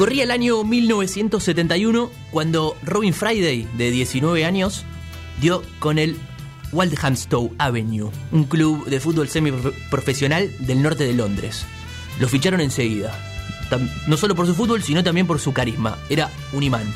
Corría 0.00 0.24
el 0.24 0.30
año 0.30 0.64
1971 0.64 2.10
cuando 2.30 2.74
Robin 2.82 3.12
Friday, 3.12 3.68
de 3.76 3.90
19 3.90 4.46
años, 4.46 4.86
dio 5.42 5.62
con 5.78 5.98
el 5.98 6.16
Waldhamstow 6.72 7.54
Avenue, 7.58 8.10
un 8.32 8.44
club 8.44 8.86
de 8.86 8.98
fútbol 8.98 9.28
semiprofesional 9.28 10.50
del 10.60 10.80
norte 10.80 11.04
de 11.04 11.12
Londres. 11.12 11.66
Lo 12.18 12.28
ficharon 12.28 12.62
enseguida, 12.62 13.14
no 14.06 14.16
solo 14.16 14.34
por 14.34 14.46
su 14.46 14.54
fútbol, 14.54 14.82
sino 14.82 15.04
también 15.04 15.26
por 15.26 15.38
su 15.38 15.52
carisma. 15.52 15.98
Era 16.08 16.30
un 16.54 16.62
imán. 16.62 16.90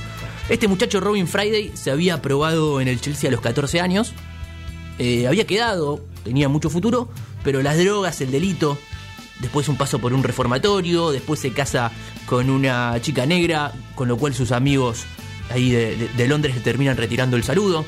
Este 0.49 0.67
muchacho 0.67 0.99
Robin 0.99 1.29
Friday 1.29 1.73
se 1.75 1.91
había 1.91 2.15
aprobado 2.15 2.81
en 2.81 2.89
el 2.89 3.03
Chelsea 3.03 3.29
a 3.29 3.33
los 3.33 3.43
14 3.43 3.83
años, 3.83 4.15
eh, 4.99 5.27
había 5.27 5.47
quedado, 5.47 6.03
tenía 6.25 6.49
mucho 6.49 6.71
futuro, 6.71 7.11
pero 7.43 7.61
las 7.61 7.77
drogas, 7.77 8.23
el 8.23 8.31
delito, 8.31 8.79
después 9.41 9.69
un 9.69 9.77
paso 9.77 9.99
por 9.99 10.13
un 10.13 10.23
reformatorio, 10.23 11.11
después 11.11 11.41
se 11.41 11.53
casa 11.53 11.91
con 12.27 12.51
una 12.51 13.01
chica 13.01 13.27
negra, 13.27 13.73
con 13.95 14.09
lo 14.09 14.17
cual 14.17 14.35
sus 14.35 14.53
amigos 14.53 15.05
ahí 15.51 15.71
de, 15.71 16.29
Londres 16.29 16.55
le 16.55 16.61
terminan 16.61 16.97
retirando 16.97 17.37
el 17.37 17.45
saludo. 17.45 17.85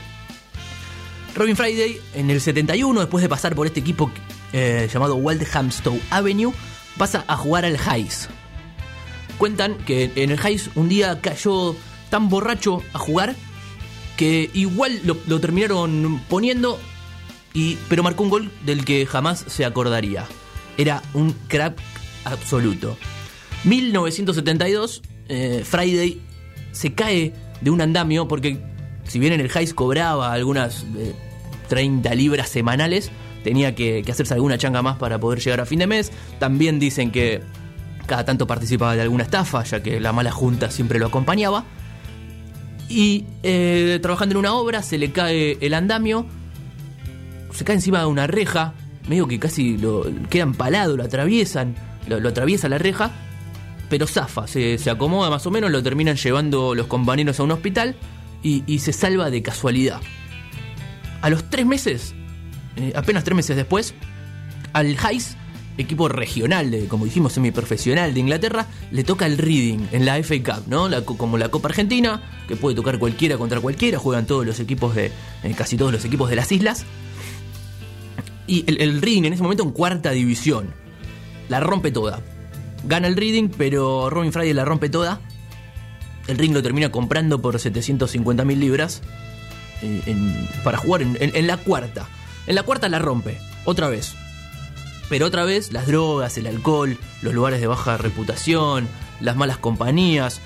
Robin 1.34 1.56
Friday 1.56 2.00
en 2.14 2.30
el 2.30 2.40
71, 2.40 3.00
después 3.00 3.22
de 3.22 3.28
pasar 3.28 3.54
por 3.54 3.66
este 3.66 3.80
equipo 3.80 4.10
eh, 4.52 4.88
llamado 4.92 5.16
Waldhamstow 5.16 5.98
Avenue, 6.10 6.52
pasa 6.96 7.24
a 7.26 7.36
jugar 7.36 7.64
al 7.64 7.76
Highs. 7.76 8.28
Cuentan 9.38 9.76
que 9.78 10.12
en 10.16 10.30
el 10.30 10.38
Highs 10.38 10.70
un 10.74 10.88
día 10.88 11.20
cayó 11.20 11.76
tan 12.08 12.28
borracho 12.30 12.82
a 12.94 12.98
jugar 12.98 13.36
que 14.16 14.50
igual 14.54 15.00
lo, 15.04 15.18
lo 15.26 15.40
terminaron 15.40 16.22
poniendo, 16.28 16.80
y, 17.52 17.76
pero 17.88 18.02
marcó 18.02 18.22
un 18.22 18.30
gol 18.30 18.50
del 18.64 18.86
que 18.86 19.04
jamás 19.04 19.44
se 19.46 19.66
acordaría 19.66 20.26
era 20.76 21.02
un 21.14 21.32
crack 21.48 21.78
absoluto. 22.24 22.96
1972, 23.64 25.02
eh, 25.28 25.62
Friday 25.64 26.20
se 26.72 26.94
cae 26.94 27.32
de 27.60 27.70
un 27.70 27.80
andamio 27.80 28.28
porque 28.28 28.58
si 29.04 29.18
bien 29.18 29.32
en 29.32 29.40
el 29.40 29.50
Highs 29.50 29.74
cobraba 29.74 30.32
algunas 30.32 30.84
30 31.68 32.12
eh, 32.12 32.16
libras 32.16 32.48
semanales, 32.48 33.10
tenía 33.42 33.74
que, 33.74 34.04
hacerse 34.08 34.34
alguna 34.34 34.58
changa 34.58 34.82
más 34.82 34.96
para 34.96 35.18
poder 35.18 35.40
llegar 35.40 35.60
a 35.60 35.66
fin 35.66 35.78
de 35.78 35.86
mes. 35.86 36.12
También 36.38 36.78
dicen 36.78 37.10
que 37.10 37.42
cada 38.06 38.24
tanto 38.24 38.46
participaba 38.46 38.94
de 38.94 39.02
alguna 39.02 39.24
estafa, 39.24 39.62
ya 39.64 39.82
que 39.82 40.00
la 40.00 40.12
mala 40.12 40.30
junta 40.30 40.70
siempre 40.70 40.98
lo 40.98 41.06
acompañaba. 41.06 41.64
Y 42.88 43.24
eh, 43.42 43.98
trabajando 44.02 44.34
en 44.34 44.38
una 44.38 44.54
obra, 44.54 44.82
se 44.82 44.98
le 44.98 45.10
cae 45.10 45.58
el 45.60 45.74
andamio, 45.74 46.26
se 47.52 47.64
cae 47.64 47.76
encima 47.76 48.00
de 48.00 48.06
una 48.06 48.26
reja, 48.26 48.74
medio 49.08 49.26
que 49.26 49.38
casi 49.38 49.76
lo 49.78 50.04
queda 50.30 50.42
empalado, 50.42 50.96
lo 50.96 51.04
atraviesan, 51.04 51.74
lo, 52.08 52.28
atraviesa 52.28 52.68
la 52.68 52.78
reja, 52.78 53.12
pero 53.88 54.06
zafa, 54.06 54.46
se, 54.46 54.78
acomoda 54.90 55.30
más 55.30 55.46
o 55.46 55.50
menos, 55.50 55.70
lo 55.70 55.82
terminan 55.82 56.16
llevando 56.16 56.74
los 56.74 56.86
compañeros 56.86 57.38
a 57.40 57.44
un 57.44 57.52
hospital 57.52 57.96
y, 58.42 58.78
se 58.78 58.92
salva 58.92 59.30
de 59.30 59.42
casualidad. 59.42 60.00
A 61.22 61.30
los 61.30 61.50
tres 61.50 61.66
meses, 61.66 62.14
eh, 62.76 62.92
apenas 62.94 63.24
tres 63.24 63.34
meses 63.34 63.56
después, 63.56 63.94
al 64.72 64.90
Highs, 64.94 65.36
equipo 65.78 66.08
regional, 66.08 66.70
de, 66.70 66.86
como 66.86 67.04
dijimos, 67.04 67.32
semiprofesional 67.32 68.14
de 68.14 68.20
Inglaterra, 68.20 68.66
le 68.90 69.04
toca 69.04 69.26
el 69.26 69.38
Reading 69.38 69.86
en 69.92 70.04
la 70.04 70.16
FA 70.22 70.36
Cup, 70.42 70.64
¿no? 70.68 70.88
como 71.04 71.38
la 71.38 71.48
Copa 71.48 71.68
Argentina, 71.68 72.22
que 72.48 72.56
puede 72.56 72.76
tocar 72.76 72.98
cualquiera 72.98 73.36
contra 73.36 73.60
cualquiera, 73.60 73.98
juegan 73.98 74.26
todos 74.26 74.46
los 74.46 74.60
equipos 74.60 74.94
de, 74.94 75.06
eh, 75.42 75.54
casi 75.56 75.76
todos 75.76 75.92
los 75.92 76.04
equipos 76.04 76.30
de 76.30 76.36
las 76.36 76.50
islas. 76.52 76.84
Y 78.46 78.64
el, 78.66 79.00
Reading 79.02 79.24
en 79.24 79.32
ese 79.32 79.42
momento 79.42 79.62
en 79.62 79.70
cuarta 79.70 80.10
división. 80.10 80.72
La 81.48 81.60
rompe 81.60 81.90
toda. 81.90 82.20
Gana 82.84 83.08
el 83.08 83.16
Reading, 83.16 83.48
pero 83.56 84.10
Robin 84.10 84.32
Friday 84.32 84.52
la 84.52 84.64
rompe 84.64 84.88
toda. 84.88 85.20
El 86.26 86.38
Ring 86.38 86.54
lo 86.54 86.62
termina 86.62 86.90
comprando 86.90 87.40
por 87.40 87.58
750 87.58 88.44
mil 88.44 88.58
libras 88.58 89.02
eh, 89.82 90.48
para 90.64 90.78
jugar 90.78 91.02
en, 91.02 91.46
la 91.46 91.56
cuarta. 91.56 92.08
En 92.46 92.54
la 92.54 92.64
cuarta 92.64 92.88
la 92.88 92.98
rompe, 92.98 93.38
otra 93.64 93.88
vez. 93.88 94.14
Pero 95.08 95.26
otra 95.26 95.44
vez 95.44 95.72
las 95.72 95.86
drogas, 95.86 96.36
el 96.36 96.48
alcohol, 96.48 96.98
los 97.22 97.32
lugares 97.32 97.60
de 97.60 97.68
baja 97.68 97.96
reputación, 97.96 98.88
las 99.20 99.36
malas 99.36 99.58
compañías, 99.58 100.40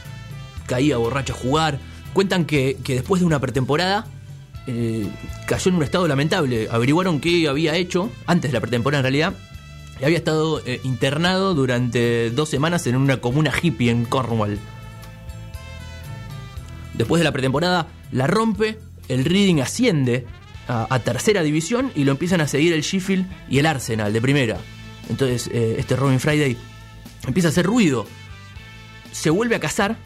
caía 0.66 0.98
borracho 0.98 1.32
a 1.32 1.36
jugar. 1.36 1.78
Cuentan 2.12 2.44
que 2.44 2.76
después 2.86 3.20
de 3.20 3.26
una 3.26 3.40
pretemporada 3.40 4.06
eh, 4.66 5.06
cayó 5.46 5.70
en 5.70 5.76
un 5.76 5.82
estado 5.82 6.06
lamentable. 6.06 6.68
Averiguaron 6.70 7.20
qué 7.20 7.48
había 7.48 7.76
hecho, 7.76 8.10
antes 8.26 8.50
de 8.50 8.54
la 8.54 8.60
pretemporada 8.60 9.00
en 9.00 9.04
realidad, 9.04 9.34
y 10.00 10.04
había 10.04 10.18
estado 10.18 10.62
eh, 10.66 10.80
internado 10.84 11.54
durante 11.54 12.30
dos 12.30 12.48
semanas 12.48 12.86
en 12.86 12.96
una 12.96 13.20
comuna 13.20 13.52
hippie 13.62 13.90
en 13.90 14.04
Cornwall. 14.04 14.58
Después 16.94 17.20
de 17.20 17.24
la 17.24 17.32
pretemporada, 17.32 17.88
la 18.12 18.26
rompe, 18.26 18.78
el 19.08 19.24
Reading 19.24 19.60
asciende 19.60 20.26
a, 20.68 21.00
tercera 21.00 21.42
división 21.42 21.90
y 21.96 22.04
lo 22.04 22.12
empiezan 22.12 22.40
a 22.40 22.46
seguir 22.46 22.72
el 22.72 22.82
Sheffield 22.82 23.26
y 23.48 23.58
el 23.58 23.66
Arsenal 23.66 24.12
de 24.12 24.20
primera. 24.20 24.58
Entonces, 25.08 25.50
eh, 25.52 25.76
este 25.78 25.96
Robin 25.96 26.20
Friday 26.20 26.56
empieza 27.26 27.48
a 27.48 27.50
hacer 27.50 27.66
ruido. 27.66 28.06
Se 29.10 29.30
vuelve 29.30 29.56
a 29.56 29.60
casar, 29.60 29.96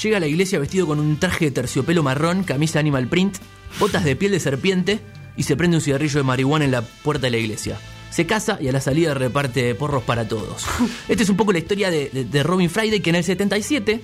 llega 0.00 0.18
a 0.18 0.20
la 0.20 0.28
iglesia 0.28 0.60
vestido 0.60 0.86
con 0.86 1.00
un 1.00 1.18
traje 1.18 1.46
de 1.46 1.50
terciopelo 1.50 2.04
marrón, 2.04 2.44
camisa 2.44 2.78
animal 2.78 3.08
print 3.08 3.38
botas 3.78 4.04
de 4.04 4.16
piel 4.16 4.32
de 4.32 4.40
serpiente 4.40 5.00
y 5.36 5.42
se 5.42 5.56
prende 5.56 5.76
un 5.76 5.80
cigarrillo 5.80 6.18
de 6.18 6.24
marihuana 6.24 6.64
en 6.64 6.70
la 6.70 6.82
puerta 6.82 7.26
de 7.26 7.30
la 7.30 7.38
iglesia. 7.38 7.78
Se 8.10 8.26
casa 8.26 8.58
y 8.60 8.68
a 8.68 8.72
la 8.72 8.80
salida 8.80 9.14
reparte 9.14 9.74
porros 9.74 10.02
para 10.02 10.26
todos. 10.26 10.64
Esta 11.08 11.22
es 11.22 11.28
un 11.28 11.36
poco 11.36 11.52
la 11.52 11.58
historia 11.58 11.90
de, 11.90 12.42
Robin 12.42 12.70
Friday 12.70 13.00
que 13.00 13.10
en 13.10 13.16
el 13.16 13.24
77 13.24 14.00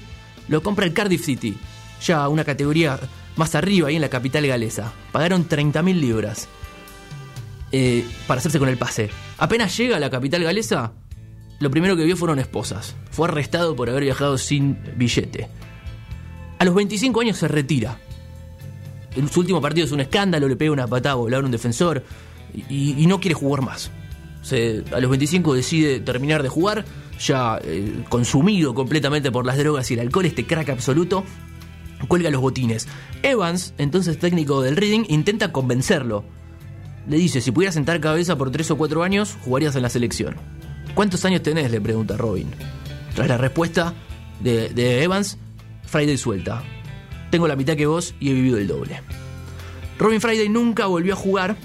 lo 0.48 0.62
compra 0.62 0.84
el 0.84 0.92
Cardiff 0.92 1.24
City, 1.24 1.56
ya 2.04 2.28
una 2.28 2.44
categoría 2.44 2.98
más 3.36 3.54
arriba 3.54 3.88
ahí 3.88 3.96
en 3.96 4.02
la 4.02 4.10
capital 4.10 4.46
galesa. 4.46 4.92
Pagaron 5.12 5.48
30.000 5.48 5.94
libras 5.94 6.48
eh, 7.70 8.04
para 8.26 8.40
hacerse 8.40 8.58
con 8.58 8.68
el 8.68 8.76
pase. 8.76 9.08
Apenas 9.38 9.76
llega 9.76 9.96
a 9.96 10.00
la 10.00 10.10
capital 10.10 10.42
galesa, 10.42 10.92
lo 11.58 11.70
primero 11.70 11.96
que 11.96 12.04
vio 12.04 12.16
fueron 12.16 12.38
esposas. 12.38 12.96
Fue 13.10 13.28
arrestado 13.28 13.76
por 13.76 13.88
haber 13.88 14.02
viajado 14.02 14.36
sin 14.36 14.78
billete. 14.96 15.48
A 16.58 16.64
los 16.64 16.74
25 16.74 17.20
años 17.20 17.38
se 17.38 17.48
retira 17.48 17.98
en 19.16 19.28
su 19.28 19.40
último 19.40 19.60
partido 19.60 19.86
es 19.86 19.92
un 19.92 20.00
escándalo, 20.00 20.48
le 20.48 20.56
pega 20.56 20.72
una 20.72 20.86
patada 20.86 21.12
a 21.12 21.16
volar 21.16 21.42
a 21.42 21.44
un 21.44 21.50
defensor 21.50 22.02
y, 22.68 23.06
no 23.06 23.20
quiere 23.20 23.34
jugar 23.34 23.62
más. 23.62 23.90
a 24.92 25.00
los 25.00 25.10
25 25.10 25.54
decide 25.54 26.00
terminar 26.00 26.42
de 26.42 26.48
jugar, 26.48 26.84
ya 27.18 27.60
eh, 27.62 28.04
consumido 28.08 28.74
completamente 28.74 29.30
por 29.30 29.46
las 29.46 29.58
drogas 29.58 29.90
y 29.90 29.94
el 29.94 30.00
alcohol, 30.00 30.26
este 30.26 30.46
crack 30.46 30.70
absoluto, 30.70 31.24
cuelga 32.08 32.30
los 32.30 32.40
botines. 32.40 32.88
Evans, 33.22 33.74
entonces 33.78 34.18
técnico 34.18 34.62
del 34.62 34.76
Reading, 34.76 35.04
intenta 35.08 35.52
convencerlo. 35.52 36.24
Le 37.08 37.16
dice, 37.16 37.40
si 37.40 37.50
pudieras 37.50 37.74
sentar 37.74 38.00
cabeza 38.00 38.36
por 38.36 38.50
3 38.50 38.70
o 38.72 38.76
4 38.76 39.02
años, 39.02 39.36
jugarías 39.44 39.74
en 39.76 39.82
la 39.82 39.88
selección. 39.88 40.36
¿Cuántos 40.94 41.24
años 41.24 41.42
tenés? 41.42 41.70
le 41.70 41.80
pregunta 41.80 42.16
Robin. 42.16 42.48
Tras 43.14 43.28
la 43.28 43.38
respuesta 43.38 43.94
de, 44.40 44.68
de 44.70 45.02
Evans, 45.02 45.38
Friday 45.84 46.16
suelta 46.16 46.62
tengo 47.32 47.48
la 47.48 47.56
mitad 47.56 47.76
que 47.76 47.86
vos 47.86 48.14
y 48.20 48.28
he 48.28 48.34
vivido 48.34 48.58
el 48.58 48.68
doble. 48.68 49.00
Robin 49.98 50.20
Friday 50.20 50.50
nunca 50.50 50.84
volvió 50.84 51.14
a 51.14 51.16
jugar 51.16 51.56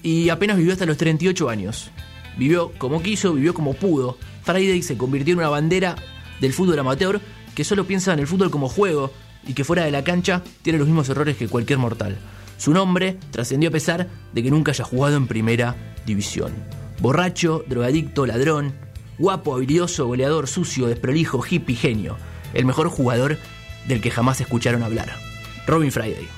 y 0.00 0.28
apenas 0.28 0.56
vivió 0.56 0.72
hasta 0.72 0.86
los 0.86 0.96
38 0.96 1.50
años. 1.50 1.90
Vivió 2.38 2.70
como 2.78 3.02
quiso, 3.02 3.34
vivió 3.34 3.52
como 3.52 3.74
pudo. 3.74 4.16
Friday 4.44 4.80
se 4.80 4.96
convirtió 4.96 5.32
en 5.32 5.40
una 5.40 5.48
bandera 5.48 5.96
del 6.40 6.52
fútbol 6.52 6.78
amateur 6.78 7.20
que 7.56 7.64
solo 7.64 7.84
piensa 7.84 8.12
en 8.12 8.20
el 8.20 8.28
fútbol 8.28 8.52
como 8.52 8.68
juego 8.68 9.10
y 9.44 9.54
que 9.54 9.64
fuera 9.64 9.84
de 9.84 9.90
la 9.90 10.04
cancha 10.04 10.44
tiene 10.62 10.78
los 10.78 10.86
mismos 10.86 11.08
errores 11.08 11.36
que 11.36 11.48
cualquier 11.48 11.80
mortal. 11.80 12.16
Su 12.56 12.72
nombre 12.72 13.18
trascendió 13.32 13.70
a 13.70 13.72
pesar 13.72 14.06
de 14.32 14.42
que 14.42 14.52
nunca 14.52 14.70
haya 14.70 14.84
jugado 14.84 15.16
en 15.16 15.26
primera 15.26 15.74
división. 16.06 16.52
Borracho, 17.00 17.64
drogadicto, 17.66 18.24
ladrón, 18.24 18.72
guapo, 19.18 19.56
habilidoso, 19.56 20.06
goleador, 20.06 20.46
sucio, 20.46 20.86
desprolijo, 20.86 21.44
hippie, 21.44 21.74
genio. 21.74 22.16
El 22.54 22.66
mejor 22.66 22.88
jugador 22.88 23.36
del 23.86 24.00
que 24.00 24.10
jamás 24.10 24.40
escucharon 24.40 24.82
hablar. 24.82 25.16
Robin 25.66 25.92
Friday. 25.92 26.37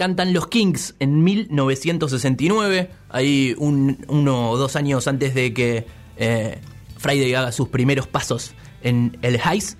Cantan 0.00 0.32
los 0.32 0.46
Kings 0.46 0.94
en 0.98 1.22
1969, 1.22 2.88
ahí 3.10 3.54
un, 3.58 3.98
uno 4.08 4.50
o 4.50 4.56
dos 4.56 4.74
años 4.74 5.06
antes 5.06 5.34
de 5.34 5.52
que 5.52 5.84
eh, 6.16 6.58
Friday 6.96 7.34
haga 7.34 7.52
sus 7.52 7.68
primeros 7.68 8.06
pasos 8.06 8.52
en 8.82 9.18
el 9.20 9.34
Highs. 9.34 9.76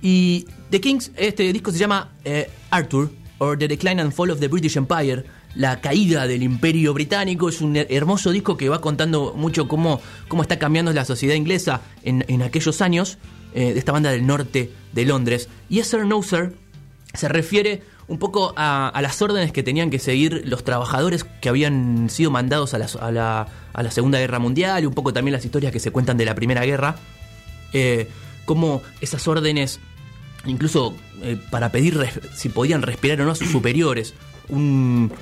Y 0.00 0.46
The 0.70 0.80
Kings, 0.80 1.12
este 1.14 1.52
disco 1.52 1.72
se 1.72 1.78
llama 1.78 2.12
eh, 2.24 2.48
Arthur, 2.70 3.10
or 3.36 3.58
The 3.58 3.68
Decline 3.68 4.00
and 4.00 4.12
Fall 4.12 4.30
of 4.30 4.40
the 4.40 4.48
British 4.48 4.78
Empire, 4.78 5.26
la 5.54 5.82
caída 5.82 6.26
del 6.26 6.42
imperio 6.42 6.94
británico. 6.94 7.50
Es 7.50 7.60
un 7.60 7.76
hermoso 7.76 8.30
disco 8.30 8.56
que 8.56 8.70
va 8.70 8.80
contando 8.80 9.34
mucho 9.36 9.68
cómo, 9.68 10.00
cómo 10.28 10.40
está 10.40 10.58
cambiando 10.58 10.90
la 10.94 11.04
sociedad 11.04 11.34
inglesa 11.34 11.82
en, 12.02 12.40
aquellos 12.40 12.80
años 12.80 13.18
eh, 13.52 13.74
de 13.74 13.78
esta 13.78 13.92
banda 13.92 14.10
del 14.10 14.26
norte 14.26 14.72
de 14.94 15.04
Londres. 15.04 15.50
Yes 15.68 15.88
Sir, 15.88 16.06
No 16.06 16.22
Sir 16.22 16.54
se 17.12 17.28
refiere 17.28 17.82
un 18.10 18.18
poco 18.18 18.52
a, 18.56 18.98
las 19.00 19.22
órdenes 19.22 19.52
que 19.52 19.62
tenían 19.62 19.88
que 19.88 20.00
seguir 20.00 20.42
los 20.44 20.64
trabajadores 20.64 21.24
que 21.40 21.48
habían 21.48 22.10
sido 22.10 22.32
mandados 22.32 22.74
a 22.74 22.78
la, 22.78 23.46
a 23.72 23.82
la, 23.82 23.90
Segunda 23.92 24.18
Guerra 24.18 24.40
Mundial 24.40 24.82
y 24.82 24.86
un 24.86 24.94
poco 24.94 25.12
también 25.12 25.32
las 25.32 25.44
historias 25.44 25.72
que 25.72 25.78
se 25.78 25.92
cuentan 25.92 26.16
de 26.16 26.24
la 26.24 26.34
Primera 26.34 26.64
Guerra. 26.64 26.96
Eh, 27.72 28.08
cómo 28.46 28.82
esas 29.00 29.28
órdenes, 29.28 29.78
incluso 30.44 30.96
eh, 31.22 31.40
para 31.50 31.70
pedir 31.70 32.04
si 32.34 32.48
podían 32.48 32.82
respirar 32.82 33.20
o 33.20 33.26
no 33.26 33.30
a 33.30 33.36
sus 33.36 33.48
superiores, 33.48 34.12
un, 34.48 35.12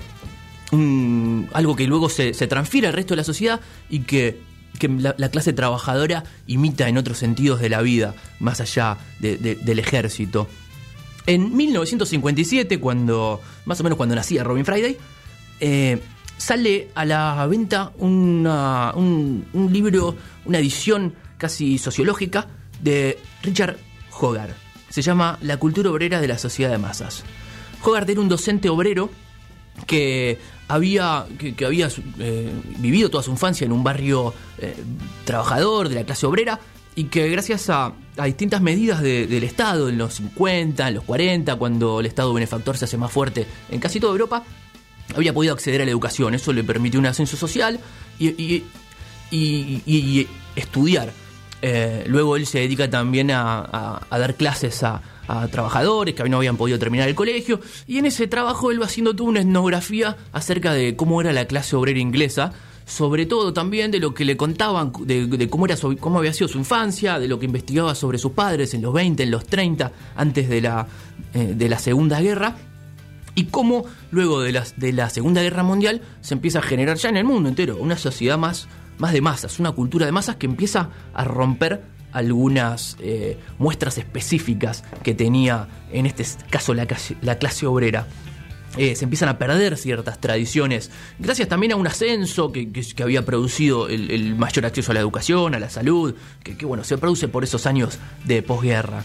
algo 1.53 1.77
que 1.77 1.87
luego 1.87 2.09
se, 2.09 2.33
transfiere 2.33 2.87
al 2.87 2.95
resto 2.95 3.13
de 3.13 3.19
la 3.19 3.25
sociedad 3.25 3.61
y 3.91 4.01
que, 4.01 4.41
la, 4.81 5.29
clase 5.29 5.53
trabajadora 5.53 6.25
imita 6.47 6.89
en 6.89 6.97
otros 6.97 7.19
sentidos 7.19 7.61
de 7.61 7.69
la 7.69 7.83
vida, 7.83 8.15
más 8.41 8.63
allá 8.63 8.97
del 9.21 9.79
ejército. 9.79 10.49
En 11.29 11.55
1957, 11.55 12.81
cuando 12.81 13.43
más 13.67 13.79
o 13.79 13.83
menos 13.83 13.99
cuando 13.99 14.15
nacía 14.15 14.43
Robin 14.43 14.65
Friday, 14.65 14.97
eh, 15.61 16.01
sale 16.39 16.89
a 16.95 17.05
la 17.05 17.47
venta 17.47 17.93
un, 17.99 18.49
libro, 19.71 20.17
una 20.47 20.59
edición 20.59 21.13
casi 21.37 21.77
sociológica 21.77 22.47
de 22.81 23.19
Richard 23.43 23.77
Hogarth. 24.19 24.57
Se 24.89 25.03
llama 25.03 25.39
La 25.43 25.59
cultura 25.59 25.91
obrera 25.91 26.23
de 26.23 26.29
la 26.29 26.39
sociedad 26.39 26.71
de 26.71 26.79
masas. 26.79 27.25
Hogarth 27.85 28.09
era 28.09 28.23
un 28.23 28.31
docente 28.31 28.71
obrero 28.71 29.11
que 29.87 30.39
había, 30.67 31.27
que, 31.39 31.63
había 31.63 31.91
eh, 32.21 32.51
vivido 32.79 33.11
toda 33.11 33.23
su 33.23 33.33
infancia 33.33 33.67
en 33.67 33.73
un 33.73 33.85
barrio 33.85 34.33
eh, 34.57 34.75
trabajador 35.27 35.91
de 35.91 35.97
la 35.97 36.05
clase 36.05 36.25
obrera 36.25 36.59
y 36.99 37.05
que 37.05 37.29
gracias 37.29 37.71
a, 37.71 37.93
distintas 38.25 38.61
medidas 38.61 39.01
del 39.01 39.45
Estado, 39.45 39.89
en 39.89 39.99
los 39.99 40.15
50, 40.15 40.89
en 40.89 40.95
los 40.95 41.05
40, 41.05 41.55
cuando 41.55 42.01
el 42.01 42.07
Estado 42.07 42.35
benefactor 42.35 42.77
se 42.77 42.87
hace 42.87 42.97
más 42.97 43.13
fuerte 43.13 43.47
en 43.71 43.79
casi 43.79 44.01
toda 44.01 44.11
Europa, 44.11 44.43
había 45.15 45.33
podido 45.33 45.55
acceder 45.55 45.81
a 45.81 45.85
la 45.85 45.93
educación. 45.93 46.35
Eso 46.35 46.53
le 46.53 46.65
permitió 46.65 46.99
un 46.99 47.07
ascenso 47.07 47.37
social 47.37 47.79
y, 48.19 48.65
estudiar. 50.57 51.13
Eh, 51.63 52.03
luego 52.09 52.35
él 52.35 52.47
se 52.47 52.59
dedica 52.59 52.91
también 52.91 53.31
a, 53.31 54.01
dar 54.11 54.35
clases 54.35 54.83
a, 54.83 55.01
a, 55.29 55.47
trabajadores 55.47 56.17
que 56.17 56.29
no 56.29 56.39
habían 56.39 56.57
podido 56.57 56.81
terminar 56.81 57.07
el 57.09 57.15
colegio. 57.15 57.61
Y 57.87 57.99
en 57.99 58.07
ese 58.07 58.27
trabajo 58.27 58.73
él 58.73 58.83
va 58.83 58.87
haciendo 58.87 59.15
toda 59.15 59.31
una 59.31 59.43
etnografía 59.43 60.17
acerca 60.33 60.73
de 60.73 60.97
cómo 60.97 61.21
era 61.21 61.33
la 61.33 61.45
clase 61.45 61.77
obrera 61.77 62.01
inglesa 62.01 62.55
sobre 62.89 63.27
todo 63.27 63.53
también 63.53 63.91
de 63.91 64.01
lo 64.01 64.15
que 64.15 64.25
le 64.25 64.39
contaban, 64.39 64.93
de, 65.05 65.49
cómo, 65.51 65.67
era 65.67 65.77
cómo 66.01 66.19
había 66.19 66.33
sido 66.33 66.49
su 66.49 66.57
infancia, 66.57 67.19
de 67.19 67.29
lo 67.29 67.39
que 67.39 67.45
investigaba 67.45 67.95
sobre 67.95 68.17
sus 68.17 68.33
padres 68.33 68.73
en 68.73 68.81
los 68.81 68.95
20, 68.95 69.23
en 69.23 69.31
los 69.31 69.45
30, 69.45 69.93
antes 70.17 70.49
de 70.49 70.63
la, 70.63 70.87
eh, 71.35 71.53
de 71.55 71.69
la 71.69 71.79
Segunda 71.79 72.19
Guerra, 72.21 72.57
y 73.35 73.45
cómo 73.45 73.85
luego 74.11 74.41
de 74.41 74.53
la, 74.53 74.65
de 74.77 74.95
la 74.95 75.11
Segunda 75.11 75.43
Guerra 75.43 75.63
Mundial 75.63 76.01
se 76.23 76.33
empieza 76.33 76.61
a 76.61 76.63
generar 76.63 76.97
ya 76.97 77.11
en 77.11 77.19
el 77.19 77.25
mundo 77.25 77.51
entero 77.51 77.77
una 77.77 77.99
sociedad 77.99 78.39
más, 78.39 78.69
más 78.97 79.13
de 79.13 79.21
masas, 79.21 79.61
una 79.61 79.73
cultura 79.73 80.07
de 80.07 80.13
masas 80.13 80.37
que 80.37 80.47
empieza 80.47 80.89
a 81.13 81.25
romper 81.25 81.83
algunas 82.13 82.97
eh, 83.01 83.39
muestras 83.59 83.99
específicas 83.99 84.83
que 85.03 85.15
tenía 85.15 85.69
en 85.93 86.07
este 86.07 86.25
caso 86.49 86.73
la, 86.73 86.87
la 87.21 87.37
clase 87.37 87.67
obrera. 87.67 88.07
Eh, 88.77 88.95
se 88.95 89.05
empiezan 89.05 89.29
a 89.29 89.39
perder 89.39 89.77
ciertas 89.77 90.21
tradiciones, 90.21 90.91
gracias 91.19 91.49
también 91.49 91.73
a 91.73 91.77
un 91.77 91.87
ascenso 91.87 92.53
que, 92.53 92.71
había 93.03 93.25
producido 93.25 93.89
el, 93.89 94.37
mayor 94.37 94.67
acceso 94.67 94.93
a 94.93 94.95
la 94.95 95.01
educación, 95.01 95.55
a 95.55 95.59
la 95.59 95.71
salud, 95.71 96.15
que, 96.43 96.67
bueno, 96.67 96.85
se 96.85 96.99
produce 96.99 97.29
por 97.29 97.45
esos 97.45 97.67
años 97.67 97.99
de 98.25 98.43
posguerra. 98.43 99.05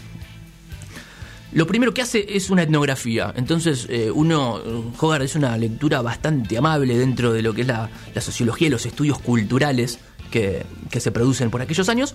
Lo 1.52 1.66
primero 1.66 1.94
que 1.94 2.02
hace 2.02 2.36
es 2.36 2.50
una 2.50 2.62
etnografía, 2.62 3.32
entonces 3.36 3.86
eh, 3.88 4.10
uno, 4.12 4.60
Hogarth 4.98 5.24
es 5.24 5.34
una 5.34 5.56
lectura 5.56 6.02
bastante 6.02 6.58
amable 6.58 6.98
dentro 6.98 7.32
de 7.32 7.42
lo 7.42 7.54
que 7.54 7.62
es 7.62 7.66
la, 7.66 7.88
sociología 8.20 8.68
y 8.68 8.70
los 8.70 8.86
estudios 8.86 9.18
culturales 9.18 9.98
que, 10.30 10.66
que 10.90 11.00
se 11.00 11.10
producen 11.10 11.50
por 11.50 11.62
aquellos 11.62 11.88
años, 11.88 12.14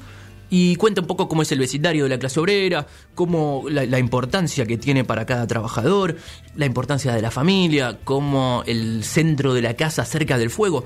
y 0.50 0.76
cuenta 0.78 1.02
un 1.02 1.08
poco 1.08 1.28
cómo 1.28 1.42
es 1.42 1.52
el 1.52 1.60
vecindario 1.60 2.04
de 2.04 2.10
la 2.10 2.20
clase 2.20 2.40
obrera, 2.40 2.88
cómo 3.16 3.64
la, 3.70 4.00
importancia 4.00 4.66
que 4.66 4.78
tiene 4.78 5.04
para 5.04 5.26
cada 5.26 5.46
trabajador, 5.48 6.18
la 6.56 6.66
importancia 6.66 7.14
de 7.14 7.22
la 7.22 7.32
familia, 7.32 8.00
cómo 8.04 8.64
el 8.66 9.04
centro 9.04 9.54
de 9.54 9.62
la 9.62 9.76
casa 9.76 10.06
cerca 10.06 10.38
del 10.38 10.50
fuego, 10.50 10.86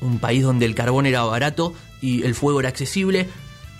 un 0.00 0.18
país 0.18 0.42
donde 0.42 0.66
el 0.66 0.74
carbón 0.74 1.06
era 1.06 1.22
barato 1.22 1.72
y 2.02 2.22
el 2.24 2.34
fuego 2.34 2.60
era 2.60 2.68
accesible, 2.68 3.28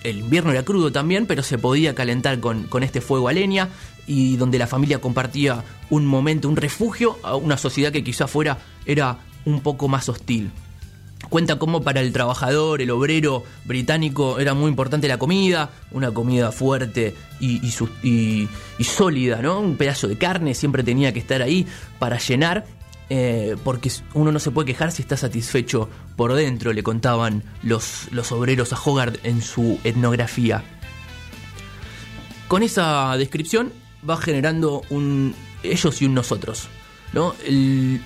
el 0.05 0.21
invierno 0.21 0.53
era 0.53 0.63
crudo 0.65 0.93
también, 0.93 1.27
pero 1.27 1.43
se 1.43 1.59
podía 1.59 1.95
calentar 1.95 2.41
con, 2.41 2.65
con 2.65 2.83
este 2.83 3.01
fuego 3.01 3.29
a 3.29 3.33
leña 3.33 3.69
y 4.07 4.37
donde 4.37 4.59
la 4.59 4.67
familia 4.67 5.01
compartía 5.01 5.65
un 5.91 6.07
momento, 6.07 6.49
un 6.49 6.57
refugio 6.57 7.19
a 7.23 7.37
una 7.37 7.57
sociedad 7.57 7.93
que 7.93 8.05
quizá 8.05 8.27
fuera 8.27 8.59
era 8.87 9.19
un 9.45 9.61
poco 9.61 9.89
más 9.89 10.09
hostil. 10.09 10.51
Cuenta 11.29 11.59
cómo 11.59 11.83
para 11.83 12.01
el 12.01 12.13
trabajador, 12.13 12.83
el 12.83 12.91
obrero 12.91 13.45
británico, 13.65 14.39
era 14.39 14.55
muy 14.55 14.69
importante 14.69 15.09
la 15.09 15.19
comida, 15.19 15.71
una 15.91 16.13
comida 16.13 16.53
fuerte 16.53 17.15
y, 17.41 17.61
sólida, 18.85 19.43
¿no? 19.43 19.61
Un 19.61 19.77
pedazo 19.77 20.09
de 20.09 20.17
carne 20.17 20.55
siempre 20.55 20.83
tenía 20.83 21.13
que 21.13 21.19
estar 21.19 21.43
ahí 21.43 21.67
para 21.99 22.19
llenar, 22.19 22.67
eh, 23.11 23.57
porque 23.65 23.91
uno 24.15 24.33
no 24.33 24.39
se 24.39 24.51
puede 24.51 24.67
quejar 24.67 24.93
si 24.93 25.03
está 25.03 25.17
satisfecho 25.17 25.89
por 26.17 26.35
dentro, 26.35 26.73
le 26.73 26.83
contaban 26.83 27.43
los, 27.63 28.09
los 28.13 28.33
obreros 28.33 28.73
a 28.73 28.79
Hogarth 28.83 29.25
en 29.25 29.43
su 29.43 29.79
etnografía. 29.85 30.63
Con 32.49 32.63
esa 32.63 33.17
descripción 33.17 33.73
va 34.09 34.17
generando 34.17 34.83
un 34.91 35.35
ellos 35.63 36.01
y 36.03 36.05
un 36.05 36.15
nosotros, 36.15 36.69
¿no? 37.13 37.35
El 37.45 38.01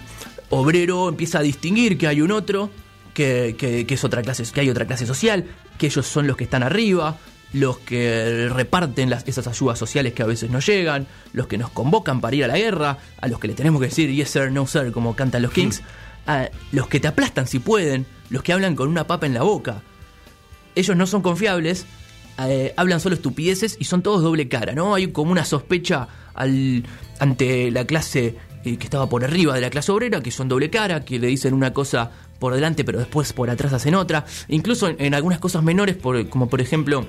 obrero 0.51 1.09
empieza 1.09 1.41
a 1.41 1.43
distinguir 1.43 1.99
que 1.99 2.07
hay 2.07 2.21
un 2.21 2.33
otro, 2.33 2.71
que, 3.19 3.87
es 3.89 4.05
otra 4.05 4.23
clase, 4.23 4.45
que 4.45 4.61
hay 4.61 4.71
otra 4.71 4.87
clase 4.87 5.07
social, 5.07 5.45
que 5.77 5.87
ellos 5.87 6.07
son 6.07 6.27
los 6.27 6.37
que 6.37 6.45
están 6.45 6.63
arriba, 6.63 7.19
los 7.53 7.79
que 7.79 8.49
reparten 8.49 9.13
esas 9.27 9.47
ayudas 9.47 9.79
sociales 9.79 10.13
que 10.13 10.23
a 10.23 10.27
veces 10.27 10.51
no 10.51 10.61
llegan, 10.61 11.07
los 11.33 11.49
que 11.49 11.59
nos 11.59 11.71
convocan 11.71 12.21
para 12.21 12.37
ir 12.37 12.45
a 12.45 12.47
la 12.47 12.59
guerra, 12.59 12.99
a 13.21 13.29
los 13.29 13.41
que 13.41 13.49
le 13.49 13.55
tenemos 13.55 13.81
que 13.81 13.89
decir 13.89 14.11
yes 14.11 14.31
sir, 14.31 14.53
no 14.53 14.67
sir, 14.67 14.93
como 14.93 15.17
cantan 15.17 15.43
los 15.43 15.53
Kings, 15.53 15.83
a 16.27 16.51
los 16.71 16.87
que 16.89 17.01
te 17.01 17.09
aplastan 17.09 17.47
si 17.47 17.59
pueden, 17.59 18.07
los 18.31 18.43
que 18.43 18.53
hablan 18.53 18.77
con 18.77 18.89
una 18.89 19.07
papa 19.07 19.27
en 19.27 19.35
la 19.35 19.43
boca. 19.43 19.83
Ellos 20.77 20.97
no 20.97 21.07
son 21.07 21.23
confiables, 21.23 21.87
eh, 22.47 22.73
hablan 22.77 23.01
solo 23.01 23.17
estupideces 23.17 23.77
y 23.81 23.85
son 23.85 24.03
todos 24.03 24.23
doble 24.23 24.49
cara, 24.49 24.75
¿no? 24.75 24.95
Hay 24.95 25.09
como 25.09 25.33
una 25.33 25.45
sospecha 25.45 26.07
al, 26.35 26.85
ante 27.19 27.73
la 27.73 27.85
clase 27.85 28.37
eh, 28.65 28.77
que 28.77 28.85
estaba 28.85 29.09
por 29.09 29.25
arriba 29.25 29.55
de 29.55 29.61
la 29.61 29.71
clase 29.71 29.91
obrera, 29.91 30.21
que 30.21 30.31
son 30.31 30.49
doble 30.49 30.71
cara, 30.71 31.05
que 31.05 31.19
le 31.19 31.27
dicen 31.27 31.55
una 31.55 31.73
cosa 31.73 32.13
por 32.39 32.55
delante, 32.55 32.85
pero 32.85 32.99
después 32.99 33.33
por 33.33 33.51
atrás 33.51 33.73
hacen 33.73 33.95
otra. 33.95 34.25
Incluso 34.49 34.89
en, 34.89 35.15
algunas 35.15 35.39
cosas 35.39 35.63
menores, 35.63 35.97
como 36.29 36.49
por 36.49 36.61
ejemplo, 36.61 37.07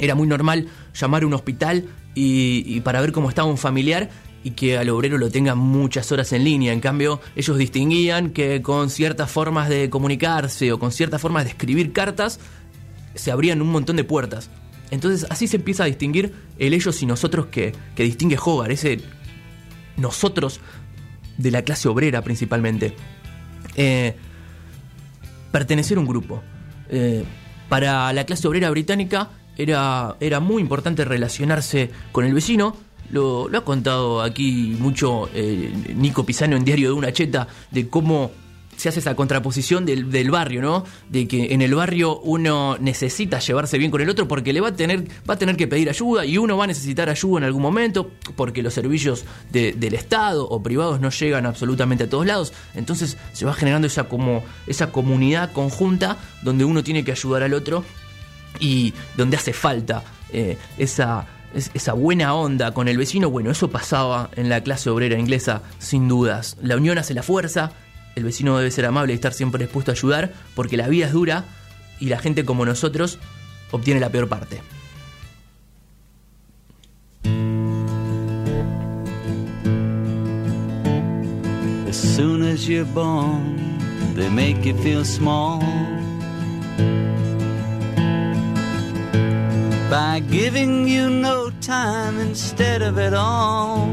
era 0.00 0.14
muy 0.14 0.26
normal 0.26 0.68
llamar 0.94 1.22
a 1.22 1.26
un 1.26 1.34
hospital 1.34 1.86
y, 2.14 2.80
para 2.80 3.00
ver 3.00 3.12
cómo 3.12 3.28
estaba 3.28 3.48
un 3.48 3.58
familiar 3.58 4.10
y 4.44 4.52
que 4.52 4.76
al 4.76 4.88
obrero 4.88 5.18
lo 5.18 5.30
tenga 5.30 5.54
muchas 5.54 6.10
horas 6.12 6.32
en 6.32 6.44
línea. 6.44 6.72
En 6.72 6.80
cambio, 6.80 7.20
ellos 7.36 7.56
distinguían 7.58 8.30
que 8.30 8.60
con 8.60 8.90
ciertas 8.90 9.30
formas 9.30 9.68
de 9.68 9.88
comunicarse 9.88 10.72
o 10.72 10.78
con 10.78 10.92
ciertas 10.92 11.20
formas 11.20 11.44
de 11.44 11.50
escribir 11.50 11.92
cartas, 11.92 12.40
se 13.14 13.30
abrían 13.30 13.62
un 13.62 13.70
montón 13.70 13.96
de 13.96 14.04
puertas. 14.04 14.50
Entonces 14.90 15.26
así 15.30 15.46
se 15.46 15.56
empieza 15.56 15.84
a 15.84 15.86
distinguir 15.86 16.34
el 16.58 16.74
ellos 16.74 17.02
y 17.02 17.06
nosotros 17.06 17.46
que, 17.46 17.72
que 17.94 18.02
distingue 18.02 18.36
Hogar, 18.42 18.72
ese 18.72 19.00
nosotros 19.96 20.60
de 21.38 21.50
la 21.50 21.62
clase 21.62 21.88
obrera 21.88 22.22
principalmente. 22.22 22.94
Eh, 23.76 24.14
pertenecer 25.52 25.98
a 25.98 26.00
un 26.00 26.06
grupo. 26.06 26.42
Eh, 26.88 27.24
para 27.68 28.12
la 28.12 28.24
clase 28.24 28.48
obrera 28.48 28.70
británica 28.70 29.30
era, 29.56 30.16
era 30.20 30.40
muy 30.40 30.60
importante 30.60 31.04
relacionarse 31.04 31.90
con 32.10 32.24
el 32.24 32.34
vecino. 32.34 32.76
Lo, 33.10 33.48
ha 33.54 33.64
contado 33.64 34.22
aquí 34.22 34.76
mucho 34.78 35.28
eh, 35.34 35.72
Nico 35.94 36.24
Pisano 36.24 36.56
en 36.56 36.64
Diario 36.64 36.88
de 36.88 36.94
una 36.94 37.12
Cheta 37.12 37.46
de 37.70 37.88
cómo 37.88 38.30
se 38.76 38.88
hace 38.88 39.00
esa 39.00 39.14
contraposición 39.14 39.84
del, 39.84 40.10
del, 40.10 40.30
barrio, 40.30 40.62
¿no? 40.62 40.84
De 41.08 41.28
que 41.28 41.52
en 41.52 41.62
el 41.62 41.74
barrio 41.74 42.18
uno 42.20 42.76
necesita 42.80 43.38
llevarse 43.38 43.78
bien 43.78 43.90
con 43.90 44.00
el 44.00 44.08
otro 44.08 44.26
porque 44.26 44.52
le 44.52 44.60
va 44.60 44.68
a 44.68 44.76
tener, 44.76 45.06
va 45.28 45.34
a 45.34 45.38
tener 45.38 45.56
que 45.56 45.68
pedir 45.68 45.88
ayuda 45.88 46.24
y 46.24 46.38
uno 46.38 46.56
va 46.56 46.64
a 46.64 46.66
necesitar 46.66 47.08
ayuda 47.08 47.38
en 47.38 47.44
algún 47.44 47.62
momento 47.62 48.10
porque 48.34 48.62
los 48.62 48.74
servicios 48.74 49.24
de, 49.50 49.72
del 49.72 49.94
Estado 49.94 50.48
o 50.48 50.62
privados 50.62 51.00
no 51.00 51.10
llegan 51.10 51.46
absolutamente 51.46 52.04
a 52.04 52.10
todos 52.10 52.26
lados. 52.26 52.52
Entonces 52.74 53.18
se 53.32 53.44
va 53.44 53.54
generando 53.54 53.86
esa, 53.86 54.04
como, 54.04 54.42
esa 54.66 54.90
comunidad 54.90 55.52
conjunta 55.52 56.16
donde 56.42 56.64
uno 56.64 56.82
tiene 56.82 57.04
que 57.04 57.12
ayudar 57.12 57.42
al 57.42 57.54
otro 57.54 57.84
y 58.58 58.94
donde 59.16 59.36
hace 59.36 59.52
falta 59.52 60.02
eh, 60.32 60.56
esa 60.78 61.26
esa 61.74 61.92
buena 61.92 62.34
onda 62.34 62.72
con 62.72 62.88
el 62.88 62.96
vecino, 62.96 63.28
bueno, 63.28 63.50
eso 63.50 63.70
pasaba 63.70 64.30
en 64.36 64.48
la 64.48 64.62
clase 64.62 64.88
obrera 64.88 65.18
inglesa, 65.18 65.62
sin 65.78 66.08
dudas. 66.08 66.56
La 66.62 66.76
unión 66.76 66.96
hace 66.96 67.12
la 67.12 67.22
fuerza, 67.22 67.72
el 68.14 68.24
vecino 68.24 68.56
debe 68.56 68.70
ser 68.70 68.86
amable 68.86 69.12
y 69.12 69.16
estar 69.16 69.32
siempre 69.32 69.64
dispuesto 69.64 69.90
a 69.90 69.94
ayudar, 69.94 70.32
porque 70.54 70.76
la 70.76 70.88
vida 70.88 71.06
es 71.06 71.12
dura 71.12 71.44
y 72.00 72.06
la 72.06 72.18
gente 72.18 72.44
como 72.44 72.64
nosotros 72.64 73.18
obtiene 73.70 74.00
la 74.00 74.10
peor 74.10 74.28
parte. 74.28 74.60
They 84.14 84.28
make 84.28 84.66
you 84.66 84.74
feel 84.82 85.04
small. 85.06 85.60
By 89.90 90.20
giving 90.30 90.86
you 90.86 91.08
no 91.08 91.50
time 91.62 92.20
instead 92.20 92.82
of 92.82 92.98
it 92.98 93.14
all. 93.14 93.88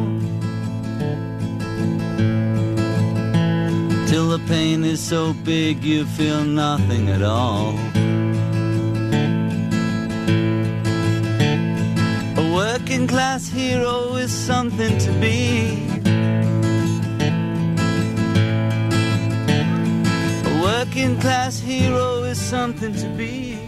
Till 4.09 4.29
the 4.29 4.39
pain 4.47 4.83
is 4.83 4.99
so 4.99 5.33
big 5.33 5.83
you 5.83 6.03
feel 6.03 6.43
nothing 6.43 7.09
at 7.09 7.21
all. 7.21 7.77
A 12.35 12.55
working 12.55 13.05
class 13.05 13.47
hero 13.47 14.15
is 14.15 14.31
something 14.31 14.97
to 14.97 15.11
be. 15.21 15.85
A 20.43 20.53
working 20.63 21.19
class 21.19 21.59
hero 21.59 22.23
is 22.23 22.41
something 22.41 22.95
to 22.95 23.09
be. 23.09 23.58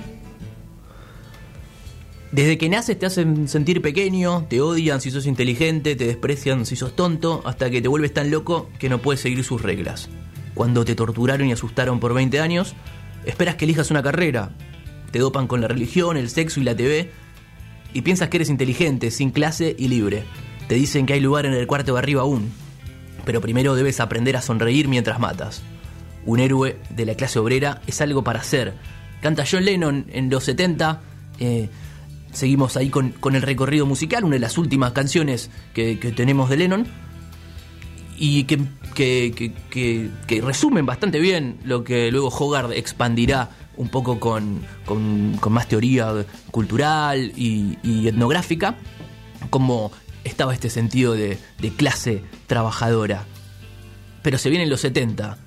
Desde 2.32 2.58
que 2.58 2.70
naces 2.70 2.98
te 2.98 3.06
hacen 3.06 3.50
sentir 3.50 3.82
pequeño, 3.82 4.46
te 4.50 4.62
odian 4.62 5.02
si 5.02 5.12
sos 5.12 5.26
inteligente, 5.26 5.98
te 5.98 6.06
desprecian 6.06 6.66
si 6.66 6.78
sos 6.78 6.96
tonto, 6.96 7.42
hasta 7.46 7.70
que 7.70 7.82
te 7.82 7.90
vuelves 7.90 8.14
tan 8.14 8.32
loco 8.32 8.70
que 8.80 8.88
no 8.88 9.00
puedes 9.02 9.20
seguir 9.20 9.44
sus 9.44 9.62
reglas. 9.62 10.08
Cuando 10.54 10.86
te 10.86 10.96
torturaron 10.96 11.48
y 11.50 11.52
asustaron 11.52 12.00
por 12.00 12.14
20 12.14 12.40
años, 12.40 12.74
esperas 13.26 13.56
que 13.56 13.66
elijas 13.66 13.92
una 13.92 14.02
carrera. 14.02 14.52
Te 15.12 15.20
dopan 15.20 15.48
con 15.48 15.60
la 15.60 15.68
religión, 15.68 16.16
el 16.16 16.30
sexo 16.30 16.62
y 16.62 16.64
la 16.64 16.76
TV, 16.76 17.12
y 17.94 18.02
piensas 18.02 18.30
que 18.30 18.38
eres 18.38 18.50
inteligente, 18.50 19.12
sin 19.12 19.32
clase 19.32 19.76
y 19.78 19.90
libre. 19.90 20.24
Te 20.70 20.76
dicen 20.76 21.06
que 21.06 21.14
hay 21.14 21.20
lugar 21.20 21.46
en 21.46 21.54
el 21.54 21.68
cuarto 21.68 21.94
de 21.94 22.00
arriba 22.00 22.22
aún, 22.22 22.50
pero 23.26 23.42
primero 23.42 23.76
debes 23.76 24.00
aprender 24.00 24.38
a 24.38 24.42
sonreír 24.42 24.88
mientras 24.88 25.20
matas. 25.20 25.64
Un 26.26 26.40
héroe 26.40 26.78
de 26.90 27.06
la 27.06 27.16
clase 27.16 27.40
obrera 27.40 27.82
es 27.88 28.00
algo 28.00 28.24
para 28.24 28.40
hacer. 28.40 28.76
Canta 29.22 29.44
John 29.50 29.66
Lennon 29.66 30.06
en 30.14 30.30
los 30.30 30.46
70. 30.46 31.02
Eh, 31.40 31.70
seguimos 32.32 32.78
ahí 32.78 32.90
con, 32.90 33.12
con, 33.12 33.36
el 33.36 33.42
recorrido 33.42 33.86
musical, 33.86 34.24
una 34.24 34.36
de 34.36 34.40
las 34.40 34.58
últimas 34.58 34.92
canciones 34.94 35.50
que, 35.74 36.00
que 36.00 36.12
tenemos 36.12 36.50
de 36.50 36.58
Lennon. 36.58 36.88
Y 38.18 38.44
que, 38.44 38.60
que, 38.94 40.12
que, 40.28 40.42
resumen 40.42 40.86
bastante 40.86 41.20
bien 41.20 41.58
lo 41.64 41.84
que 41.84 42.12
luego 42.12 42.28
Hogarth 42.28 42.72
expandirá 42.72 43.50
un 43.78 43.90
poco 43.90 44.20
con, 44.20 44.62
con, 44.86 45.38
con 45.40 45.54
más 45.54 45.68
teoría 45.68 46.26
cultural 46.52 47.34
y, 47.36 47.80
y, 47.82 48.08
etnográfica, 48.08 48.76
como 49.50 49.92
estaba 50.24 50.54
este 50.54 50.70
sentido 50.70 51.14
de, 51.14 51.40
de 51.60 51.70
clase 51.72 52.22
trabajadora. 52.46 53.26
Pero 54.22 54.38
se 54.38 54.52
vienen 54.52 54.70
los 54.70 54.82
70 54.82 55.40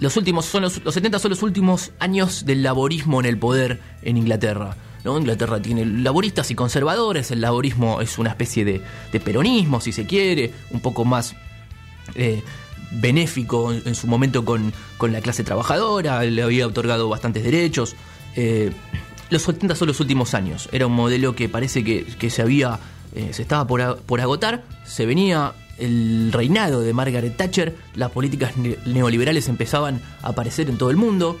los 0.00 0.16
últimos 0.16 0.46
son 0.46 0.62
los, 0.62 0.82
los 0.82 0.94
70 0.94 1.18
son 1.18 1.30
los 1.30 1.42
últimos 1.42 1.92
años 1.98 2.46
del 2.46 2.62
laborismo 2.62 3.20
en 3.20 3.26
el 3.26 3.38
poder 3.38 3.80
en 4.00 4.16
Inglaterra. 4.16 4.74
Inglaterra 5.04 5.60
tiene 5.60 5.84
laboristas 5.84 6.50
y 6.50 6.54
conservadores, 6.54 7.30
el 7.30 7.40
laborismo 7.40 8.00
es 8.00 8.18
una 8.18 8.30
especie 8.30 8.64
de, 8.64 8.82
de 9.12 9.20
peronismo, 9.20 9.80
si 9.80 9.92
se 9.92 10.06
quiere, 10.06 10.52
un 10.70 10.80
poco 10.80 11.04
más 11.04 11.34
eh, 12.14 12.42
benéfico 12.92 13.72
en, 13.72 13.94
su 13.94 14.06
momento 14.06 14.44
con, 14.44 14.72
con, 14.98 15.12
la 15.12 15.20
clase 15.20 15.44
trabajadora, 15.44 16.22
le 16.24 16.42
había 16.42 16.66
otorgado 16.66 17.08
bastantes 17.08 17.44
derechos. 17.44 17.94
Eh, 18.36 18.72
los 19.30 19.42
70 19.42 19.74
son 19.76 19.88
los 19.88 20.00
últimos 20.00 20.34
años, 20.34 20.68
era 20.72 20.86
un 20.86 20.92
modelo 20.92 21.34
que 21.34 21.48
parece 21.48 21.84
que, 21.84 22.04
que 22.04 22.30
se 22.30 22.42
había, 22.42 22.80
eh, 23.14 23.30
se 23.32 23.42
estaba 23.42 23.66
por, 23.66 23.98
por 24.02 24.20
agotar, 24.20 24.64
se 24.84 25.06
venía 25.06 25.54
el 25.78 26.30
reinado 26.32 26.80
de 26.80 26.92
Margaret 26.92 27.36
Thatcher, 27.36 27.74
las 27.94 28.10
políticas 28.10 28.52
neoliberales 28.84 29.48
empezaban 29.48 30.00
a 30.22 30.28
aparecer 30.28 30.68
en 30.68 30.76
todo 30.76 30.90
el 30.90 30.96
mundo. 30.96 31.38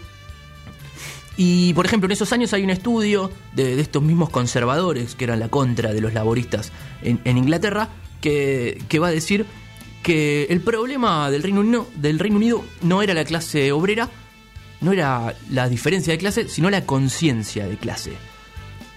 Y, 1.42 1.72
por 1.72 1.86
ejemplo, 1.86 2.06
en 2.06 2.12
esos 2.12 2.34
años 2.34 2.52
hay 2.52 2.64
un 2.64 2.68
estudio 2.68 3.30
de, 3.54 3.80
estos 3.80 4.02
mismos 4.02 4.28
conservadores, 4.28 5.14
que 5.14 5.24
eran 5.24 5.40
la 5.40 5.48
contra 5.48 5.90
de 5.94 6.02
los 6.02 6.12
laboristas 6.12 6.70
en, 7.00 7.18
en 7.24 7.38
Inglaterra, 7.38 7.88
que, 8.20 8.82
que, 8.90 8.98
va 8.98 9.06
a 9.06 9.10
decir 9.10 9.46
que 10.02 10.48
el 10.50 10.60
problema 10.60 11.30
del 11.30 11.42
Reino, 11.42 11.60
Unido, 11.60 11.88
del 11.94 12.18
Reino 12.18 12.36
Unido 12.36 12.62
no 12.82 13.00
era 13.00 13.14
la 13.14 13.24
clase 13.24 13.72
obrera, 13.72 14.10
no 14.82 14.92
era 14.92 15.34
la 15.48 15.70
diferencia 15.70 16.12
de 16.12 16.18
clase, 16.18 16.46
sino 16.46 16.68
la 16.68 16.84
conciencia 16.84 17.66
de 17.66 17.78
clase. 17.78 18.12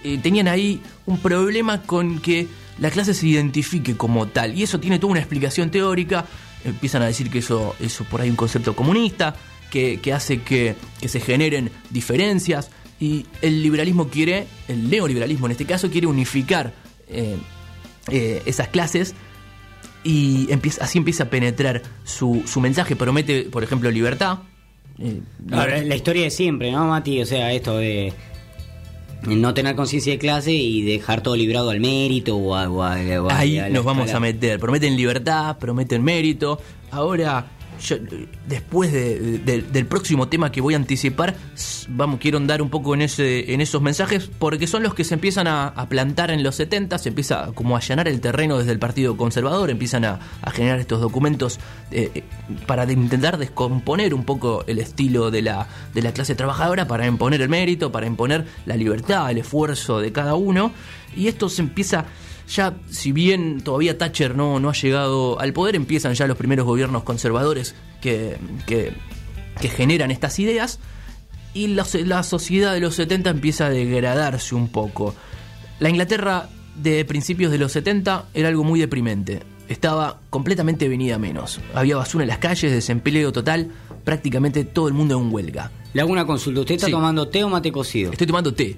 Eh, 0.02 0.18
tenían 0.22 0.46
ahí 0.46 0.82
un 1.06 1.20
problema 1.20 1.80
con 1.80 2.18
que 2.18 2.46
la 2.78 2.90
clase 2.90 3.14
se 3.14 3.26
identifique 3.26 3.96
como 3.96 4.28
tal. 4.28 4.54
Y 4.54 4.64
eso 4.64 4.78
tiene 4.78 4.98
toda 4.98 5.12
una 5.12 5.20
explicación 5.20 5.70
teórica. 5.70 6.26
Empiezan 6.62 7.00
a 7.00 7.06
decir 7.06 7.30
que 7.30 7.38
eso, 7.38 7.74
eso 7.80 8.04
por 8.04 8.20
ahí 8.20 8.28
un 8.28 8.36
concepto 8.36 8.76
comunista, 8.76 9.34
que, 9.70 10.00
que 10.00 10.12
hace 10.12 10.42
que, 10.42 10.74
que, 11.00 11.08
se 11.08 11.20
generen 11.20 11.70
diferencias. 11.90 12.70
Y 13.00 13.26
el 13.42 13.62
liberalismo 13.62 14.08
quiere, 14.08 14.46
el 14.68 14.88
neoliberalismo 14.88 15.46
en 15.46 15.52
este 15.52 15.66
caso, 15.66 15.90
quiere 15.90 16.06
unificar 16.06 16.72
eh, 17.08 17.36
eh, 18.10 18.42
esas 18.46 18.68
clases. 18.68 19.14
Y 20.04 20.50
empieza, 20.52 20.84
así 20.84 20.98
empieza 20.98 21.24
a 21.24 21.30
penetrar 21.30 21.82
su, 22.04 22.42
su 22.46 22.60
mensaje. 22.60 22.94
Promete, 22.94 23.44
por 23.44 23.64
ejemplo, 23.64 23.90
libertad. 23.90 24.38
Eh, 24.98 25.20
Ahora, 25.50 25.82
la 25.82 25.96
historia 25.96 26.24
de 26.24 26.30
siempre, 26.30 26.70
¿no, 26.70 26.86
Mati? 26.86 27.20
O 27.20 27.26
sea, 27.26 27.52
esto 27.52 27.78
de 27.78 28.12
no 29.26 29.54
tener 29.54 29.74
conciencia 29.74 30.12
de 30.12 30.18
clase 30.18 30.52
y 30.52 30.82
dejar 30.82 31.22
todo 31.22 31.36
librado 31.36 31.70
al 31.70 31.80
mérito 31.80 32.36
o 32.36 32.54
a, 32.54 32.68
o 32.68 32.82
a, 32.82 32.96
o 33.20 33.30
a 33.30 33.38
ahí 33.38 33.60
nos 33.70 33.84
vamos 33.84 34.12
a 34.12 34.20
meter 34.20 34.60
prometen 34.60 34.96
libertad 34.96 35.56
prometen 35.58 36.02
mérito 36.02 36.60
ahora 36.90 37.53
yo, 37.80 37.96
después 38.46 38.92
de, 38.92 39.38
de, 39.38 39.62
del 39.62 39.86
próximo 39.86 40.28
tema 40.28 40.50
que 40.52 40.60
voy 40.60 40.74
a 40.74 40.76
anticipar 40.76 41.34
vamos 41.88 42.20
quiero 42.20 42.38
andar 42.38 42.62
un 42.62 42.70
poco 42.70 42.94
en 42.94 43.02
ese 43.02 43.52
en 43.52 43.60
esos 43.60 43.82
mensajes 43.82 44.30
porque 44.38 44.66
son 44.66 44.82
los 44.82 44.94
que 44.94 45.04
se 45.04 45.14
empiezan 45.14 45.46
a, 45.46 45.72
plantar 45.88 46.30
en 46.30 46.42
los 46.42 46.56
70 46.56 46.98
se 46.98 47.08
empieza 47.10 47.52
como 47.54 47.76
a 47.76 47.78
allanar 47.78 48.08
el 48.08 48.20
terreno 48.20 48.58
desde 48.58 48.72
el 48.72 48.78
partido 48.78 49.16
conservador 49.16 49.70
empiezan 49.70 50.04
a, 50.04 50.20
generar 50.52 50.78
estos 50.78 51.00
documentos 51.00 51.58
eh, 51.90 52.22
para 52.66 52.86
de 52.86 52.94
intentar 52.94 53.38
descomponer 53.38 54.14
un 54.14 54.24
poco 54.24 54.64
el 54.66 54.78
estilo 54.78 55.30
de 55.30 55.42
la 55.42 55.68
de 55.92 56.02
la 56.02 56.12
clase 56.12 56.34
trabajadora 56.34 56.86
para 56.86 57.06
imponer 57.06 57.42
el 57.42 57.48
mérito 57.48 57.92
para 57.92 58.06
imponer 58.06 58.46
la 58.66 58.76
libertad 58.76 59.30
el 59.30 59.38
esfuerzo 59.38 60.00
de 60.00 60.12
cada 60.12 60.34
uno 60.34 60.72
y 61.16 61.28
esto 61.28 61.48
se 61.48 61.62
empieza 61.62 62.06
ya 62.48 62.74
si 62.90 63.12
bien 63.12 63.60
todavía 63.62 63.96
Thatcher 63.98 64.36
no, 64.36 64.60
no 64.60 64.70
ha 64.70 64.74
llegado 64.74 65.40
al 65.40 65.52
poder, 65.52 65.76
empiezan 65.76 66.14
ya 66.14 66.26
los 66.26 66.36
primeros 66.36 66.66
gobiernos 66.66 67.02
conservadores 67.02 67.74
que, 68.00 68.36
que, 68.66 68.92
que 69.60 69.68
generan 69.68 70.10
estas 70.10 70.38
ideas 70.38 70.78
y 71.54 71.68
la, 71.68 71.86
la, 72.04 72.22
sociedad 72.22 72.74
de 72.74 72.80
los 72.80 72.96
70 72.96 73.30
empieza 73.30 73.66
a 73.66 73.70
degradarse 73.70 74.54
un 74.54 74.68
poco. 74.68 75.14
La 75.78 75.88
Inglaterra 75.88 76.48
de 76.76 77.04
principios 77.04 77.52
de 77.52 77.58
los 77.58 77.72
70 77.72 78.26
era 78.34 78.48
algo 78.48 78.64
muy 78.64 78.80
deprimente. 78.80 79.42
Estaba 79.68 80.20
completamente 80.30 80.88
venida 80.88 81.18
menos. 81.18 81.60
Había 81.74 81.96
basura 81.96 82.24
en 82.24 82.28
las 82.28 82.38
calles, 82.38 82.70
desempleo 82.70 83.32
total, 83.32 83.70
prácticamente 84.04 84.64
todo 84.64 84.88
el 84.88 84.94
mundo 84.94 85.18
en 85.18 85.32
huelga. 85.32 85.70
Le 85.94 86.02
hago 86.02 86.12
una 86.12 86.26
consulta. 86.26 86.60
¿Usted 86.60 86.74
está 86.74 86.86
sí. 86.86 86.92
tomando 86.92 87.28
té 87.28 87.44
o 87.44 87.48
mate 87.48 87.72
cocido? 87.72 88.12
Estoy 88.12 88.26
tomando 88.26 88.52
té 88.52 88.76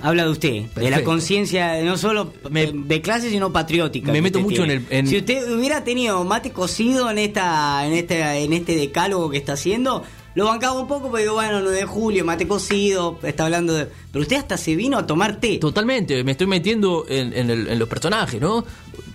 habla 0.00 0.24
de 0.24 0.30
usted, 0.30 0.52
Perfecto. 0.62 0.80
de 0.80 0.90
la 0.90 1.04
conciencia 1.04 1.82
no 1.82 1.96
solo 1.96 2.32
me, 2.50 2.72
de 2.72 3.00
clase 3.00 3.30
sino 3.30 3.52
patriótica. 3.52 4.12
Me 4.12 4.22
meto 4.22 4.40
mucho 4.40 4.64
tiene. 4.64 4.74
en 4.74 4.86
el 4.90 4.98
en... 4.98 5.06
Si 5.08 5.18
usted 5.18 5.52
hubiera 5.52 5.84
tenido 5.84 6.24
mate 6.24 6.50
cocido 6.50 7.10
en 7.10 7.18
esta 7.18 7.86
en 7.86 7.92
este 7.92 8.22
en 8.44 8.52
este 8.52 8.76
decálogo 8.76 9.30
que 9.30 9.38
está 9.38 9.54
haciendo, 9.54 10.04
lo 10.34 10.44
bancaba 10.44 10.78
un 10.80 10.86
poco, 10.86 11.10
pero 11.10 11.22
digo, 11.22 11.34
bueno, 11.34 11.60
9 11.60 11.76
de 11.76 11.84
julio, 11.84 12.24
mate 12.24 12.46
cocido, 12.46 13.18
está 13.24 13.46
hablando 13.46 13.72
de... 13.72 13.88
Pero 14.12 14.22
usted 14.22 14.36
hasta 14.36 14.56
se 14.56 14.76
vino 14.76 14.96
a 14.96 15.04
tomar 15.04 15.40
té. 15.40 15.58
Totalmente, 15.58 16.22
me 16.22 16.30
estoy 16.30 16.46
metiendo 16.46 17.06
en, 17.08 17.32
en, 17.32 17.50
el, 17.50 17.66
en 17.66 17.76
los 17.76 17.88
personajes, 17.88 18.40
¿no? 18.40 18.64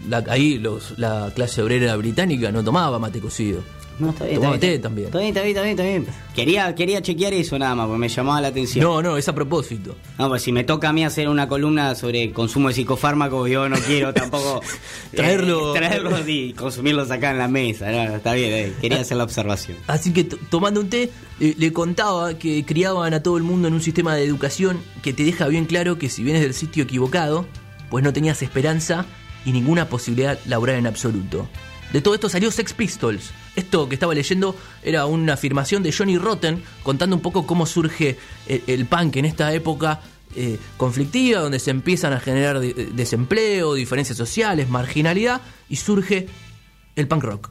La, 0.09 0.21
ahí 0.27 0.57
los, 0.57 0.99
la 0.99 1.31
clase 1.33 1.61
obrera 1.61 1.95
británica 1.95 2.51
no 2.51 2.61
tomaba 2.61 2.99
mate 2.99 3.21
cocido. 3.21 3.63
No, 4.00 4.09
está 4.09 4.25
bien. 4.25 4.35
Tomaba 4.38 4.55
está 4.55 4.67
bien, 4.67 4.77
té 4.77 4.83
también. 4.83 5.05
Está 5.07 5.19
bien, 5.19 5.29
está 5.29 5.41
bien, 5.43 5.51
está 5.57 5.63
bien, 5.63 5.71
está 5.77 5.83
bien. 5.83 6.05
Quería, 6.35 6.75
quería 6.75 7.01
chequear 7.01 7.33
eso 7.33 7.59
nada 7.59 7.75
más, 7.75 7.85
porque 7.88 8.00
me 8.00 8.09
llamaba 8.09 8.41
la 8.41 8.47
atención. 8.47 8.83
No, 8.83 9.01
no, 9.01 9.17
es 9.17 9.27
a 9.29 9.35
propósito. 9.35 9.95
No, 10.17 10.29
pues 10.29 10.41
si 10.41 10.51
me 10.51 10.63
toca 10.63 10.89
a 10.89 10.93
mí 10.93 11.03
hacer 11.05 11.29
una 11.29 11.47
columna 11.47 11.93
sobre 11.95 12.31
consumo 12.31 12.69
de 12.69 12.73
psicofármacos, 12.73 13.50
yo 13.50 13.69
no 13.69 13.75
quiero 13.77 14.13
tampoco 14.13 14.62
eh, 15.13 15.15
Traerlo- 15.17 15.73
traerlos 15.75 16.21
y 16.27 16.53
consumirlos 16.53 17.12
acá 17.12 17.31
en 17.31 17.38
la 17.38 17.47
mesa. 17.47 17.91
No, 17.91 18.15
está 18.15 18.33
bien, 18.33 18.51
eh, 18.51 18.73
quería 18.81 19.01
hacer 19.01 19.17
la 19.17 19.23
observación. 19.25 19.77
Así 19.88 20.12
que 20.12 20.23
tomando 20.23 20.79
un 20.79 20.89
té, 20.89 21.12
eh, 21.39 21.55
le 21.57 21.71
contaba 21.71 22.38
que 22.38 22.65
criaban 22.65 23.13
a 23.13 23.21
todo 23.21 23.38
el 23.38 23.43
mundo 23.43 23.67
en 23.67 23.73
un 23.75 23.81
sistema 23.81 24.15
de 24.15 24.23
educación 24.25 24.79
que 25.03 25.13
te 25.13 25.23
deja 25.23 25.47
bien 25.47 25.65
claro 25.65 26.00
que 26.00 26.09
si 26.09 26.23
vienes 26.23 26.41
del 26.41 26.53
sitio 26.55 26.83
equivocado, 26.83 27.45
pues 27.89 28.03
no 28.03 28.12
tenías 28.12 28.41
esperanza 28.41 29.05
y 29.45 29.51
ninguna 29.51 29.88
posibilidad 29.88 30.39
laboral 30.47 30.77
en 30.77 30.88
absoluto. 30.88 31.47
De 31.91 32.01
todo 32.01 32.15
esto 32.15 32.29
salió 32.29 32.49
Sex 32.49 32.73
Pistols. 32.73 33.31
Esto 33.55 33.87
que 33.87 33.95
estaba 33.95 34.15
leyendo 34.15 34.55
era 34.81 35.05
una 35.05 35.33
afirmación 35.33 35.83
de 35.83 35.91
Johnny 35.91 36.17
Rotten 36.17 36.63
contando 36.81 37.15
un 37.15 37.21
poco 37.21 37.45
cómo 37.45 37.65
surge 37.65 38.17
el, 38.47 38.63
el 38.65 38.85
punk 38.87 39.17
en 39.17 39.25
esta 39.25 39.53
época 39.53 40.01
eh, 40.35 40.57
conflictiva, 40.77 41.41
donde 41.41 41.59
se 41.59 41.69
empiezan 41.69 42.13
a 42.13 42.19
generar 42.19 42.59
de- 42.59 42.73
desempleo, 42.73 43.75
diferencias 43.75 44.17
sociales, 44.17 44.69
marginalidad, 44.69 45.41
y 45.69 45.75
surge 45.75 46.27
el 46.95 47.07
punk 47.07 47.23
rock. 47.23 47.49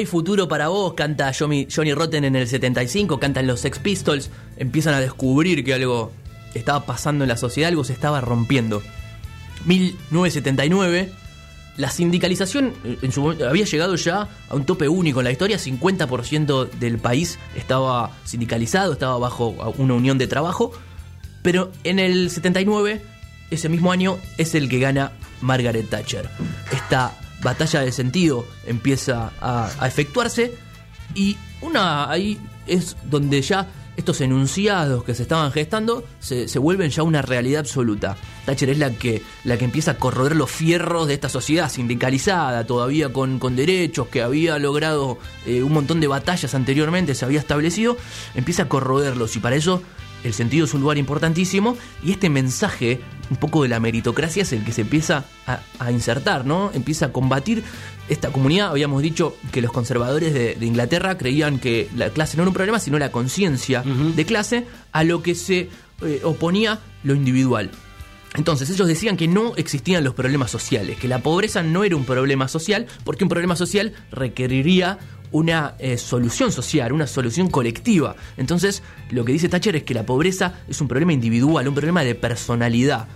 Hay 0.00 0.06
futuro 0.06 0.48
para 0.48 0.68
vos, 0.68 0.94
canta 0.94 1.32
Johnny, 1.38 1.66
Rotten 1.94 2.24
en 2.24 2.34
el 2.34 2.48
75, 2.48 3.20
cantan 3.20 3.46
los 3.46 3.60
Sex 3.60 3.78
Pistols, 3.78 4.30
empiezan 4.56 4.94
a 4.94 5.00
descubrir 5.00 5.62
que 5.62 5.74
algo 5.74 6.10
estaba 6.54 6.86
pasando 6.86 7.24
en 7.24 7.28
la 7.28 7.36
sociedad, 7.36 7.68
algo 7.68 7.84
se 7.84 7.92
estaba 7.92 8.20
rompiendo. 8.20 8.82
1979, 9.66 11.12
la 11.76 11.90
sindicalización 11.90 12.72
eh, 12.84 13.44
había 13.46 13.64
llegado 13.66 13.94
ya 13.96 14.26
a 14.48 14.54
un 14.54 14.64
tope 14.64 14.88
único 14.88 15.20
en 15.20 15.24
la 15.24 15.32
historia, 15.32 15.58
50% 15.58 16.70
del 16.70 16.98
país 16.98 17.38
estaba 17.54 18.10
sindicalizado, 18.24 18.94
estaba 18.94 19.18
bajo 19.18 19.48
una 19.76 19.94
unión 19.94 20.16
de 20.16 20.26
trabajo, 20.26 20.72
pero 21.42 21.70
en 21.84 21.98
el 21.98 22.30
79, 22.30 23.02
ese 23.50 23.68
mismo 23.68 23.92
año, 23.92 24.16
es 24.38 24.54
el 24.54 24.70
que 24.70 24.78
gana 24.78 25.12
Margaret 25.42 25.90
Thatcher. 25.90 26.30
Esta 26.72 27.12
batalla 27.42 27.80
de 27.80 27.92
sentido 27.92 28.46
empieza 28.66 29.32
a, 29.40 29.70
a 29.78 29.86
efectuarse 29.86 30.54
y 31.14 31.36
una 31.60 32.10
ahí 32.10 32.38
es 32.66 32.96
donde 33.10 33.42
ya 33.42 33.68
estos 33.96 34.20
enunciados 34.20 35.04
que 35.04 35.14
se 35.14 35.22
estaban 35.22 35.52
gestando 35.52 36.04
se, 36.18 36.48
se 36.48 36.58
vuelven 36.58 36.90
ya 36.90 37.02
una 37.02 37.22
realidad 37.22 37.60
absoluta. 37.60 38.16
Thatcher 38.46 38.70
es 38.70 38.78
la 38.78 38.90
que, 38.90 39.22
la 39.44 39.58
que 39.58 39.64
empieza 39.64 39.92
a 39.92 39.96
corroer 39.96 40.36
los 40.36 40.50
fierros 40.50 41.06
de 41.06 41.14
esta 41.14 41.28
sociedad 41.28 41.70
sindicalizada, 41.70 42.66
todavía 42.66 43.12
con, 43.12 43.38
con 43.38 43.56
derechos, 43.56 44.08
que 44.08 44.22
había 44.22 44.58
logrado 44.58 45.18
eh, 45.46 45.62
un 45.62 45.72
montón 45.72 46.00
de 46.00 46.06
batallas 46.08 46.54
anteriormente, 46.54 47.14
se 47.14 47.24
había 47.24 47.40
establecido, 47.40 47.96
empieza 48.34 48.64
a 48.64 48.68
corroerlos 48.68 49.36
y 49.36 49.40
para 49.40 49.56
eso 49.56 49.82
el 50.24 50.34
sentido 50.34 50.64
es 50.64 50.74
un 50.74 50.80
lugar 50.80 50.98
importantísimo 50.98 51.76
y 52.02 52.12
este 52.12 52.30
mensaje 52.30 53.00
un 53.30 53.36
poco 53.36 53.62
de 53.62 53.68
la 53.68 53.80
meritocracia 53.80 54.42
es 54.42 54.52
el 54.52 54.64
que 54.64 54.72
se 54.72 54.82
empieza 54.82 55.24
a, 55.46 55.60
a 55.78 55.92
insertar, 55.92 56.44
¿no? 56.44 56.70
Empieza 56.74 57.06
a 57.06 57.12
combatir 57.12 57.62
esta 58.08 58.30
comunidad. 58.30 58.70
Habíamos 58.70 59.02
dicho 59.02 59.36
que 59.52 59.62
los 59.62 59.72
conservadores 59.72 60.34
de, 60.34 60.56
de 60.56 60.66
Inglaterra 60.66 61.16
creían 61.16 61.58
que 61.58 61.88
la 61.96 62.10
clase 62.10 62.36
no 62.36 62.42
era 62.42 62.50
un 62.50 62.54
problema, 62.54 62.78
sino 62.80 62.98
la 62.98 63.12
conciencia 63.12 63.82
de 63.82 64.24
clase, 64.26 64.66
a 64.92 65.04
lo 65.04 65.22
que 65.22 65.34
se 65.34 65.68
eh, 66.02 66.20
oponía 66.24 66.80
lo 67.04 67.14
individual. 67.14 67.70
Entonces 68.34 68.70
ellos 68.70 68.86
decían 68.86 69.16
que 69.16 69.26
no 69.26 69.54
existían 69.56 70.04
los 70.04 70.14
problemas 70.14 70.50
sociales, 70.50 70.98
que 70.98 71.08
la 71.08 71.20
pobreza 71.20 71.62
no 71.62 71.82
era 71.84 71.96
un 71.96 72.04
problema 72.04 72.48
social, 72.48 72.86
porque 73.04 73.24
un 73.24 73.30
problema 73.30 73.56
social 73.56 73.92
requeriría 74.10 74.98
una 75.32 75.74
eh, 75.78 75.96
solución 75.98 76.50
social, 76.50 76.92
una 76.92 77.06
solución 77.06 77.48
colectiva. 77.50 78.16
Entonces 78.36 78.82
lo 79.10 79.24
que 79.24 79.32
dice 79.32 79.48
Thatcher 79.48 79.76
es 79.76 79.82
que 79.84 79.94
la 79.94 80.04
pobreza 80.04 80.54
es 80.68 80.80
un 80.80 80.88
problema 80.88 81.12
individual, 81.12 81.68
un 81.68 81.74
problema 81.74 82.02
de 82.02 82.14
personalidad. 82.14 83.08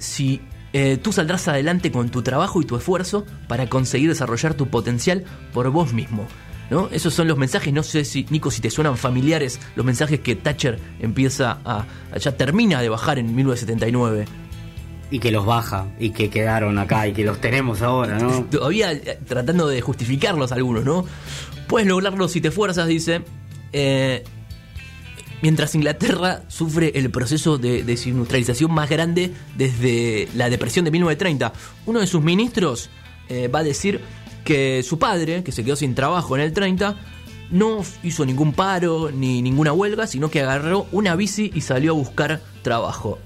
Si 0.00 0.40
eh, 0.72 0.98
tú 0.98 1.12
saldrás 1.12 1.48
adelante 1.48 1.90
con 1.90 2.10
tu 2.10 2.22
trabajo 2.22 2.60
y 2.60 2.64
tu 2.64 2.76
esfuerzo 2.76 3.24
para 3.48 3.68
conseguir 3.68 4.08
desarrollar 4.08 4.54
tu 4.54 4.68
potencial 4.68 5.24
por 5.52 5.70
vos 5.70 5.92
mismo. 5.92 6.26
¿No? 6.70 6.88
Esos 6.92 7.12
son 7.14 7.26
los 7.26 7.36
mensajes, 7.36 7.72
no 7.72 7.82
sé 7.82 8.04
si, 8.04 8.26
Nico, 8.30 8.52
si 8.52 8.60
te 8.60 8.70
suenan 8.70 8.96
familiares 8.96 9.58
los 9.74 9.84
mensajes 9.84 10.20
que 10.20 10.36
Thatcher 10.36 10.78
empieza 11.00 11.58
a, 11.64 11.84
ya 12.16 12.36
termina 12.36 12.80
de 12.80 12.88
bajar 12.88 13.18
en 13.18 13.34
1979. 13.34 14.26
Y 15.10 15.18
que 15.18 15.32
los 15.32 15.44
baja, 15.44 15.88
y 15.98 16.10
que 16.10 16.30
quedaron 16.30 16.78
acá, 16.78 17.08
y 17.08 17.12
que 17.12 17.24
los 17.24 17.40
tenemos 17.40 17.82
ahora, 17.82 18.20
¿no? 18.20 18.44
Todavía 18.50 18.92
eh, 18.92 19.18
tratando 19.26 19.66
de 19.66 19.80
justificarlos 19.80 20.52
algunos, 20.52 20.84
¿no? 20.84 21.04
Puedes 21.66 21.88
lograrlo 21.88 22.28
si 22.28 22.40
te 22.40 22.48
esfuerzas, 22.48 22.86
dice. 22.86 23.22
Eh, 23.72 24.22
mientras 25.42 25.74
Inglaterra 25.74 26.42
sufre 26.48 26.92
el 26.94 27.10
proceso 27.10 27.58
de 27.58 27.82
desindustrialización 27.82 28.72
más 28.72 28.88
grande 28.88 29.32
desde 29.56 30.28
la 30.34 30.50
depresión 30.50 30.84
de 30.84 30.90
1930. 30.90 31.52
Uno 31.86 32.00
de 32.00 32.06
sus 32.06 32.22
ministros 32.22 32.90
eh, 33.28 33.48
va 33.48 33.60
a 33.60 33.64
decir 33.64 34.00
que 34.44 34.82
su 34.82 34.98
padre, 34.98 35.42
que 35.44 35.52
se 35.52 35.64
quedó 35.64 35.76
sin 35.76 35.94
trabajo 35.94 36.36
en 36.36 36.42
el 36.42 36.52
30, 36.52 36.96
no 37.50 37.82
hizo 38.02 38.24
ningún 38.24 38.52
paro 38.52 39.10
ni 39.10 39.42
ninguna 39.42 39.72
huelga, 39.72 40.06
sino 40.06 40.30
que 40.30 40.40
agarró 40.40 40.86
una 40.92 41.16
bici 41.16 41.50
y 41.54 41.62
salió 41.62 41.92
a 41.92 41.96
buscar 41.96 42.40
trabajo. 42.62 43.18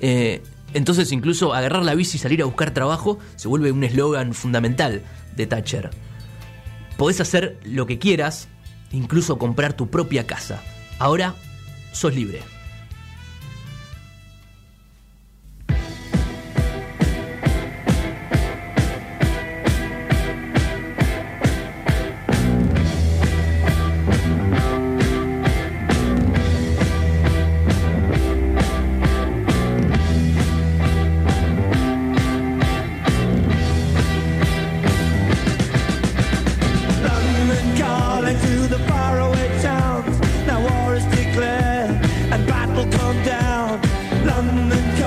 Eh, 0.00 0.42
entonces 0.74 1.10
incluso 1.12 1.54
agarrar 1.54 1.84
la 1.84 1.94
bici 1.94 2.16
y 2.16 2.20
salir 2.20 2.42
a 2.42 2.44
buscar 2.44 2.72
trabajo 2.72 3.18
se 3.36 3.48
vuelve 3.48 3.72
un 3.72 3.82
eslogan 3.82 4.34
fundamental 4.34 5.02
de 5.34 5.46
Thatcher. 5.46 5.90
Podés 6.96 7.20
hacer 7.20 7.58
lo 7.64 7.86
que 7.86 7.98
quieras, 7.98 8.48
incluso 8.92 9.38
comprar 9.38 9.74
tu 9.74 9.88
propia 9.90 10.26
casa. 10.26 10.62
Ahora 10.98 11.34
sos 11.96 12.14
libre. 12.14 12.55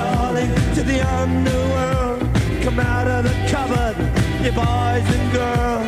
Calling 0.09 0.51
to 0.75 0.81
the 0.91 0.99
underworld. 1.19 2.19
Come 2.63 2.79
out 2.79 3.07
of 3.15 3.21
the 3.27 3.35
cupboard, 3.51 3.95
you 4.43 4.51
boys 4.51 5.07
and 5.15 5.25
girls. 5.37 5.87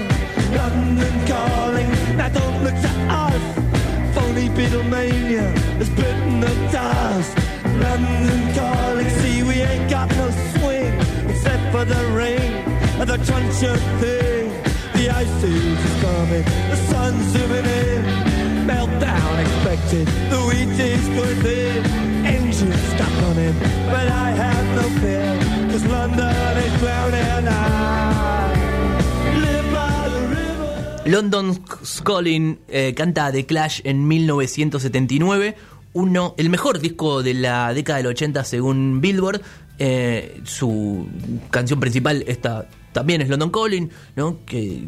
London 0.59 1.15
calling, 1.31 1.89
now 2.17 2.29
don't 2.29 2.59
look 2.65 2.77
to 2.87 2.93
us. 3.23 3.43
Phony 4.15 4.47
Beatlemania 4.57 5.47
has 5.79 5.89
bitten 5.89 6.39
the 6.45 6.53
dust. 6.71 7.31
London 7.85 8.41
calling, 8.59 9.09
see 9.21 9.43
we 9.43 9.55
ain't 9.69 9.89
got 9.89 10.09
no 10.21 10.27
swing 10.53 10.93
except 11.31 11.63
for 11.73 11.85
the 11.93 12.03
rain 12.19 12.51
and 12.99 13.09
the 13.09 13.19
truncheon 13.27 13.81
thing. 14.01 14.45
The 14.97 15.05
ice 15.09 15.43
is 15.43 15.81
coming, 16.05 16.45
the 16.71 16.77
sun's 16.89 17.25
zooming 17.33 17.67
in. 17.83 18.01
Meltdown, 18.69 19.33
expect 19.45 19.91
started, 19.91 20.07
the 20.29 20.39
wheat 20.47 20.79
is 20.79 21.07
going 21.09 21.41
London 31.05 31.59
is 31.81 32.01
Calling 32.01 32.59
eh, 32.67 32.93
canta 32.95 33.31
The 33.31 33.45
Clash 33.45 33.81
en 33.83 34.07
1979, 34.07 35.55
uno, 35.93 36.35
el 36.37 36.49
mejor 36.49 36.79
disco 36.79 37.23
de 37.23 37.33
la 37.33 37.73
década 37.73 37.97
del 37.97 38.07
80 38.07 38.43
según 38.43 39.01
Billboard. 39.01 39.41
Eh, 39.79 40.41
su 40.43 41.07
canción 41.49 41.79
principal 41.79 42.23
está, 42.27 42.69
también 42.91 43.21
es 43.21 43.29
London 43.29 43.49
Calling, 43.49 43.89
¿no? 44.15 44.39
que 44.45 44.85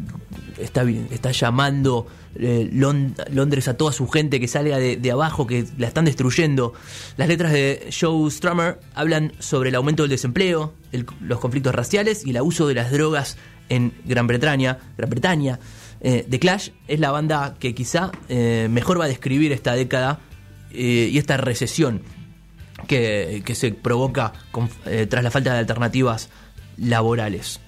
está, 0.58 0.82
está 1.10 1.30
llamando 1.32 2.06
eh, 2.36 2.68
Lon- 2.72 3.14
Londres 3.30 3.68
a 3.68 3.76
toda 3.76 3.92
su 3.92 4.08
gente 4.08 4.40
que 4.40 4.48
salga 4.48 4.78
de, 4.78 5.10
abajo, 5.10 5.46
que 5.46 5.64
la 5.78 5.86
están 5.88 6.04
destruyendo. 6.04 6.74
Las 7.16 7.28
letras 7.28 7.52
de 7.52 7.88
Joe 7.98 8.30
Strummer 8.30 8.80
hablan 8.94 9.32
sobre 9.38 9.68
el 9.70 9.74
aumento 9.74 10.02
del 10.02 10.10
desempleo, 10.10 10.74
los 11.20 11.38
conflictos 11.40 11.74
raciales 11.74 12.26
y 12.26 12.30
el 12.30 12.36
abuso 12.36 12.66
de 12.66 12.74
las 12.74 12.90
drogas 12.92 13.36
en 13.68 13.92
Gran 14.04 14.26
Bretaña. 14.26 14.78
Gran 14.98 15.10
Bretaña. 15.10 15.58
Eh, 16.00 16.26
The 16.28 16.38
Clash 16.38 16.68
es 16.88 17.00
la 17.00 17.10
banda 17.10 17.56
que 17.58 17.74
quizá 17.74 18.12
eh, 18.28 18.68
mejor 18.70 19.00
va 19.00 19.06
a 19.06 19.08
describir 19.08 19.52
esta 19.52 19.74
década 19.74 20.20
y 20.76 21.16
esta 21.18 21.36
recesión 21.36 22.02
que, 22.88 23.42
que 23.44 23.54
se 23.54 23.70
provoca 23.70 24.32
tras 25.08 25.22
la 25.22 25.30
falta 25.30 25.52
de 25.52 25.60
alternativas 25.60 26.30
laborales. 26.76 27.60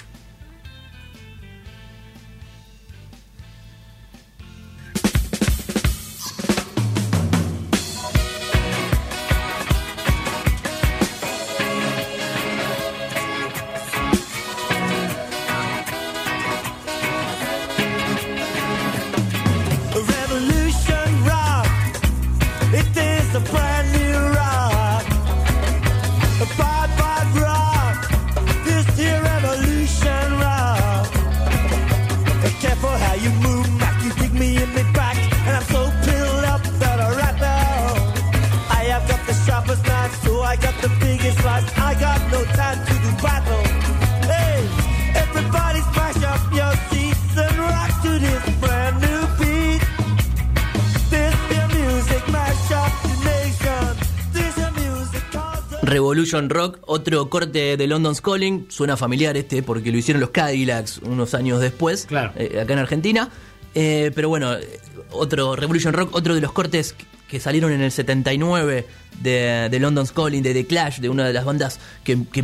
Revolution 56.17 56.49
Rock, 56.49 56.79
otro 56.87 57.29
corte 57.29 57.77
de 57.77 57.87
London's 57.87 58.23
Calling, 58.23 58.65
suena 58.71 58.97
familiar 58.97 59.37
este 59.37 59.63
porque 59.63 59.93
lo 59.93 59.99
hicieron 59.99 60.23
los 60.23 60.31
Cadillacs 60.31 60.99
unos 61.03 61.35
años 61.35 61.61
después, 61.61 62.07
Claro. 62.07 62.33
eh, 62.37 62.59
acá 62.59 62.73
en 62.73 62.79
Argentina. 62.79 63.29
Eh, 63.75 64.11
pero 64.15 64.31
bueno, 64.31 64.55
eh, 64.55 64.81
otro 65.11 65.55
Revolution 65.57 65.93
Rock, 65.93 66.15
otro 66.17 66.35
de 66.35 66.41
los 66.41 66.53
cortes 66.53 66.95
que 67.29 67.39
salieron 67.39 67.71
en 67.71 67.83
el 67.83 67.93
79 67.93 68.87
de, 69.21 69.69
de 69.71 69.79
London's 69.79 70.11
Calling, 70.13 70.43
de 70.43 70.55
The 70.55 70.67
Clash, 70.67 71.01
de 71.01 71.11
una 71.11 71.27
de 71.27 71.35
las 71.35 71.45
bandas 71.45 71.81
que, 72.03 72.17
que 72.33 72.43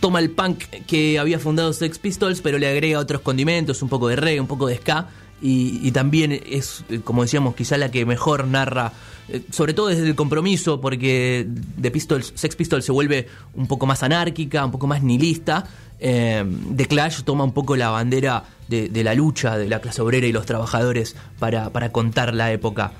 toma 0.00 0.18
el 0.18 0.28
punk 0.30 0.58
que 0.86 1.18
había 1.18 1.38
fundado 1.38 1.72
Sex 1.72 1.98
Pistols, 1.98 2.42
pero 2.42 2.58
le 2.58 2.68
agrega 2.68 2.98
otros 2.98 3.22
condimentos, 3.22 3.80
un 3.80 3.88
poco 3.88 4.08
de 4.08 4.16
reggae, 4.16 4.38
un 4.40 4.46
poco 4.48 4.66
de 4.66 4.76
ska. 4.76 5.08
Y, 5.40 5.80
y 5.82 5.92
también 5.92 6.38
es, 6.46 6.84
como 7.04 7.22
decíamos, 7.22 7.54
quizá 7.54 7.78
la 7.78 7.90
que 7.90 8.04
mejor 8.04 8.46
narra, 8.46 8.92
eh, 9.28 9.42
sobre 9.50 9.74
todo 9.74 9.88
desde 9.88 10.06
el 10.06 10.14
compromiso, 10.14 10.80
porque 10.80 11.46
The 11.80 11.90
Pistols, 11.90 12.32
Sex 12.34 12.56
Pistols 12.56 12.84
se 12.84 12.92
vuelve 12.92 13.28
un 13.54 13.66
poco 13.66 13.86
más 13.86 14.02
anárquica, 14.02 14.64
un 14.64 14.72
poco 14.72 14.86
más 14.86 15.02
nihilista. 15.02 15.64
Eh, 16.00 16.44
The 16.76 16.86
Clash 16.86 17.22
toma 17.22 17.44
un 17.44 17.52
poco 17.52 17.76
la 17.76 17.90
bandera 17.90 18.44
de, 18.68 18.90
la 19.04 19.14
lucha 19.14 19.56
de 19.56 19.68
la 19.68 19.80
clase 19.80 20.02
obrera 20.02 20.26
y 20.26 20.32
los 20.32 20.46
trabajadores 20.46 21.14
para, 21.38 21.70
para 21.70 21.92
contar 21.92 22.34
la 22.34 22.52
época. 22.52 22.92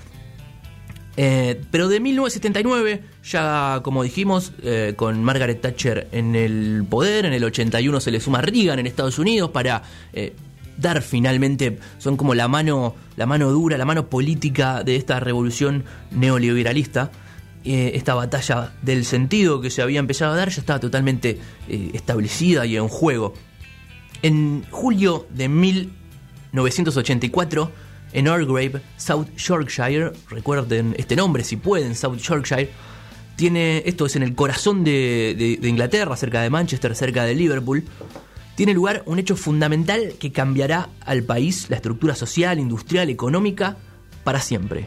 Eh, 1.16 1.60
pero 1.70 1.88
de 1.88 2.00
1979, 2.00 3.02
ya 3.24 3.80
como 3.82 4.02
dijimos, 4.02 4.52
eh, 4.62 4.94
con 4.96 5.22
Margaret 5.24 5.60
Thatcher 5.60 6.08
en 6.12 6.36
el 6.36 6.84
poder, 6.88 7.26
en 7.26 7.32
el 7.32 7.44
81 7.44 8.00
se 8.00 8.10
le 8.10 8.20
suma 8.20 8.40
Reagan 8.40 8.78
en 8.78 8.86
Estados 8.86 9.18
Unidos 9.18 9.50
para 9.50 9.82
dar 10.82 11.00
finalmente, 11.00 11.78
son 11.98 12.18
como 12.18 12.34
la 12.34 12.48
mano, 12.48 12.94
la 13.16 13.24
mano 13.24 13.50
dura, 13.50 13.78
la 13.78 13.86
mano 13.86 14.08
política 14.08 14.82
de 14.82 14.96
esta 14.96 15.20
revolución 15.20 15.84
neoliberalista. 16.10 17.12
Eh, 17.64 17.92
esta 17.94 18.14
batalla 18.14 18.72
del 18.82 19.04
sentido 19.04 19.60
que 19.60 19.70
se 19.70 19.82
había 19.82 20.00
empezado 20.00 20.32
a 20.32 20.36
dar 20.36 20.48
ya 20.48 20.60
estaba 20.60 20.80
totalmente 20.80 21.38
eh, 21.68 21.90
establecida 21.94 22.66
y 22.66 22.76
en 22.76 22.88
juego. 22.88 23.34
En 24.22 24.64
julio 24.70 25.28
de 25.30 25.48
1984, 25.48 27.70
en 28.14 28.26
Orgrave, 28.26 28.82
South 28.96 29.28
Yorkshire, 29.36 30.10
recuerden 30.28 30.96
este 30.98 31.14
nombre 31.14 31.44
si 31.44 31.54
pueden, 31.56 31.94
South 31.94 32.18
Yorkshire, 32.18 32.70
tiene, 33.36 33.84
esto 33.86 34.06
es 34.06 34.16
en 34.16 34.24
el 34.24 34.34
corazón 34.34 34.82
de 34.84 35.58
Inglaterra, 35.62 36.16
cerca 36.16 36.42
de 36.42 36.50
Manchester, 36.50 36.96
cerca 36.96 37.24
de 37.24 37.36
Liverpool, 37.36 37.84
tiene 38.54 38.74
lugar 38.74 39.02
un 39.06 39.18
hecho 39.18 39.36
fundamental 39.36 40.14
que 40.18 40.32
cambiará 40.32 40.88
al 41.04 41.22
país, 41.22 41.68
la 41.70 41.76
estructura 41.76 42.14
social, 42.14 42.58
industrial, 42.58 43.10
económica, 43.10 43.76
para 44.24 44.40
siempre. 44.40 44.86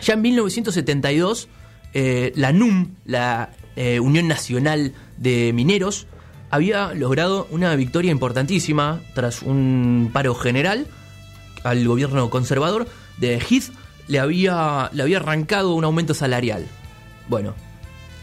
Ya 0.00 0.14
en 0.14 0.22
1972, 0.22 1.48
eh, 1.94 2.32
la 2.36 2.52
NUM, 2.52 2.94
la 3.04 3.50
eh, 3.76 4.00
Unión 4.00 4.28
Nacional 4.28 4.92
de 5.16 5.52
Mineros, 5.52 6.06
había 6.50 6.94
logrado 6.94 7.48
una 7.50 7.74
victoria 7.74 8.12
importantísima 8.12 9.00
tras 9.14 9.42
un 9.42 10.10
paro 10.12 10.34
general 10.34 10.86
al 11.64 11.86
gobierno 11.86 12.30
conservador 12.30 12.86
de 13.18 13.38
Heath 13.38 13.72
le 14.08 14.20
había, 14.20 14.90
le 14.92 15.02
había 15.02 15.18
arrancado 15.18 15.74
un 15.74 15.84
aumento 15.84 16.14
salarial. 16.14 16.66
Bueno, 17.28 17.54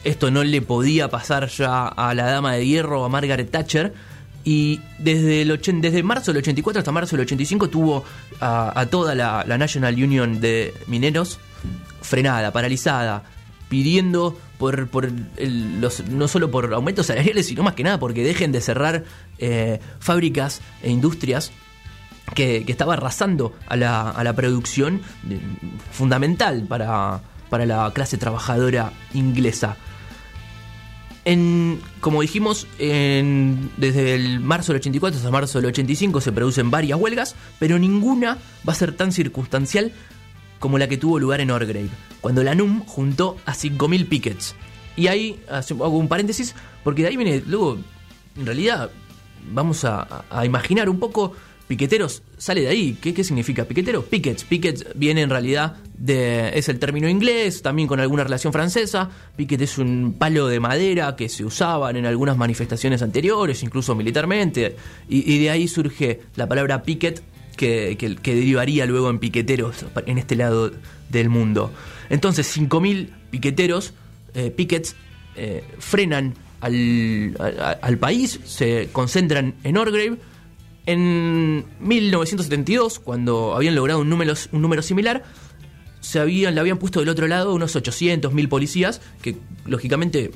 esto 0.04 0.32
no 0.32 0.44
le 0.44 0.62
podía 0.62 1.10
pasar 1.10 1.50
ya 1.50 1.88
a 1.88 2.14
la 2.14 2.26
dama 2.26 2.54
de 2.54 2.66
hierro, 2.66 3.04
a 3.04 3.10
Margaret 3.10 3.52
Thatcher, 3.52 3.94
y 4.44 4.82
desde, 5.00 5.42
el 5.42 5.52
ochen- 5.52 5.80
desde 5.82 6.04
marzo 6.04 6.32
del 6.34 6.40
84 6.42 6.80
hasta 6.80 6.92
marzo 6.92 7.16
del 7.16 7.26
85 7.26 7.70
tuvo 7.70 8.04
a, 8.40 8.80
a 8.80 8.86
toda 8.88 9.16
la, 9.16 9.44
National 9.58 9.94
Union 9.96 10.42
de 10.42 10.74
Mineros 10.88 11.40
frenada, 12.02 12.52
paralizada, 12.52 13.24
pidiendo 13.70 14.38
por, 14.58 14.88
por 14.88 15.06
el- 15.38 15.82
los, 15.82 16.06
no 16.08 16.28
solo 16.28 16.52
por 16.52 16.74
aumentos 16.74 17.06
salariales, 17.08 17.48
sino 17.48 17.64
más 17.64 17.74
que 17.76 17.84
nada 17.84 18.00
porque 18.00 18.24
dejen 18.24 18.52
de 18.52 18.60
cerrar 18.62 19.04
eh, 19.40 19.80
fábricas 20.00 20.62
e 20.82 20.92
industrias 20.92 21.52
que, 22.36 22.64
que 22.66 22.72
estaba 22.72 22.94
arrasando 22.94 23.54
a 23.68 23.76
la, 23.78 24.10
a 24.10 24.24
la 24.24 24.34
producción 24.34 25.02
fundamental 25.92 26.66
para, 26.68 27.22
para 27.50 27.66
la 27.66 27.92
clase 27.94 28.18
trabajadora 28.18 28.92
inglesa. 29.14 29.78
En, 31.26 31.80
como 32.02 32.22
dijimos, 32.22 32.68
en- 32.80 33.70
desde 33.78 34.16
el 34.16 34.40
marzo 34.42 34.74
del 34.74 34.82
84 34.82 35.18
hasta 35.18 35.32
marzo 35.32 35.60
del 35.60 35.68
85 35.68 36.20
se 36.20 36.32
producen 36.34 36.70
varias 36.70 37.00
huelgas, 37.00 37.36
pero 37.60 37.80
ninguna 37.80 38.38
va 38.68 38.74
a 38.74 38.76
ser 38.76 38.92
tan 38.94 39.12
circunstancial 39.14 39.94
como 40.60 40.78
la 40.78 40.88
que 40.90 40.98
tuvo 40.98 41.20
lugar 41.20 41.40
en 41.42 41.52
Orgrave, 41.52 41.90
cuando 42.22 42.44
la 42.44 42.56
NUM 42.56 42.84
juntó 42.86 43.38
a 43.46 43.54
5.000 43.54 44.08
pickets. 44.08 44.56
Y 44.96 45.08
ahí 45.08 45.40
hago 45.50 45.98
un 45.98 46.08
paréntesis, 46.08 46.56
porque 46.84 47.02
de 47.04 47.08
ahí 47.10 47.18
viene, 47.18 47.42
luego, 47.48 47.78
en 48.38 48.46
realidad, 48.46 48.90
vamos 49.52 49.84
a 49.86 50.24
imaginar 50.46 50.90
un 50.90 51.00
poco, 51.00 51.34
piqueteros 51.78 52.22
sale 52.38 52.62
de 52.62 52.68
ahí. 52.68 52.98
¿Qué, 53.02 53.14
qué 53.16 53.24
significa 53.24 53.66
piquetero? 53.66 54.04
Pickets. 54.06 54.44
Pickets 54.44 54.86
viene 54.96 55.22
en 55.24 55.30
realidad 55.32 55.78
de. 55.98 56.52
es 56.58 56.70
el 56.70 56.78
término 56.78 57.10
inglés, 57.10 57.64
también 57.64 57.88
con 57.88 58.00
alguna 58.00 58.24
relación 58.24 58.54
francesa. 58.54 59.10
Picket 59.36 59.62
es 59.62 59.80
un 59.80 60.16
palo 60.20 60.48
de 60.48 60.60
madera 60.60 61.16
que 61.16 61.30
se 61.30 61.44
usaban 61.44 61.96
en 61.96 62.06
algunas 62.06 62.38
manifestaciones 62.38 63.02
anteriores, 63.02 63.64
incluso 63.64 63.96
militarmente. 63.96 64.76
Y, 65.10 65.40
de 65.40 65.50
ahí 65.50 65.68
surge 65.68 66.22
la 66.36 66.48
palabra 66.48 66.84
picket, 66.84 67.24
que, 67.58 67.98
que- 67.98 68.36
derivaría 68.36 68.86
luego 68.86 69.10
en 69.10 69.18
piqueteros 69.18 69.86
en 70.06 70.18
este 70.20 70.36
lado 70.36 70.72
del 71.10 71.30
mundo. 71.30 71.72
Entonces, 72.10 72.56
5.000 72.56 73.10
piqueteros, 73.32 73.94
eh, 74.36 74.54
eh, 75.36 75.64
frenan 75.80 76.36
al, 76.62 77.36
al- 77.40 77.80
al 77.82 77.98
país, 77.98 78.40
se 78.46 78.90
concentran 78.92 79.56
en 79.64 79.78
Orgrave. 79.78 80.18
En 80.86 81.66
1972, 81.80 83.00
cuando 83.00 83.56
habían 83.56 83.76
logrado 83.76 84.02
un 84.02 84.10
número, 84.10 84.82
similar, 84.82 85.24
se 86.02 86.20
habían, 86.20 86.56
le 86.56 86.62
habían 86.62 86.78
puesto 86.78 87.00
del 87.00 87.10
otro 87.10 87.28
lado 87.28 87.54
unos 87.54 87.76
800, 87.76 88.34
1000 88.34 88.50
policías 88.50 89.02
que 89.22 89.38
lógicamente 89.66 90.32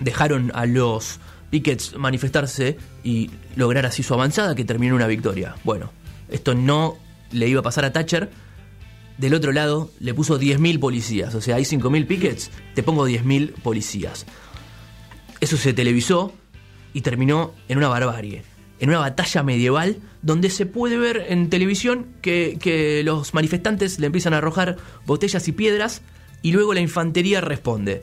dejaron 0.00 0.50
a 0.54 0.66
los 0.66 1.20
pickets 1.50 1.96
manifestarse 1.96 2.76
y 3.04 3.30
lograr 3.54 3.86
así 3.86 4.02
su 4.02 4.14
avanzada 4.14 4.54
que 4.54 4.64
terminó 4.64 4.94
en 4.94 4.96
una 4.96 5.06
victoria. 5.06 5.54
Bueno, 5.62 5.92
esto 6.28 6.54
no 6.54 6.98
le 7.30 7.48
iba 7.48 7.60
a 7.60 7.62
pasar 7.62 7.84
a 7.84 7.92
Thatcher. 7.92 8.30
Del 9.16 9.34
otro 9.34 9.52
lado 9.52 9.90
le 10.00 10.14
puso 10.14 10.40
10.000 10.40 10.78
policías, 10.78 11.34
o 11.34 11.40
sea, 11.40 11.56
hay 11.56 11.64
5.000 11.64 12.06
pickets, 12.06 12.50
te 12.74 12.84
pongo 12.84 13.08
10.000 13.08 13.52
policías. 13.62 14.26
Eso 15.40 15.56
se 15.56 15.72
televisó 15.72 16.32
y 16.92 17.00
terminó 17.00 17.52
en 17.68 17.78
una 17.78 17.88
barbarie, 17.88 18.44
en 18.80 18.90
una 18.90 18.98
batalla 18.98 19.42
medieval 19.42 19.98
donde 20.22 20.50
se 20.50 20.66
puede 20.66 20.96
ver 20.96 21.26
en 21.28 21.50
televisión 21.50 22.06
que, 22.22 22.58
que 22.60 23.02
los 23.04 23.34
manifestantes 23.34 23.98
le 23.98 24.06
empiezan 24.06 24.34
a 24.34 24.38
arrojar 24.38 24.76
botellas 25.06 25.48
y 25.48 25.52
piedras 25.52 26.02
y 26.42 26.52
luego 26.52 26.74
la 26.74 26.80
infantería 26.80 27.40
responde. 27.40 28.02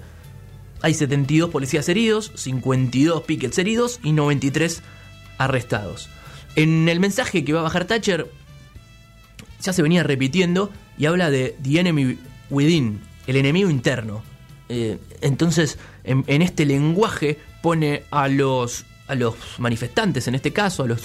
Hay 0.81 0.93
72 0.93 1.49
policías 1.49 1.87
heridos, 1.89 2.31
52 2.35 3.23
pickets 3.23 3.57
heridos 3.57 3.99
y 4.03 4.11
93 4.11 4.83
arrestados. 5.37 6.09
En 6.55 6.87
el 6.89 6.99
mensaje 6.99 7.43
que 7.43 7.53
va 7.53 7.61
a 7.61 7.63
bajar 7.63 7.85
Thatcher 7.85 8.29
ya 9.61 9.73
se 9.73 9.81
venía 9.81 10.03
repitiendo 10.03 10.71
y 10.97 11.05
habla 11.05 11.29
de 11.31 11.55
The 11.63 11.79
Enemy 11.79 12.17
Within, 12.49 13.01
el 13.27 13.35
enemigo 13.35 13.69
interno. 13.69 14.23
Eh, 14.69 14.97
entonces, 15.21 15.77
en, 16.03 16.23
en 16.27 16.41
este 16.41 16.65
lenguaje 16.65 17.39
pone 17.61 18.03
a 18.11 18.27
los, 18.27 18.85
a 19.07 19.15
los 19.15 19.35
manifestantes, 19.59 20.27
en 20.27 20.35
este 20.35 20.51
caso, 20.53 20.83
a 20.83 20.87
los 20.87 21.01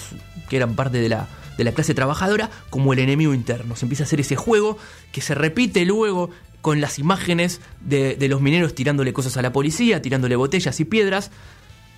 que 0.49 0.57
eran 0.57 0.75
parte 0.75 0.99
de 0.99 1.09
la, 1.09 1.27
de 1.57 1.63
la 1.63 1.71
clase 1.71 1.93
trabajadora, 1.93 2.49
como 2.69 2.93
el 2.93 2.99
enemigo 2.99 3.33
interno. 3.33 3.75
Se 3.75 3.85
empieza 3.85 4.03
a 4.03 4.07
hacer 4.07 4.19
ese 4.19 4.35
juego 4.35 4.77
que 5.11 5.21
se 5.21 5.35
repite 5.35 5.85
luego 5.85 6.29
con 6.61 6.81
las 6.81 6.99
imágenes 6.99 7.61
de, 7.79 8.15
de 8.15 8.27
los 8.27 8.41
mineros 8.41 8.75
tirándole 8.75 9.13
cosas 9.13 9.37
a 9.37 9.41
la 9.41 9.51
policía, 9.51 10.01
tirándole 10.01 10.35
botellas 10.35 10.79
y 10.79 10.85
piedras, 10.85 11.31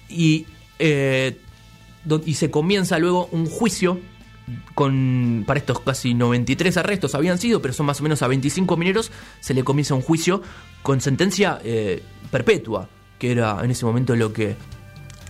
y, 0.10 0.46
eh, 0.80 1.40
y 2.26 2.34
se 2.36 2.52
comienza 2.52 3.00
luego 3.00 3.28
un 3.32 3.46
juicio 3.46 4.00
con 4.76 5.44
para 5.48 5.60
estos 5.60 5.80
casi 5.80 6.14
93 6.14 6.76
arrestos 6.78 7.16
habían 7.16 7.38
sido, 7.38 7.62
pero 7.62 7.74
son 7.74 7.86
más 7.86 8.00
o 8.02 8.04
menos 8.04 8.22
a 8.22 8.28
25 8.28 8.76
mineros, 8.78 9.12
se 9.40 9.54
le 9.54 9.64
comienza 9.64 9.94
un 9.94 10.02
juicio 10.02 10.42
con 10.82 11.00
sentencia 11.02 11.60
eh, 11.64 12.04
perpetua, 12.30 12.90
que 13.20 13.32
era 13.32 13.64
en 13.64 13.72
ese 13.72 13.86
momento 13.86 14.16
lo 14.16 14.34
que, 14.34 14.56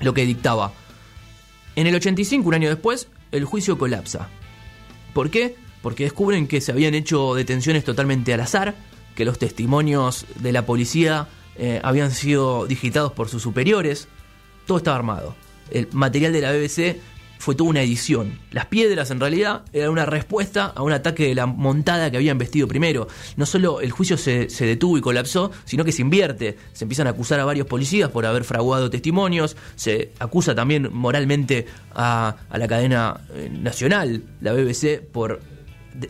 lo 0.04 0.14
que 0.14 0.26
dictaba. 0.26 0.74
En 1.76 1.88
el 1.88 1.96
85, 1.96 2.48
un 2.48 2.54
año 2.54 2.70
después, 2.70 3.08
el 3.32 3.46
juicio 3.46 3.78
colapsa. 3.78 4.30
¿Por 5.14 5.30
qué? 5.30 5.56
Porque 5.82 6.04
descubren 6.04 6.48
que 6.48 6.62
se 6.62 6.72
habían 6.72 6.94
hecho 6.94 7.36
detenciones 7.36 7.84
totalmente 7.84 8.34
al 8.34 8.42
azar, 8.42 8.76
que 9.16 9.26
los 9.26 9.40
testimonios 9.40 10.26
de 10.40 10.52
la 10.52 10.66
policía 10.66 11.28
eh, 11.56 11.80
habían 11.84 12.12
sido 12.12 12.66
digitados 12.66 13.12
por 13.12 13.30
sus 13.30 13.42
superiores, 13.42 14.08
todo 14.66 14.78
estaba 14.78 14.98
armado. 14.98 15.36
El 15.72 15.88
material 15.92 16.34
de 16.34 16.42
la 16.42 16.52
BBC 16.52 17.00
fue 17.38 17.56
toda 17.56 17.70
una 17.70 17.82
edición. 17.82 18.40
Las 18.52 18.68
piedras 18.68 19.12
en 19.12 19.20
realidad 19.20 19.64
eran 19.74 19.90
una 19.90 20.06
respuesta 20.06 20.66
a 20.66 20.82
un 20.82 20.92
ataque 20.92 21.28
de 21.28 21.36
la 21.36 21.46
montada 21.46 22.10
que 22.10 22.18
habían 22.18 22.38
vestido 22.38 22.68
primero. 22.68 23.08
No 23.36 23.46
solo 23.46 23.82
el 23.82 23.92
juicio 23.92 24.18
se, 24.18 24.48
detuvo 24.48 24.98
y 24.98 25.02
colapsó, 25.02 25.52
sino 25.66 25.84
que 25.84 25.92
se 25.92 26.02
invierte. 26.02 26.58
Se 26.74 26.86
empiezan 26.86 27.08
a 27.08 27.12
acusar 27.12 27.40
a 27.40 27.46
varios 27.46 27.68
policías 27.68 28.10
por 28.10 28.26
haber 28.26 28.44
fraguado 28.44 28.90
testimonios, 28.90 29.58
se 29.76 30.12
acusa 30.20 30.56
también 30.56 30.90
moralmente 30.92 31.66
a, 31.94 32.36
a 32.50 32.58
la 32.58 32.68
cadena 32.68 33.22
eh, 33.34 33.50
nacional, 33.52 34.24
la 34.40 34.54
BBC, 34.54 35.02
por 35.02 35.42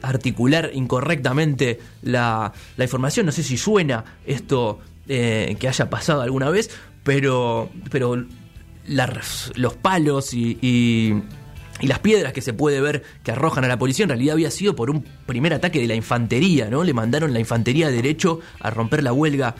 articular 0.01 0.71
incorrectamente 0.73 1.79
la, 2.01 2.53
la 2.77 2.83
información. 2.83 3.25
No 3.25 3.31
sé 3.31 3.43
si 3.43 3.57
suena 3.57 4.03
esto 4.25 4.79
eh, 5.07 5.55
que 5.59 5.67
haya 5.67 5.89
pasado 5.89 6.21
alguna 6.21 6.49
vez, 6.49 6.69
pero, 7.03 7.69
pero 7.91 8.25
los 8.87 9.73
palos 9.75 10.33
y, 10.33 10.57
y- 10.61 11.13
y 11.79 11.87
las 11.87 11.99
piedras 11.99 12.33
que 12.33 12.41
se 12.41 12.53
puede 12.53 12.79
ver 12.81 13.03
que 13.23 13.31
arrojan 13.31 13.65
a 13.65 13.67
la 13.67 13.77
policía 13.79 14.03
en 14.03 14.09
realidad 14.09 14.33
había 14.33 14.51
sido 14.51 14.75
por 14.75 14.89
un 14.89 15.03
primer 15.25 15.53
ataque 15.53 15.79
de 15.81 15.87
la 15.87 15.95
infantería, 15.95 16.69
¿no? 16.69 16.83
Le 16.83 16.93
mandaron 16.93 17.33
la 17.33 17.39
infantería 17.39 17.89
derecho 17.89 18.39
a 18.59 18.69
romper 18.69 19.03
la 19.03 19.11
huelga, 19.11 19.55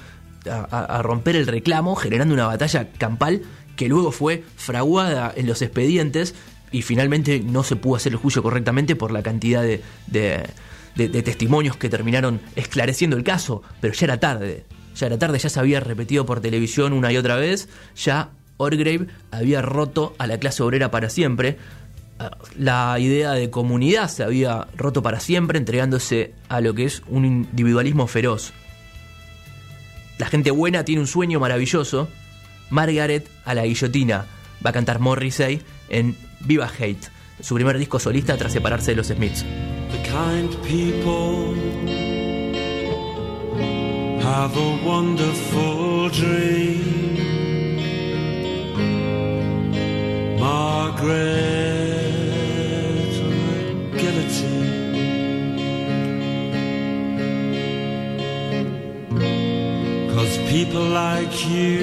a, 0.50 0.68
a- 0.72 0.86
a 1.00 1.02
romper 1.02 1.36
el 1.36 1.48
reclamo, 1.48 1.96
generando 1.96 2.34
una 2.34 2.46
batalla 2.48 2.92
campal 2.92 3.42
que 3.76 3.90
luego 3.90 4.12
fue 4.12 4.44
fraguada 4.56 5.34
en 5.36 5.48
los 5.48 5.62
expedientes 5.64 6.36
y 6.72 6.82
finalmente 6.84 7.40
no 7.40 7.64
se 7.64 7.76
pudo 7.76 7.96
hacer 7.96 8.12
el 8.14 8.18
juicio 8.20 8.44
correctamente 8.44 8.96
por 8.96 9.12
la 9.12 9.24
cantidad 9.24 9.62
de, 9.64 9.82
de- 10.08 10.44
de- 10.96 11.10
de 11.10 11.24
testimonios 11.24 11.76
que 11.78 11.90
terminaron 11.90 12.40
esclareciendo 12.56 13.18
el 13.18 13.24
caso, 13.24 13.64
pero 13.82 13.94
ya 13.94 14.06
era 14.06 14.20
tarde. 14.20 14.66
Ya 14.96 15.08
era 15.08 15.18
tarde, 15.18 15.40
ya 15.40 15.50
se 15.50 15.60
había 15.60 15.80
repetido 15.80 16.26
por 16.28 16.40
televisión 16.40 16.94
una 16.94 17.12
y 17.12 17.18
otra 17.18 17.36
vez, 17.38 17.68
ya 17.96 18.30
Orgrave 18.58 19.08
había 19.32 19.62
roto 19.62 20.16
a 20.18 20.28
la 20.28 20.38
clase 20.38 20.63
obrera 20.63 20.92
para 20.92 21.10
siempre. 21.10 21.58
Ah, 22.20 22.32
La 22.58 22.98
idea 23.00 23.32
de 23.32 23.50
comunidad 23.50 24.08
se 24.10 24.24
había 24.24 24.68
roto 24.78 25.02
para 25.02 25.20
siempre, 25.20 25.58
entregándose 25.60 26.34
a 26.50 26.62
lo 26.62 26.74
que 26.74 26.86
es 26.86 27.02
un 27.08 27.26
individualismo 27.26 28.08
feroz. 28.08 28.54
La 30.18 30.28
gente 30.28 30.52
buena 30.52 30.86
tiene 30.86 31.02
un 31.02 31.08
sueño 31.08 31.39
maravilloso. 31.39 32.08
Margaret 32.70 33.28
a 33.46 33.54
la 33.54 33.66
guillotina. 33.66 34.26
Va 34.66 34.70
a 34.70 34.74
cantar 34.74 35.00
Morrissey 35.00 35.62
en 35.89 36.16
Viva 36.39 36.70
Hate, 36.80 37.10
su 37.42 37.56
primer 37.56 37.78
disco 37.78 38.00
solista 38.00 38.38
tras 38.38 38.54
separarse 38.54 38.92
de 38.92 38.98
los 38.98 39.08
Smiths. 39.08 39.44
The 39.92 40.02
kind 40.10 40.50
people 40.63 41.54
have 44.22 44.56
a 44.58 44.86
wonderful 44.86 46.10
dream. 46.10 47.33
Margaret 51.04 52.24
on 53.24 53.36
the 53.60 53.98
guillotine. 54.00 54.72
Cause 60.16 60.38
people 60.50 60.82
like 60.82 61.50
you 61.50 61.80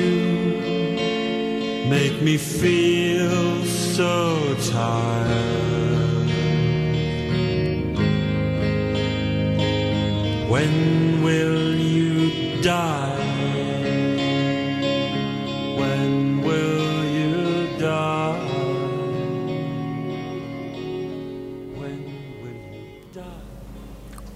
make 1.88 2.22
me 2.22 2.38
feel 2.38 3.64
so 3.64 4.56
tired. 4.70 6.30
When 10.48 11.22
will 11.22 11.74
you 11.74 12.62
die? 12.62 13.10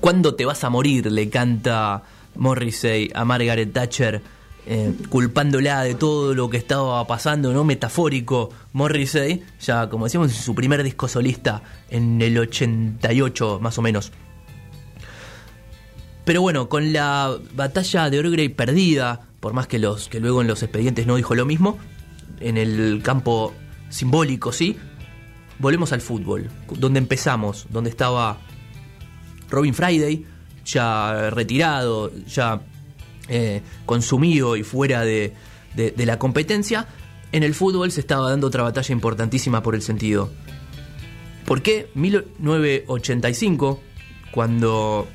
¿Cuándo 0.04 0.34
te 0.34 0.44
vas 0.44 0.62
a 0.64 0.68
morir? 0.68 1.10
Le 1.10 1.30
canta 1.30 2.02
Morrissey 2.34 3.10
a 3.14 3.24
Margaret 3.24 3.72
Thatcher, 3.72 4.20
eh, 4.66 4.92
culpándola 5.08 5.82
de 5.82 5.94
todo 5.94 6.34
lo 6.34 6.50
que 6.50 6.58
estaba 6.58 7.06
pasando, 7.06 7.54
¿no? 7.54 7.64
Metafórico. 7.64 8.50
Morrissey, 8.74 9.42
ya 9.62 9.88
como 9.88 10.04
decíamos, 10.04 10.28
en 10.28 10.36
su 10.36 10.54
primer 10.54 10.82
disco 10.82 11.08
solista 11.08 11.62
en 11.88 12.20
el 12.20 12.36
88, 12.36 13.60
más 13.62 13.78
o 13.78 13.80
menos. 13.80 14.12
Pero 16.26 16.42
bueno, 16.42 16.68
con 16.68 16.92
la 16.92 17.38
batalla 17.54 18.10
de 18.10 18.18
Orgray 18.18 18.50
perdida, 18.50 19.22
por 19.40 19.54
más 19.54 19.68
que, 19.68 19.78
los, 19.78 20.10
que 20.10 20.20
luego 20.20 20.42
en 20.42 20.48
los 20.48 20.62
expedientes 20.62 21.06
no 21.06 21.16
dijo 21.16 21.34
lo 21.34 21.46
mismo, 21.46 21.78
en 22.40 22.58
el 22.58 23.00
campo 23.02 23.54
simbólico, 23.88 24.52
sí, 24.52 24.76
volvemos 25.58 25.94
al 25.94 26.02
fútbol, 26.02 26.50
donde 26.76 26.98
empezamos, 26.98 27.68
donde 27.70 27.88
estaba 27.88 28.36
Robin 29.54 29.74
Friday, 29.74 30.24
ya 30.66 31.30
retirado, 31.30 32.12
ya 32.26 32.60
eh, 33.28 33.62
consumido 33.86 34.56
y 34.56 34.62
fuera 34.62 35.02
de, 35.02 35.32
de- 35.74 36.06
la 36.06 36.18
competencia, 36.18 36.86
en 37.32 37.42
el 37.42 37.54
fútbol 37.54 37.90
se 37.90 38.00
estaba 38.00 38.30
dando 38.30 38.46
otra 38.46 38.62
batalla 38.62 38.92
importantísima 38.92 39.62
por 39.62 39.74
el 39.74 39.82
sentido. 39.82 40.30
¿Por 41.46 41.62
qué 41.62 41.88
1985, 41.94 43.80
cuando 44.30 45.08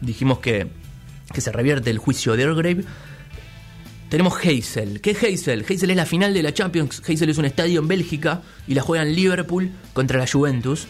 dijimos 0.00 0.38
que, 0.40 0.68
que 1.32 1.40
se 1.40 1.52
revierte 1.52 1.90
el 1.90 1.98
juicio 1.98 2.36
de 2.36 2.46
Orgrave, 2.46 2.84
tenemos 4.08 4.34
Heysel. 4.44 5.00
¿Qué 5.00 5.12
es 5.12 5.22
Heysel? 5.22 5.64
Heysel 5.68 5.90
es 5.90 5.96
la 5.96 6.04
final 6.06 6.34
de 6.34 6.42
la 6.42 6.52
Champions. 6.52 7.00
Heysel 7.06 7.30
es 7.30 7.38
un 7.38 7.44
estadio 7.44 7.80
en 7.80 7.86
Bélgica 7.88 8.42
y 8.66 8.74
la 8.74 8.82
juegan 8.82 9.14
Liverpool 9.14 9.70
contra 9.92 10.18
la 10.18 10.26
Juventus. 10.26 10.88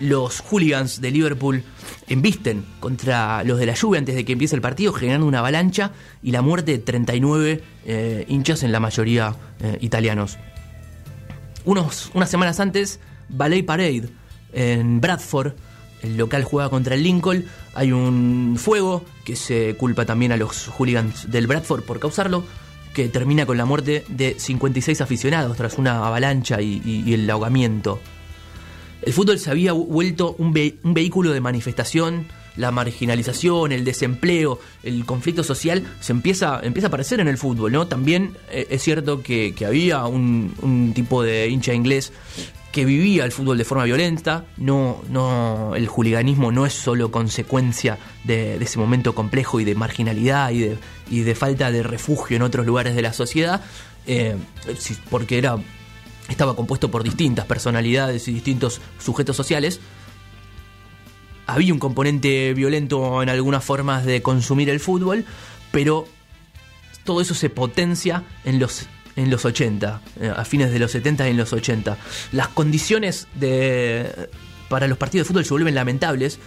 Los 0.00 0.40
hooligans 0.40 1.00
de 1.00 1.10
Liverpool 1.10 1.62
embisten 2.08 2.64
contra 2.80 3.44
los 3.44 3.58
de 3.58 3.66
la 3.66 3.76
Juve 3.76 3.98
antes 3.98 4.14
de 4.14 4.24
que 4.24 4.32
empiece 4.32 4.54
el 4.54 4.60
partido, 4.60 4.92
generando 4.92 5.26
una 5.26 5.38
avalancha 5.38 5.92
y 6.22 6.32
la 6.32 6.42
muerte 6.42 6.72
de 6.72 6.78
39 6.78 7.62
eh, 7.86 8.24
hinchas, 8.28 8.62
en 8.62 8.72
la 8.72 8.80
mayoría 8.80 9.36
eh, 9.60 9.78
italianos. 9.80 10.38
Unos, 11.64 12.10
unas 12.14 12.30
semanas 12.30 12.60
antes, 12.60 13.00
Ballet 13.28 13.64
Parade 13.64 14.08
en 14.52 15.00
Bradford, 15.00 15.52
el 16.02 16.16
local 16.16 16.44
juega 16.44 16.68
contra 16.68 16.94
el 16.94 17.02
Lincoln, 17.02 17.44
hay 17.74 17.92
un 17.92 18.56
fuego 18.58 19.04
que 19.24 19.36
se 19.36 19.74
culpa 19.76 20.04
también 20.04 20.32
a 20.32 20.36
los 20.36 20.68
hooligans 20.68 21.30
del 21.30 21.46
Bradford 21.46 21.82
por 21.82 22.00
causarlo, 22.00 22.44
que 22.92 23.08
termina 23.08 23.46
con 23.46 23.56
la 23.56 23.64
muerte 23.64 24.04
de 24.08 24.36
56 24.38 25.00
aficionados 25.00 25.56
tras 25.56 25.78
una 25.78 26.06
avalancha 26.06 26.60
y 26.60 27.12
el 27.12 27.28
ahogamiento. 27.28 28.00
El 29.04 29.12
fútbol 29.12 29.38
se 29.38 29.50
había 29.50 29.72
vuelto 29.72 30.34
un, 30.38 30.52
ve- 30.52 30.76
un 30.82 30.94
vehículo 30.94 31.32
de 31.32 31.40
manifestación, 31.40 32.26
la 32.56 32.70
marginalización, 32.70 33.72
el 33.72 33.84
desempleo, 33.84 34.60
el 34.82 35.04
conflicto 35.04 35.42
social 35.42 35.84
se 36.00 36.12
empieza, 36.12 36.60
empieza 36.62 36.86
a 36.86 36.88
aparecer 36.88 37.20
en 37.20 37.28
el 37.28 37.36
fútbol, 37.36 37.72
¿no? 37.72 37.86
También 37.86 38.36
eh, 38.50 38.66
es 38.70 38.82
cierto 38.82 39.22
que, 39.22 39.54
había 39.66 40.06
un, 40.06 40.92
tipo 40.94 41.22
de 41.22 41.48
hincha 41.48 41.74
inglés 41.74 42.12
que 42.72 42.84
vivía 42.84 43.24
el 43.24 43.32
fútbol 43.32 43.58
de 43.58 43.64
forma 43.64 43.84
violenta, 43.84 44.46
no, 44.56 45.02
no, 45.08 45.74
el 45.76 45.86
juliganismo 45.86 46.50
no 46.50 46.66
es 46.66 46.72
solo 46.72 47.10
consecuencia 47.10 47.98
de, 48.24 48.56
ese 48.56 48.78
momento 48.78 49.14
complejo 49.14 49.60
y 49.60 49.64
de 49.64 49.74
marginalidad 49.74 50.50
y 50.50 51.20
de, 51.20 51.34
falta 51.34 51.70
de 51.70 51.82
refugio 51.82 52.36
en 52.36 52.42
otros 52.42 52.66
lugares 52.66 52.96
de 52.96 53.02
la 53.02 53.12
sociedad, 53.12 53.62
eh, 54.06 54.34
porque 55.08 55.38
era 55.38 55.56
estaba 56.28 56.56
compuesto 56.56 56.90
por 56.90 57.02
distintas 57.02 57.46
personalidades 57.46 58.28
y 58.28 58.32
distintos 58.32 58.80
sujetos 58.98 59.36
sociales. 59.36 59.80
Había 61.46 61.72
un 61.72 61.78
componente 61.78 62.54
violento 62.54 63.22
en 63.22 63.28
algunas 63.28 63.62
formas 63.62 64.06
de 64.06 64.22
consumir 64.22 64.70
el 64.70 64.80
fútbol, 64.80 65.24
pero 65.72 66.06
todo 67.04 67.20
eso 67.20 67.34
se 67.34 67.50
potencia 67.50 68.24
en 68.44 68.58
los, 68.58 68.86
en 69.16 69.30
los 69.30 69.44
80, 69.44 70.00
eh, 70.20 70.32
a 70.34 70.44
fines 70.44 70.72
de 70.72 70.78
los 70.78 70.90
70 70.92 71.26
y 71.26 71.30
en 71.32 71.36
los 71.36 71.52
80. 71.52 71.98
Las 72.32 72.48
condiciones 72.48 73.28
de, 73.34 74.30
para 74.68 74.88
los 74.88 74.98
partidos 74.98 75.26
de 75.26 75.28
fútbol 75.28 75.44
se 75.44 75.52
vuelven 75.52 75.74
lamentables. 75.74 76.38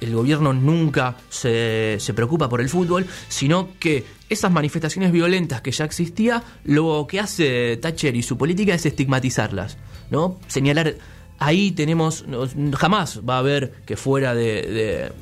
El 0.00 0.14
gobierno 0.14 0.52
nunca 0.52 1.16
se, 1.30 1.96
se 2.00 2.12
preocupa 2.14 2.48
por 2.48 2.60
el 2.60 2.68
fútbol, 2.68 3.06
sino 3.28 3.70
que 3.80 4.04
esas 4.28 4.52
manifestaciones 4.52 5.10
violentas 5.10 5.62
que 5.62 5.70
ya 5.72 5.84
existía, 5.84 6.42
lo 6.64 7.06
que 7.08 7.18
hace 7.20 7.78
Thatcher 7.78 8.14
y 8.14 8.22
su 8.22 8.36
política 8.36 8.74
es 8.74 8.84
estigmatizarlas, 8.84 9.78
¿no? 10.10 10.38
Señalar, 10.48 10.96
ahí 11.38 11.70
tenemos, 11.72 12.24
jamás 12.74 13.20
va 13.26 13.36
a 13.36 13.38
haber 13.38 13.72
que 13.86 13.96
fuera 13.96 14.34
de- 14.34 14.62
de, 14.62 15.12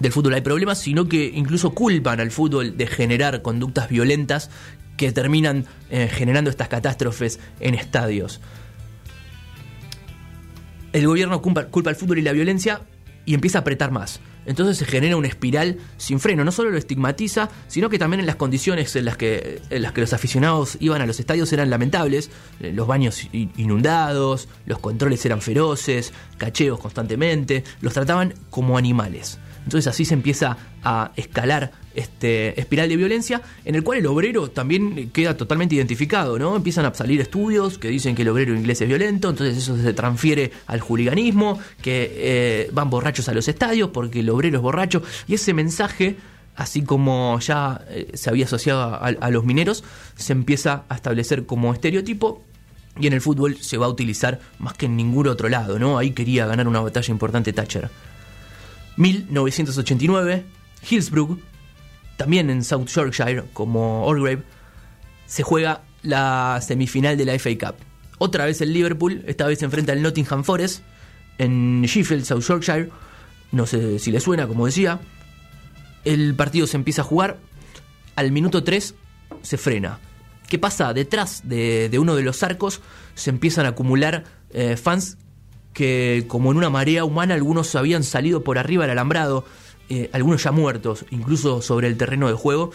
del 0.00 0.12
fútbol 0.12 0.34
hay 0.34 0.40
problemas, 0.40 0.78
sino 0.80 1.08
que 1.08 1.26
incluso 1.32 1.70
culpan 1.70 2.18
al 2.18 2.30
fútbol 2.32 2.76
de 2.76 2.86
generar 2.88 3.42
conductas 3.42 3.88
violentas 3.88 4.50
que 4.96 5.12
terminan 5.12 5.66
eh, 5.90 6.08
generando 6.12 6.50
estas 6.50 6.68
catástrofes 6.68 7.38
en 7.60 7.74
estadios. 7.74 8.40
El 10.92 11.06
gobierno 11.06 11.40
culpa, 11.40 11.66
culpa 11.66 11.90
al 11.90 11.96
fútbol 11.96 12.18
y 12.18 12.22
la 12.22 12.32
violencia 12.32 12.80
y 13.24 13.34
empieza 13.34 13.58
a 13.58 13.60
apretar 13.60 13.90
más. 13.90 14.20
Entonces 14.46 14.78
se 14.78 14.86
genera 14.86 15.16
una 15.16 15.28
espiral 15.28 15.76
sin 15.98 16.18
freno. 16.18 16.44
No 16.44 16.52
solo 16.52 16.70
lo 16.70 16.78
estigmatiza, 16.78 17.50
sino 17.68 17.90
que 17.90 17.98
también 17.98 18.20
en 18.20 18.26
las 18.26 18.36
condiciones 18.36 18.96
en 18.96 19.04
las 19.04 19.16
que, 19.16 19.60
en 19.70 19.82
las 19.82 19.92
que 19.92 20.00
los 20.00 20.12
aficionados 20.12 20.76
iban 20.80 21.02
a 21.02 21.06
los 21.06 21.20
estadios 21.20 21.52
eran 21.52 21.70
lamentables. 21.70 22.30
Eh, 22.60 22.72
Los 22.74 22.86
baños 22.86 23.28
inundados, 23.32 24.48
los 24.66 24.78
controles 24.78 25.24
eran 25.26 25.40
feroces, 25.42 26.12
cacheos 26.38 26.80
constantemente, 26.80 27.64
los 27.80 27.92
trataban 27.92 28.34
como 28.48 28.78
animales. 28.78 29.38
Entonces 29.64 29.86
así 29.86 30.04
se 30.04 30.14
empieza 30.14 30.56
a 30.82 31.12
escalar 31.16 31.72
este 31.94 32.58
espiral 32.60 32.88
de 32.88 32.96
violencia 32.96 33.42
en 33.64 33.74
el 33.74 33.82
cual 33.82 33.98
el 33.98 34.06
obrero 34.06 34.50
también 34.50 35.10
queda 35.10 35.36
totalmente 35.36 35.74
identificado, 35.74 36.38
¿no? 36.38 36.56
Empiezan 36.56 36.84
a 36.84 36.94
salir 36.94 37.20
estudios 37.20 37.78
que 37.78 37.88
dicen 37.88 38.14
que 38.14 38.22
el 38.22 38.28
obrero 38.28 38.54
inglés 38.54 38.80
es 38.80 38.88
violento, 38.88 39.30
entonces 39.30 39.56
eso 39.58 39.76
se 39.76 39.92
transfiere 39.92 40.52
al 40.66 40.80
juliganismo, 40.80 41.58
que 41.82 42.12
eh, 42.14 42.70
van 42.72 42.90
borrachos 42.90 43.28
a 43.28 43.34
los 43.34 43.48
estadios 43.48 43.90
porque 43.90 44.20
el 44.20 44.30
obrero 44.30 44.58
es 44.58 44.62
borracho 44.62 45.02
y 45.26 45.34
ese 45.34 45.52
mensaje 45.52 46.16
así 46.56 46.82
como 46.82 47.38
ya 47.40 47.80
eh, 47.88 48.10
se 48.14 48.28
había 48.28 48.44
asociado 48.44 48.82
a, 48.82 48.98
a 48.98 49.30
los 49.30 49.44
mineros, 49.44 49.82
se 50.16 50.32
empieza 50.32 50.84
a 50.88 50.94
establecer 50.94 51.46
como 51.46 51.72
estereotipo 51.72 52.44
y 52.98 53.06
en 53.06 53.14
el 53.14 53.20
fútbol 53.20 53.56
se 53.56 53.78
va 53.78 53.86
a 53.86 53.88
utilizar 53.88 54.40
más 54.58 54.74
que 54.74 54.86
en 54.86 54.96
ningún 54.96 55.28
otro 55.28 55.48
lado, 55.48 55.78
¿no? 55.78 55.96
Ahí 55.96 56.10
quería 56.10 56.46
ganar 56.46 56.68
una 56.68 56.80
batalla 56.80 57.10
importante 57.10 57.52
Thatcher. 57.52 57.88
1989, 59.00 60.44
Hillsborough, 60.90 61.38
también 62.18 62.50
en 62.50 62.62
South 62.62 62.88
Yorkshire, 62.88 63.44
como 63.54 64.04
Orgrave, 64.04 64.42
se 65.26 65.42
juega 65.42 65.84
la 66.02 66.60
semifinal 66.60 67.16
de 67.16 67.24
la 67.24 67.38
FA 67.38 67.50
Cup. 67.58 67.76
Otra 68.18 68.44
vez 68.44 68.60
el 68.60 68.74
Liverpool, 68.74 69.24
esta 69.26 69.46
vez 69.46 69.60
se 69.60 69.64
enfrenta 69.64 69.92
al 69.92 70.02
Nottingham 70.02 70.44
Forest, 70.44 70.82
en 71.38 71.80
Sheffield, 71.82 72.26
South 72.26 72.42
Yorkshire. 72.42 72.90
No 73.52 73.66
sé 73.66 73.98
si 73.98 74.10
le 74.10 74.20
suena, 74.20 74.46
como 74.46 74.66
decía. 74.66 75.00
El 76.04 76.34
partido 76.34 76.66
se 76.66 76.76
empieza 76.76 77.00
a 77.00 77.06
jugar. 77.06 77.38
Al 78.16 78.32
minuto 78.32 78.62
3 78.62 78.94
se 79.40 79.56
frena. 79.56 79.98
¿Qué 80.46 80.58
pasa? 80.58 80.92
Detrás 80.92 81.48
de, 81.48 81.90
uno 81.98 82.16
de 82.16 82.22
los 82.22 82.42
arcos 82.42 82.82
se 83.14 83.30
empiezan 83.30 83.64
a 83.64 83.70
acumular 83.70 84.24
eh, 84.50 84.76
fans 84.76 85.16
que, 85.72 86.24
como 86.28 86.50
en 86.50 86.56
una 86.56 86.70
marea 86.70 87.04
humana, 87.04 87.34
algunos 87.34 87.74
habían 87.74 88.02
salido 88.04 88.42
por 88.42 88.58
arriba 88.58 88.84
del 88.84 88.92
alambrado, 88.92 89.44
eh, 89.88 90.10
algunos 90.12 90.42
ya 90.42 90.52
muertos, 90.52 91.04
incluso 91.10 91.62
sobre 91.62 91.88
el 91.88 91.96
terreno 91.96 92.28
de 92.28 92.34
juego. 92.34 92.72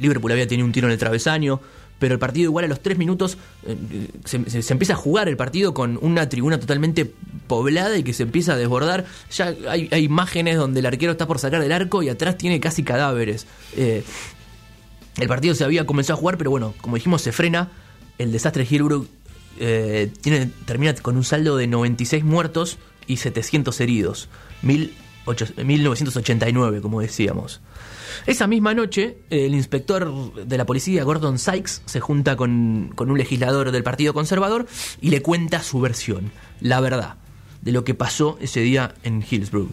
Liverpool 0.00 0.32
había 0.32 0.46
tenido 0.46 0.66
un 0.66 0.72
tiro 0.72 0.86
en 0.86 0.92
el 0.92 0.98
travesaño, 0.98 1.60
pero 1.98 2.14
el 2.14 2.20
partido 2.20 2.44
igual 2.44 2.64
a 2.64 2.68
los 2.68 2.80
tres 2.80 2.98
minutos 2.98 3.38
eh, 3.66 4.08
se, 4.24 4.72
empieza 4.72 4.92
a 4.92 4.96
jugar 4.96 5.28
el 5.28 5.36
partido 5.36 5.74
con 5.74 5.98
una 6.00 6.28
tribuna 6.28 6.60
totalmente 6.60 7.12
poblada 7.46 7.96
y 7.96 8.04
que 8.04 8.12
se 8.12 8.22
empieza 8.22 8.52
a 8.52 8.56
desbordar. 8.56 9.06
Ya 9.32 9.54
hay, 9.68 9.88
hay 9.90 10.04
imágenes 10.04 10.56
donde 10.56 10.80
el 10.80 10.86
arquero 10.86 11.12
está 11.12 11.26
por 11.26 11.38
sacar 11.38 11.60
del 11.60 11.72
arco 11.72 12.02
y 12.02 12.08
atrás 12.08 12.36
tiene 12.38 12.60
casi 12.60 12.82
cadáveres. 12.84 13.46
Eh, 13.76 14.04
el 15.18 15.26
partido 15.26 15.54
se 15.54 15.64
había 15.64 15.86
comenzado 15.86 16.16
a 16.16 16.20
jugar, 16.20 16.38
pero 16.38 16.50
bueno, 16.50 16.74
como 16.80 16.96
dijimos, 16.96 17.22
se 17.22 17.32
frena. 17.32 17.70
El 18.18 18.32
desastre 18.32 18.64
de 18.64 18.74
Hillbrook 18.74 19.08
eh, 19.58 20.12
termina 20.64 20.94
con 20.94 21.16
un 21.16 21.24
saldo 21.24 21.56
de 21.56 21.66
96 21.66 22.24
muertos 22.24 22.78
y 23.06 23.16
700 23.18 23.80
heridos. 23.80 24.28
18- 24.62 25.64
1989, 25.64 26.80
como 26.80 27.00
decíamos. 27.00 27.60
Esa 28.26 28.46
misma 28.46 28.74
noche, 28.74 29.18
el 29.30 29.54
inspector 29.54 30.34
de 30.46 30.58
la 30.58 30.66
policía, 30.66 31.04
Gordon 31.04 31.38
Sykes, 31.38 31.82
se 31.84 32.00
junta 32.00 32.36
con, 32.36 32.92
con 32.94 33.10
un 33.10 33.18
legislador 33.18 33.70
del 33.70 33.82
Partido 33.82 34.14
Conservador 34.14 34.66
y 35.00 35.10
le 35.10 35.22
cuenta 35.22 35.62
su 35.62 35.80
versión, 35.80 36.32
la 36.60 36.80
verdad, 36.80 37.16
de 37.62 37.72
lo 37.72 37.84
que 37.84 37.94
pasó 37.94 38.38
ese 38.40 38.60
día 38.60 38.94
en 39.02 39.22
Hillsborough. 39.28 39.70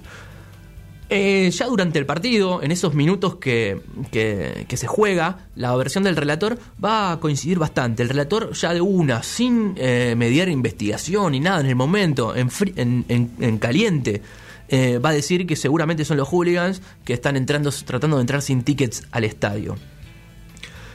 Eh, 1.07 1.51
ya 1.51 1.67
durante 1.67 1.99
el 1.99 2.07
partido, 2.07 2.63
en 2.63 2.71
esos 2.71 2.95
minutos 2.95 3.35
que, 3.35 3.79
que- 4.11 4.65
se 4.75 4.87
juega, 4.87 5.47
la 5.55 5.75
versión 5.75 6.03
del 6.03 6.15
relator 6.15 6.57
va 6.83 7.11
a 7.11 7.19
coincidir 7.19 7.59
bastante. 7.59 8.01
El 8.01 8.09
relator 8.09 8.51
ya 8.53 8.73
de 8.73 8.81
una, 8.81 9.21
sin 9.21 9.75
eh, 9.77 10.15
mediar 10.17 10.49
investigación 10.49 11.33
ni 11.33 11.39
nada 11.39 11.59
en 11.61 11.67
el 11.67 11.75
momento, 11.75 12.35
en, 12.35 12.49
en, 12.75 13.05
en- 13.07 13.31
en 13.39 13.57
caliente, 13.59 14.23
eh, 14.67 14.97
va 14.97 15.09
a 15.09 15.13
decir 15.13 15.45
que 15.45 15.55
seguramente 15.55 16.05
son 16.05 16.17
los 16.17 16.27
hooligans 16.27 16.81
que 17.03 17.13
están 17.13 17.35
entrando, 17.37 17.71
tratando 17.71 18.17
de 18.17 18.21
entrar 18.21 18.41
sin 18.41 18.63
tickets 18.63 19.03
al 19.11 19.25
estadio. 19.25 19.75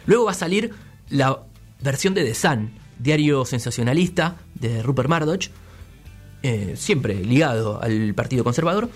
Luego 0.06 0.24
va 0.24 0.32
a 0.32 0.34
salir 0.34 0.74
la 1.08 1.38
versión 1.82 2.14
de 2.14 2.24
The 2.24 2.34
Sun, 2.34 2.72
diario 2.98 3.44
sensacionalista 3.44 4.36
de 4.56 4.82
Rupert 4.82 5.08
Murdoch, 5.08 5.44
siempre 6.74 7.14
ligado 7.24 7.80
al 7.80 8.12
Partido 8.14 8.42
Conservador, 8.44 8.90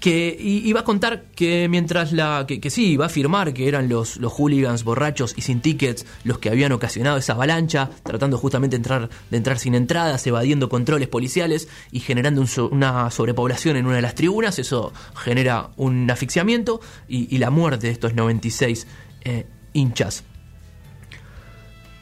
que 0.00 0.72
va 0.74 0.80
a 0.80 0.84
contar 0.84 1.24
que 1.34 1.68
mientras 1.68 2.12
la 2.12 2.46
que, 2.46 2.70
sí 2.70 2.96
va 2.96 3.04
a 3.04 3.08
afirmar 3.08 3.52
que 3.52 3.68
eran 3.68 3.88
los 3.88 4.16
los 4.16 4.32
hooligans 4.32 4.82
borrachos 4.82 5.34
y 5.36 5.42
sin 5.42 5.60
tickets 5.60 6.06
los 6.24 6.38
que 6.38 6.48
habían 6.48 6.72
ocasionado 6.72 7.18
esa 7.18 7.34
avalancha 7.34 7.90
tratando 8.02 8.38
justamente 8.38 8.76
de 8.76 8.78
entrar 8.78 9.10
de 9.30 9.36
entrar 9.36 9.58
sin 9.58 9.74
entradas 9.74 10.26
evadiendo 10.26 10.68
controles 10.68 11.08
policiales 11.08 11.68
y 11.92 12.00
generando 12.00 12.40
un 12.40 12.48
una 12.70 13.10
sobrepoblación 13.10 13.76
en 13.76 13.86
una 13.86 13.96
de 13.96 14.02
las 14.02 14.14
tribunas 14.14 14.58
eso 14.58 14.92
genera 15.14 15.70
un 15.76 16.10
asfixiamiento 16.10 16.80
y, 17.06 17.34
y 17.34 17.38
la 17.38 17.50
muerte 17.50 17.86
de 17.86 17.92
estos 17.92 18.14
96 18.14 18.86
eh, 19.24 19.46
hinchas. 19.72 20.24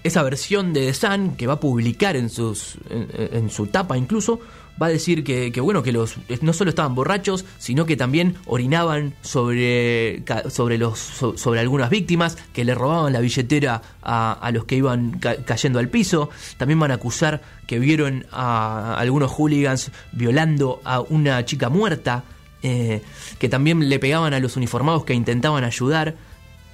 Esa 0.05 0.23
versión 0.23 0.73
de 0.73 0.87
The 0.87 0.95
Sun 0.95 1.37
que 1.37 1.47
va 1.47 1.55
a 1.55 1.61
publicar 1.61 2.17
en, 2.17 2.31
sus, 2.31 2.79
en 2.89 3.51
su 3.51 3.67
tapa 3.67 3.99
incluso, 3.99 4.41
va 4.81 4.87
a 4.87 4.91
decir 4.91 5.25
que, 5.25 5.51
bueno, 5.61 5.83
que 5.83 5.93
los 5.93 6.17
no 6.41 6.53
solo 6.53 6.71
estaban 6.71 6.95
borrachos, 6.95 7.45
sino 7.59 7.85
que 7.87 7.97
también 7.97 8.37
orinaban 8.47 9.15
sobre, 9.23 10.23
sobre, 10.51 10.79
los, 10.79 10.99
so- 10.99 11.37
sobre 11.37 11.61
algunas 11.61 11.91
víctimas, 11.91 12.37
que 12.53 12.65
le 12.65 12.75
robaban 12.75 13.13
la 13.13 13.21
billetera 13.21 13.83
a, 14.03 14.33
a 14.33 14.51
los 14.53 14.65
que 14.65 14.77
iban 14.77 15.19
ca- 15.19 15.37
cayendo 15.45 15.79
al 15.79 15.89
piso. 15.89 16.31
También 16.57 16.79
van 16.79 16.91
a 16.91 16.95
acusar 16.95 17.43
que 17.67 17.79
vieron 17.79 18.27
a 18.33 18.95
algunos 18.99 19.31
hooligans 19.33 19.91
violando 20.13 20.81
a 20.85 21.01
una 21.01 21.45
chica 21.45 21.69
muerta, 21.69 22.25
eh, 22.63 23.03
que 23.39 23.49
también 23.49 23.89
le 23.89 23.99
pegaban 23.99 24.35
a 24.35 24.41
los 24.41 24.57
uniformados 24.57 25.05
que 25.05 25.15
intentaban 25.15 25.65
ayudar. 25.65 26.15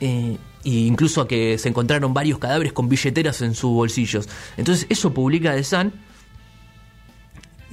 Eh, 0.01 0.37
e 0.65 0.71
incluso 0.71 1.21
a 1.21 1.29
que 1.29 1.59
se 1.59 1.69
encontraron 1.69 2.15
varios 2.15 2.39
cadáveres 2.39 2.73
con 2.73 2.89
billeteras 2.89 3.43
en 3.43 3.55
sus 3.55 3.71
bolsillos. 3.71 4.29
Entonces 4.57 4.87
eso 4.89 5.13
publica 5.13 5.55
The 5.55 5.63
Sun. 5.63 5.93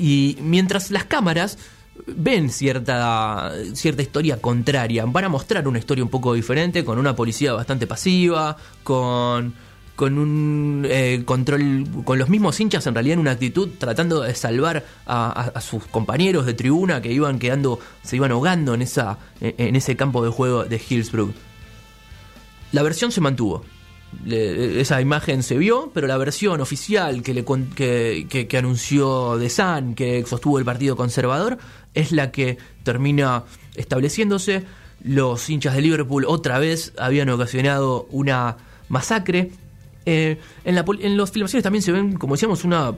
Y 0.01 0.35
mientras 0.41 0.89
las 0.89 1.05
cámaras 1.05 1.59
ven 2.07 2.49
cierta, 2.49 3.53
cierta 3.73 4.01
historia 4.01 4.41
contraria. 4.41 5.05
Van 5.05 5.25
a 5.25 5.29
mostrar 5.29 5.67
una 5.67 5.77
historia 5.77 6.03
un 6.03 6.09
poco 6.09 6.33
diferente, 6.33 6.83
con 6.83 6.97
una 6.97 7.15
policía 7.15 7.53
bastante 7.53 7.85
pasiva, 7.85 8.57
con, 8.81 9.53
con 9.95 10.17
un 10.17 10.87
eh, 10.89 11.21
control, 11.23 11.85
con 12.03 12.17
los 12.17 12.29
mismos 12.29 12.59
hinchas 12.59 12.87
en 12.87 12.95
realidad 12.95 13.13
en 13.13 13.19
una 13.19 13.31
actitud 13.31 13.69
tratando 13.77 14.21
de 14.21 14.33
salvar 14.33 14.83
a, 15.05 15.61
sus 15.61 15.85
compañeros 15.85 16.47
de 16.47 16.55
tribuna 16.55 16.99
que 16.99 17.11
iban 17.11 17.37
quedando, 17.37 17.79
se 18.01 18.15
iban 18.15 18.31
ahogando 18.31 18.73
en, 18.73 18.81
esa, 18.81 19.19
en 19.39 19.75
ese 19.75 19.95
campo 19.95 20.23
de 20.23 20.31
juego 20.31 20.65
de 20.65 20.81
Hillsborough. 20.89 21.31
La 22.71 22.81
versión 22.81 23.11
se 23.11 23.21
mantuvo. 23.21 23.63
Esa 24.30 25.01
imagen 25.01 25.41
se 25.41 25.57
vio, 25.57 25.89
pero 25.93 26.05
la 26.05 26.18
versión 26.18 26.59
oficial 26.62 27.24
que, 27.24 27.34
le, 27.34 27.45
que, 27.76 28.45
que- 28.47 28.57
anunció 28.57 29.38
The 29.39 29.49
Sun, 29.49 29.95
que 29.95 30.26
sostuvo 30.26 30.59
el 30.59 30.66
Partido 30.66 30.95
Conservador, 30.95 31.57
es 31.93 32.12
la 32.12 32.32
que 32.32 32.57
termina 32.84 33.43
estableciéndose. 33.76 34.64
Los 35.03 35.49
hinchas 35.49 35.74
de 35.76 35.82
Liverpool 35.82 36.26
otra 36.28 36.59
vez 36.59 36.93
habían 36.97 37.30
ocasionado 37.30 38.07
una 38.12 38.57
masacre. 38.89 39.51
Eh, 40.05 40.38
en, 40.66 40.76
la, 40.76 40.86
en 40.99 41.18
las 41.18 41.32
filmaciones 41.32 41.64
también 41.64 41.82
se 41.82 41.91
ven, 41.91 42.14
como 42.18 42.36
decíamos, 42.36 42.64
una, 42.64 42.93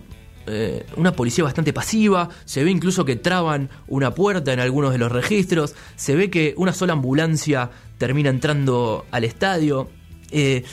eh, 0.47 0.85
una 0.97 1.13
policía 1.13 1.43
bastante 1.43 1.71
pasiva. 1.73 2.27
Se 2.43 2.63
ve 2.63 2.71
incluso 2.71 3.05
que 3.05 3.15
traban 3.15 3.69
una 3.87 4.13
puerta 4.13 4.51
en 4.51 4.59
algunos 4.59 4.91
de 4.91 4.97
los 4.97 5.11
registros. 5.11 5.75
Se 5.95 6.15
ve 6.15 6.29
que 6.29 6.53
una 6.57 6.73
sola 6.73 6.93
ambulancia 6.93 7.69
termina 7.97 8.29
entrando 8.29 9.05
al 9.11 9.23
estadio. 9.23 9.89
Eh, 10.31 10.63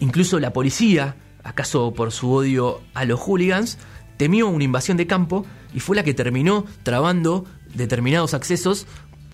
incluso 0.00 0.38
la 0.40 0.52
policía, 0.52 1.16
acaso 1.42 1.92
por 1.94 2.12
su 2.12 2.32
odio 2.32 2.80
a 2.94 3.04
los 3.04 3.20
hooligans, 3.20 3.78
temió 4.16 4.48
una 4.48 4.64
invasión 4.64 4.96
de 4.96 5.06
campo 5.06 5.46
y 5.74 5.80
fue 5.80 5.96
la 5.96 6.02
que 6.02 6.14
terminó 6.14 6.64
trabando 6.82 7.44
determinados 7.74 8.34
accesos 8.34 8.86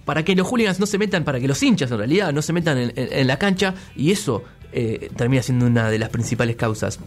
para 0.05 0.25
que 0.25 0.35
los 0.35 0.47
hooligans 0.47 0.81
no 0.81 0.87
se 0.87 0.99
metan, 0.99 1.25
para 1.25 1.39
que 1.41 1.49
los 1.49 1.63
hinchas 1.63 1.91
en 1.91 1.99
realidad 1.99 2.33
no 2.33 2.43
se 2.43 2.53
metan 2.53 2.93
en, 2.95 3.27
la 3.27 3.39
cancha 3.39 3.75
y 3.95 4.11
eso 4.11 4.43
eh, 4.73 5.11
termina 5.17 5.43
siendo 5.43 5.67
una 5.67 5.91
de 5.91 5.99
las 5.99 6.09
principales 6.09 6.57
causas. 6.57 6.99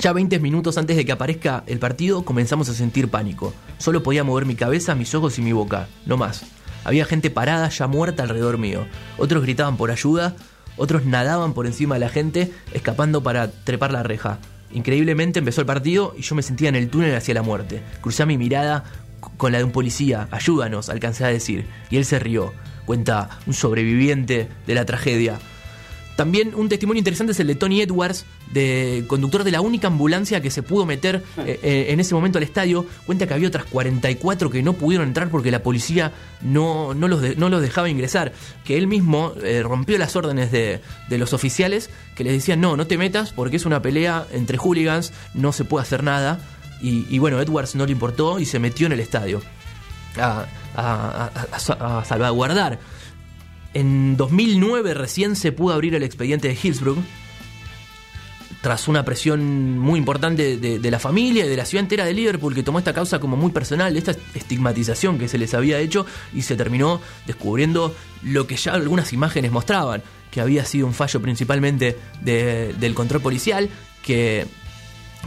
Ya 0.00 0.12
20 0.12 0.40
minutos 0.40 0.76
antes 0.76 0.96
de 0.96 1.04
que 1.04 1.12
aparezca 1.12 1.62
el 1.66 1.78
partido 1.78 2.24
comenzamos 2.24 2.68
a 2.68 2.74
sentir 2.74 3.08
pánico. 3.08 3.54
Solo 3.78 4.02
podía 4.02 4.24
mover 4.24 4.44
mi 4.44 4.56
cabeza, 4.56 4.96
mis 4.96 5.14
ojos 5.14 5.38
y 5.38 5.42
mi 5.42 5.52
boca, 5.52 5.88
no 6.06 6.16
más. 6.16 6.44
Había 6.84 7.04
gente 7.04 7.30
parada 7.30 7.68
ya 7.68 7.86
muerta 7.86 8.24
alrededor 8.24 8.58
mío. 8.58 8.86
Otros 9.16 9.42
gritaban 9.42 9.76
por 9.76 9.90
ayuda, 9.90 10.34
otros 10.76 11.04
nadaban 11.04 11.52
por 11.54 11.66
encima 11.66 11.94
de 11.94 12.00
la 12.00 12.08
gente, 12.08 12.52
escapando 12.72 13.22
para 13.22 13.50
trepar 13.50 13.92
la 13.92 14.02
reja. 14.02 14.38
Increíblemente 14.72 15.38
empezó 15.38 15.60
el 15.60 15.66
partido 15.66 16.14
y 16.18 16.22
yo 16.22 16.34
me 16.34 16.42
sentía 16.42 16.68
en 16.68 16.76
el 16.76 16.88
túnel 16.88 17.14
hacia 17.14 17.34
la 17.34 17.42
muerte. 17.42 17.82
Crucé 18.00 18.26
mi 18.26 18.36
mirada 18.36 18.84
con 19.36 19.52
la 19.52 19.58
de 19.58 19.64
un 19.64 19.70
policía. 19.72 20.28
Ayúdanos, 20.30 20.88
alcancé 20.88 21.24
a 21.24 21.28
decir. 21.28 21.66
Y 21.90 21.96
él 21.96 22.04
se 22.04 22.18
rió. 22.18 22.52
Cuenta 22.84 23.38
un 23.46 23.54
sobreviviente 23.54 24.48
de 24.66 24.74
la 24.74 24.84
tragedia. 24.84 25.38
También 26.16 26.54
un 26.54 26.68
testimonio 26.68 26.98
interesante 27.00 27.32
es 27.32 27.40
el 27.40 27.48
de 27.48 27.56
Tony 27.56 27.80
Edwards, 27.82 28.24
de 28.52 29.04
conductor 29.08 29.42
de 29.42 29.50
la 29.50 29.60
única 29.60 29.88
ambulancia 29.88 30.40
que 30.40 30.50
se 30.50 30.62
pudo 30.62 30.86
meter 30.86 31.24
eh, 31.38 31.58
eh, 31.62 31.86
en 31.88 31.98
ese 31.98 32.14
momento 32.14 32.38
al 32.38 32.44
estadio. 32.44 32.86
Cuenta 33.04 33.26
que 33.26 33.34
había 33.34 33.48
otras 33.48 33.64
44 33.64 34.48
que 34.50 34.62
no 34.62 34.74
pudieron 34.74 35.08
entrar 35.08 35.28
porque 35.28 35.50
la 35.50 35.62
policía 35.62 36.12
no, 36.40 36.94
no, 36.94 37.08
los, 37.08 37.20
de- 37.20 37.34
no 37.34 37.48
los 37.48 37.60
dejaba 37.62 37.88
ingresar. 37.88 38.32
Que 38.64 38.76
él 38.78 38.86
mismo 38.86 39.32
eh, 39.42 39.62
rompió 39.64 39.98
las 39.98 40.14
órdenes 40.14 40.52
de, 40.52 40.80
de 41.08 41.18
los 41.18 41.32
oficiales 41.32 41.90
que 42.14 42.22
les 42.22 42.32
decían, 42.34 42.60
no, 42.60 42.76
no 42.76 42.86
te 42.86 42.96
metas 42.96 43.32
porque 43.32 43.56
es 43.56 43.66
una 43.66 43.82
pelea 43.82 44.24
entre 44.32 44.56
hooligans, 44.56 45.12
no 45.34 45.52
se 45.52 45.64
puede 45.64 45.82
hacer 45.82 46.04
nada. 46.04 46.38
Y, 46.80 47.06
y 47.08 47.18
bueno, 47.18 47.40
Edwards 47.40 47.74
no 47.74 47.86
le 47.86 47.92
importó 47.92 48.38
y 48.38 48.46
se 48.46 48.58
metió 48.60 48.86
en 48.86 48.92
el 48.92 49.00
estadio 49.00 49.42
a, 50.16 50.46
a- 50.76 51.30
a- 51.34 51.48
a- 51.74 51.98
a 51.98 52.04
salvaguardar. 52.04 52.78
En 53.74 54.16
2009 54.16 54.94
recién 54.94 55.36
se 55.36 55.52
pudo 55.52 55.74
abrir 55.74 55.94
el 55.94 56.02
expediente 56.02 56.48
de 56.48 56.56
Hillsborough, 56.60 57.02
tras 58.62 58.88
una 58.88 59.04
presión 59.04 59.78
muy 59.78 59.98
importante 59.98 60.56
de, 60.56 60.90
la 60.90 60.98
familia 60.98 61.44
y 61.44 61.48
de 61.48 61.56
la 61.56 61.66
ciudad 61.66 61.82
entera 61.82 62.06
de 62.06 62.14
Liverpool, 62.14 62.54
que 62.54 62.62
tomó 62.62 62.78
esta 62.78 62.94
causa 62.94 63.18
como 63.18 63.36
muy 63.36 63.50
personal, 63.50 63.94
esta 63.94 64.12
estigmatización 64.34 65.18
que 65.18 65.28
se 65.28 65.36
les 65.36 65.52
había 65.52 65.80
hecho, 65.80 66.06
y 66.32 66.40
se 66.42 66.56
terminó 66.56 66.98
descubriendo 67.26 67.94
lo 68.22 68.46
que 68.46 68.56
ya 68.56 68.72
algunas 68.72 69.12
imágenes 69.12 69.52
mostraban, 69.52 70.02
que 70.30 70.40
había 70.40 70.64
sido 70.64 70.86
un 70.86 70.94
fallo 70.94 71.20
principalmente 71.20 71.98
de- 72.22 72.72
del 72.80 72.94
control 72.94 73.20
policial, 73.20 73.68
que 74.02 74.46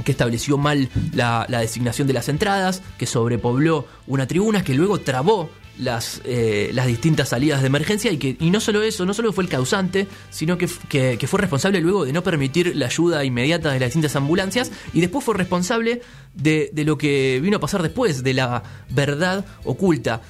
que 0.06 0.12
estableció 0.12 0.60
mal 0.60 0.90
la 1.14 1.48
designación 1.48 2.08
de 2.08 2.14
las 2.14 2.30
entradas, 2.30 2.84
que 3.00 3.08
sobrepobló 3.08 3.88
una 4.06 4.28
tribuna, 4.28 4.64
que 4.64 4.76
luego 4.76 5.00
trabó 5.00 5.50
las, 5.80 6.22
eh, 6.26 6.72
las 6.74 6.88
distintas 6.88 7.30
salidas 7.30 7.62
de 7.62 7.68
emergencia 7.68 8.12
y 8.12 8.18
que 8.18 8.38
no 8.40 8.60
solo 8.60 8.82
eso, 8.82 9.06
no 9.06 9.14
solo 9.14 9.34
fue 9.34 9.44
el 9.44 9.50
causante, 9.50 10.08
sino 10.30 10.58
que, 10.58 10.68
fue 10.68 11.40
responsable 11.40 11.82
luego 11.82 12.06
de 12.06 12.14
no 12.14 12.24
permitir 12.24 12.76
la 12.76 12.88
ayuda 12.88 13.24
inmediata 13.24 13.72
de 13.72 13.80
las 13.80 13.88
distintas 13.88 14.16
ambulancias 14.16 14.72
y 14.94 15.02
después 15.02 15.24
fue 15.24 15.36
responsable 15.36 16.02
de, 16.34 16.70
de 16.74 16.84
lo 16.84 16.98
que 16.98 17.40
vino 17.42 17.58
a 17.58 17.60
pasar 17.60 17.82
después, 17.82 18.24
de 18.24 18.34
la 18.34 18.64
verdad 18.90 19.46
oculta. 19.64 20.22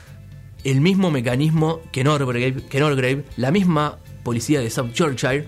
El 0.64 0.82
mismo 0.82 1.12
mecanismo 1.12 1.82
que 1.92 2.02
en 2.02 2.08
Orgrave, 2.08 2.64
que 2.70 3.24
la 3.38 3.52
misma 3.52 4.00
policía 4.24 4.60
de 4.60 4.70
South 4.70 4.92
Yorkshire, 4.94 5.48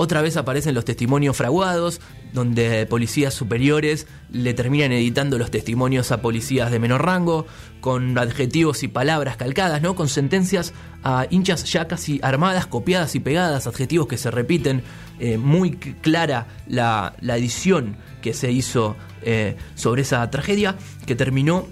otra 0.00 0.22
vez 0.22 0.36
aparecen 0.36 0.76
los 0.76 0.84
testimonios 0.84 1.36
fraguados, 1.36 2.00
donde 2.32 2.86
policías 2.86 3.34
superiores 3.34 4.06
le 4.30 4.54
terminan 4.54 4.92
editando 4.92 5.38
los 5.38 5.50
testimonios 5.50 6.12
a 6.12 6.22
policías 6.22 6.70
de 6.70 6.78
menor 6.78 7.04
rango, 7.04 7.46
con 7.80 8.16
adjetivos 8.16 8.84
y 8.84 8.88
palabras 8.88 9.36
calcadas, 9.36 9.82
¿no? 9.82 9.96
Con 9.96 10.08
sentencias 10.08 10.72
a 11.02 11.26
hinchas 11.30 11.64
ya 11.64 11.88
casi 11.88 12.20
armadas, 12.22 12.68
copiadas 12.68 13.16
y 13.16 13.20
pegadas, 13.20 13.66
adjetivos 13.66 14.06
que 14.06 14.18
se 14.18 14.30
repiten. 14.30 14.82
eh, 15.18 15.36
muy 15.36 15.72
clara 15.72 16.46
la, 16.68 17.16
la 17.20 17.36
edición 17.36 17.96
que 18.22 18.34
se 18.34 18.52
hizo 18.52 18.96
eh, 19.22 19.56
sobre 19.74 20.02
esa 20.02 20.30
tragedia, 20.30 20.76
que 21.06 21.16
terminó 21.16 21.66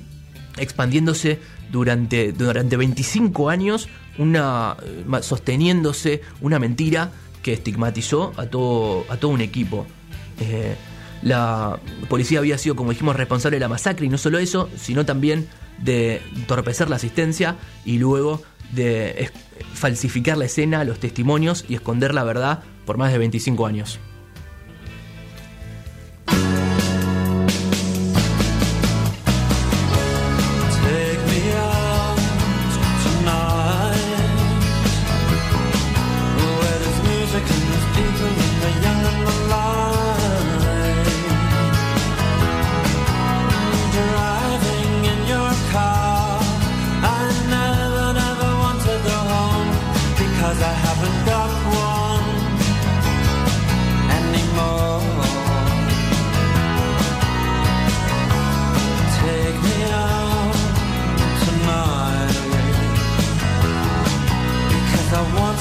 expandiéndose 0.56 1.38
durante, 1.70 2.32
durante 2.32 2.76
25 2.76 3.48
años, 3.48 3.88
una, 4.18 4.76
eh, 4.82 5.22
sosteniéndose 5.22 6.22
una 6.40 6.58
mentira 6.58 7.12
que 7.46 7.52
estigmatizó 7.52 8.32
a 8.38 8.46
todo, 8.46 9.04
a 9.08 9.18
todo 9.18 9.30
un 9.30 9.40
equipo. 9.40 9.86
Eh, 10.40 10.74
la 11.22 11.78
policía 12.08 12.40
había 12.40 12.58
sido, 12.58 12.74
como 12.74 12.90
dijimos, 12.90 13.14
responsable 13.14 13.54
de 13.54 13.60
la 13.60 13.68
masacre 13.68 14.04
y 14.04 14.08
no 14.08 14.18
solo 14.18 14.40
eso, 14.40 14.68
sino 14.76 15.06
también 15.06 15.46
de 15.78 16.20
entorpecer 16.34 16.90
la 16.90 16.96
asistencia 16.96 17.54
y 17.84 17.98
luego 17.98 18.42
de 18.72 19.30
falsificar 19.74 20.36
la 20.36 20.46
escena, 20.46 20.82
los 20.82 20.98
testimonios 20.98 21.64
y 21.68 21.76
esconder 21.76 22.14
la 22.14 22.24
verdad 22.24 22.64
por 22.84 22.98
más 22.98 23.12
de 23.12 23.18
25 23.18 23.64
años. 23.64 24.00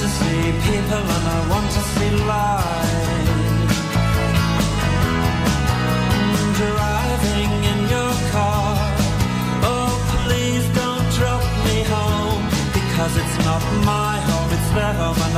To 0.06 0.24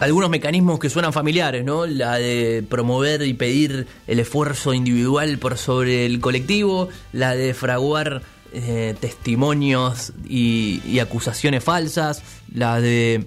algunos 0.00 0.30
mecanismos 0.30 0.78
que 0.78 0.90
suenan 0.90 1.12
familiares, 1.12 1.64
¿no? 1.64 1.86
La 1.86 2.16
de 2.16 2.64
promover 2.68 3.22
y 3.22 3.34
pedir 3.34 3.86
el 4.06 4.20
esfuerzo 4.20 4.72
individual 4.72 5.38
por 5.38 5.58
sobre 5.58 6.06
el 6.06 6.20
colectivo, 6.20 6.88
la 7.12 7.34
de 7.34 7.52
fraguar 7.52 8.22
eh, 8.52 8.94
testimonios 9.00 10.12
y, 10.28 10.98
acusaciones 11.00 11.62
falsas, 11.64 12.22
la 12.54 12.80
de 12.80 13.26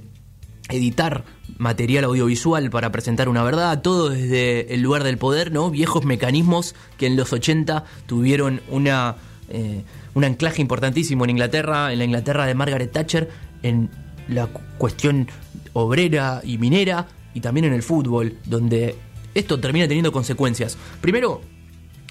editar 0.69 1.23
material 1.57 2.05
audiovisual 2.05 2.69
para 2.69 2.91
presentar 2.91 3.29
una 3.29 3.43
verdad, 3.43 3.81
todo 3.81 4.09
desde 4.09 4.73
el 4.73 4.81
lugar 4.81 5.03
del 5.03 5.17
poder, 5.17 5.51
¿no? 5.51 5.69
Viejos 5.69 6.05
mecanismos 6.05 6.75
que 6.97 7.07
en 7.07 7.15
los 7.17 7.33
80 7.33 7.83
tuvieron 8.07 8.61
una, 8.69 9.15
eh, 9.49 9.83
un 10.13 10.23
anclaje 10.23 10.61
importantísimo 10.61 11.23
en 11.25 11.31
Inglaterra, 11.31 11.91
en 11.93 11.99
la 11.99 12.05
Inglaterra 12.05 12.45
de 12.45 12.55
Margaret 12.55 12.91
Thatcher, 12.91 13.29
en 13.63 13.89
la 14.27 14.47
cu- 14.47 14.61
cuestión 14.77 15.27
obrera 15.73 16.41
y 16.43 16.57
minera, 16.57 17.07
y 17.33 17.41
también 17.41 17.65
en 17.65 17.73
el 17.73 17.83
fútbol, 17.83 18.37
donde 18.45 18.95
esto 19.33 19.59
termina 19.59 19.87
teniendo 19.87 20.11
consecuencias. 20.11 20.77
Primero, 20.99 21.41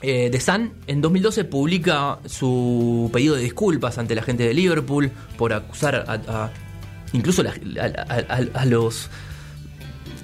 eh, 0.03 0.31
Sun 0.41 0.73
en 0.87 1.01
2012 1.01 1.45
publica 1.45 2.19
su 2.27 3.11
pedido 3.13 3.35
de 3.37 3.43
disculpas 3.43 3.99
ante 3.99 4.15
la 4.15 4.23
gente 4.23 4.45
de 4.45 4.55
Liverpool 4.55 5.11
por 5.37 5.53
acusar 5.53 5.95
a, 5.97 6.13
a- 6.15 6.53
incluso 7.13 7.43
a, 7.43 8.65
los 8.67 9.09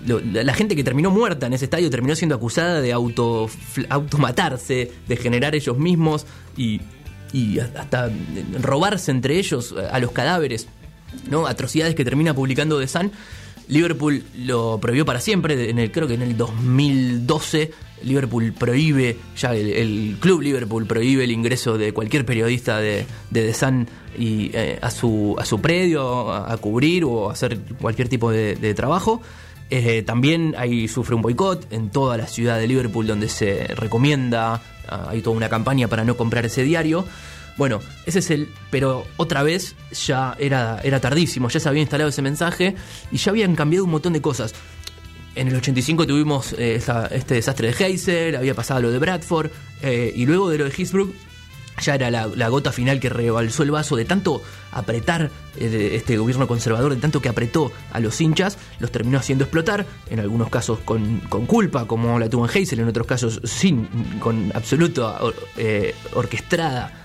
lo- 0.07 0.20
la, 0.20 0.55
gente 0.55 0.77
que 0.77 0.85
terminó 0.85 1.11
muerta 1.11 1.47
en 1.47 1.53
ese 1.53 1.64
estadio 1.64 1.91
terminó 1.91 2.14
siendo 2.14 2.35
acusada 2.37 2.81
de 2.81 2.93
auto 2.93 3.51
automatarse, 3.89 4.93
de 5.09 5.16
generar 5.16 5.55
ellos 5.55 5.77
mismos 5.79 6.27
y, 6.57 6.81
y 7.33 7.59
hasta 7.59 8.09
robarse 8.62 9.11
entre 9.11 9.39
ellos 9.39 9.74
a 9.91 9.99
los 9.99 10.12
cadáveres, 10.12 10.68
¿no? 11.31 11.47
Atrocidades 11.47 11.95
que 11.95 12.05
termina 12.05 12.35
publicando 12.35 12.79
The 12.79 12.87
Sun. 12.89 13.12
Liverpool 13.69 14.23
lo 14.37 14.79
prohibió 14.81 15.05
para 15.05 15.21
siempre, 15.21 15.71
en 15.71 15.79
el, 15.79 15.91
creo 15.91 16.07
que 16.07 16.14
en 16.14 16.23
el 16.23 16.37
2012 16.37 17.73
Liverpool 18.03 18.53
prohíbe, 18.53 19.17
ya 19.37 19.55
el, 19.55 19.71
el 19.71 20.17
club 20.21 20.43
Liverpool 20.43 20.87
prohíbe 20.87 21.25
el 21.25 21.31
ingreso 21.31 21.79
de 21.79 21.93
cualquier 21.93 22.25
periodista 22.25 22.79
de, 22.79 23.07
de 23.31 23.43
The 23.43 23.55
Sun 23.55 23.89
y, 24.19 24.51
eh, 24.55 24.79
a, 24.81 24.91
su, 24.91 25.37
a 25.39 25.45
su 25.45 25.61
predio 25.61 26.33
a, 26.33 26.57
cubrir 26.59 27.05
o 27.05 27.29
a 27.31 27.33
hacer 27.33 27.59
cualquier 27.81 28.09
tipo 28.09 28.31
de, 28.31 28.75
trabajo. 28.75 29.21
Eh, 29.69 30.03
también 30.03 30.55
hay, 30.57 30.87
sufre 30.89 31.17
un 31.17 31.23
boicot 31.23 31.73
en 31.73 31.91
toda 31.91 32.17
la 32.17 32.27
ciudad 32.27 32.59
de 32.59 32.69
Liverpool 32.69 33.07
donde 33.07 33.29
se 33.29 33.67
recomienda, 33.69 34.62
ah, 34.89 35.07
hay 35.09 35.23
toda 35.23 35.37
una 35.37 35.49
campaña 35.49 35.89
para 35.89 36.05
no 36.05 36.17
comprar 36.17 36.47
ese 36.47 36.62
diario. 36.62 37.05
Bueno, 37.57 37.80
ese 38.04 38.18
es 38.18 38.30
el. 38.30 38.48
Pero 38.70 39.07
otra 39.16 39.42
vez 39.42 39.74
ya 40.07 40.36
era, 40.38 40.80
era 40.84 41.00
tardísimo, 41.00 41.48
ya 41.48 41.59
se 41.61 41.68
había 41.68 41.80
instalado 41.82 42.11
ese 42.11 42.22
mensaje 42.22 42.74
y 43.11 43.16
ya 43.16 43.30
habían 43.30 43.54
cambiado 43.57 43.84
un 43.84 43.90
montón 43.92 44.12
de 44.12 44.20
cosas. 44.20 44.54
En 45.34 45.48
el 45.48 45.57
85 45.57 46.07
tuvimos 46.07 46.54
eh, 46.54 46.80
este 47.11 47.34
desastre 47.34 47.72
de 47.72 47.84
Heysel, 47.84 48.36
había 48.36 48.54
pasado 48.54 48.80
lo 48.82 48.90
de 48.90 48.98
Bradford, 48.98 49.50
eh, 49.82 50.12
y 50.16 50.24
luego 50.26 50.48
de 50.48 50.59
lo 50.59 50.64
de 50.64 50.72
Hillsborough 50.76 51.12
ya 51.82 51.94
era 51.94 52.11
la, 52.11 52.48
gota 52.48 52.72
final 52.72 53.00
que 53.00 53.11
rebalsó 53.11 53.62
el 53.62 53.70
vaso 53.70 53.96
de 53.96 54.07
tanto 54.07 54.42
apretar 54.72 55.30
eh, 55.59 55.90
este 55.92 56.16
gobierno 56.16 56.48
conservador, 56.48 56.94
de 56.94 57.00
tanto 57.02 57.20
que 57.20 57.28
apretó 57.28 57.70
a 57.92 58.00
los 58.00 58.18
hinchas, 58.18 58.57
los 58.80 58.90
terminó 58.90 59.18
haciendo 59.18 59.44
explotar, 59.44 59.84
en 60.09 60.20
algunos 60.20 60.48
casos 60.48 60.78
con, 60.86 61.20
con 61.28 61.44
culpa, 61.44 61.86
como 61.86 62.18
la 62.18 62.30
tuvo 62.30 62.46
en 62.48 62.57
Heysel, 62.57 62.80
en 62.80 62.88
otros 62.88 63.07
casos 63.07 63.40
sin, 63.44 63.84
con 64.20 64.50
absoluta 64.54 65.22
or- 65.22 65.34
eh, 65.59 65.94
orquestada 66.14 67.02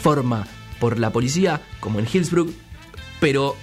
forma 0.00 0.46
por 0.80 0.98
la 0.98 1.10
policía, 1.10 1.60
como 1.80 1.98
en 1.98 2.06
Hillsborough, 2.10 2.52
pero 3.20 3.56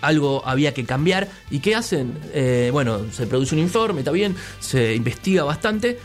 algo 0.00 0.42
había 0.46 0.74
que 0.74 0.84
cambiar. 0.84 1.28
¿Y 1.50 1.60
qué 1.60 1.74
hacen? 1.74 2.18
Eh, 2.32 2.70
bueno, 2.72 3.10
se 3.12 3.26
produce 3.26 3.54
un 3.54 3.60
informe, 3.60 4.00
está 4.00 4.12
bien, 4.12 4.36
se 4.60 4.94
investiga 4.94 5.44
bastante. 5.44 5.98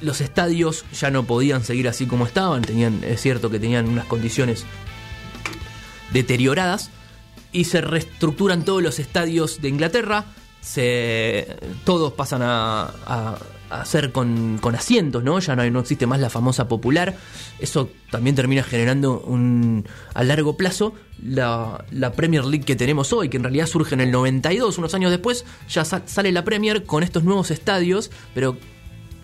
Los 0.00 0.20
estadios 0.20 0.84
ya 0.98 1.10
no 1.10 1.24
podían 1.24 1.64
seguir 1.64 1.88
así 1.88 2.06
como 2.06 2.26
estaban, 2.26 2.62
tenían, 2.62 3.02
es 3.02 3.20
cierto 3.20 3.50
que 3.50 3.58
tenían 3.58 3.88
unas 3.88 4.06
condiciones 4.06 4.64
deterioradas 6.12 6.90
y 7.52 7.64
se 7.64 7.80
reestructuran 7.80 8.64
todos 8.64 8.82
los 8.82 8.98
estadios 8.98 9.60
de 9.60 9.68
Inglaterra. 9.68 10.26
Se, 10.60 11.56
todos 11.84 12.12
pasan 12.12 12.42
a, 12.42 12.82
a, 13.06 13.38
a 13.70 13.84
ser 13.84 14.12
con, 14.12 14.58
con 14.60 14.74
asientos, 14.74 15.22
¿no? 15.24 15.38
Ya 15.40 15.54
no, 15.56 15.68
no 15.70 15.80
existe 15.80 16.06
más 16.06 16.20
la 16.20 16.30
famosa 16.30 16.68
popular. 16.68 17.16
Eso 17.58 17.90
también 18.10 18.34
termina 18.36 18.62
generando 18.62 19.20
un, 19.20 19.86
a 20.14 20.24
largo 20.24 20.56
plazo 20.56 20.94
la, 21.22 21.84
la 21.90 22.12
Premier 22.12 22.44
League 22.44 22.64
que 22.64 22.76
tenemos 22.76 23.12
hoy, 23.12 23.28
que 23.28 23.36
en 23.36 23.42
realidad 23.44 23.66
surge 23.66 23.94
en 23.94 24.00
el 24.00 24.10
92, 24.10 24.78
unos 24.78 24.94
años 24.94 25.10
después, 25.10 25.44
ya 25.68 25.84
sa- 25.84 26.02
sale 26.06 26.32
la 26.32 26.44
Premier 26.44 26.84
con 26.84 27.02
estos 27.02 27.24
nuevos 27.24 27.50
estadios, 27.50 28.10
pero 28.34 28.56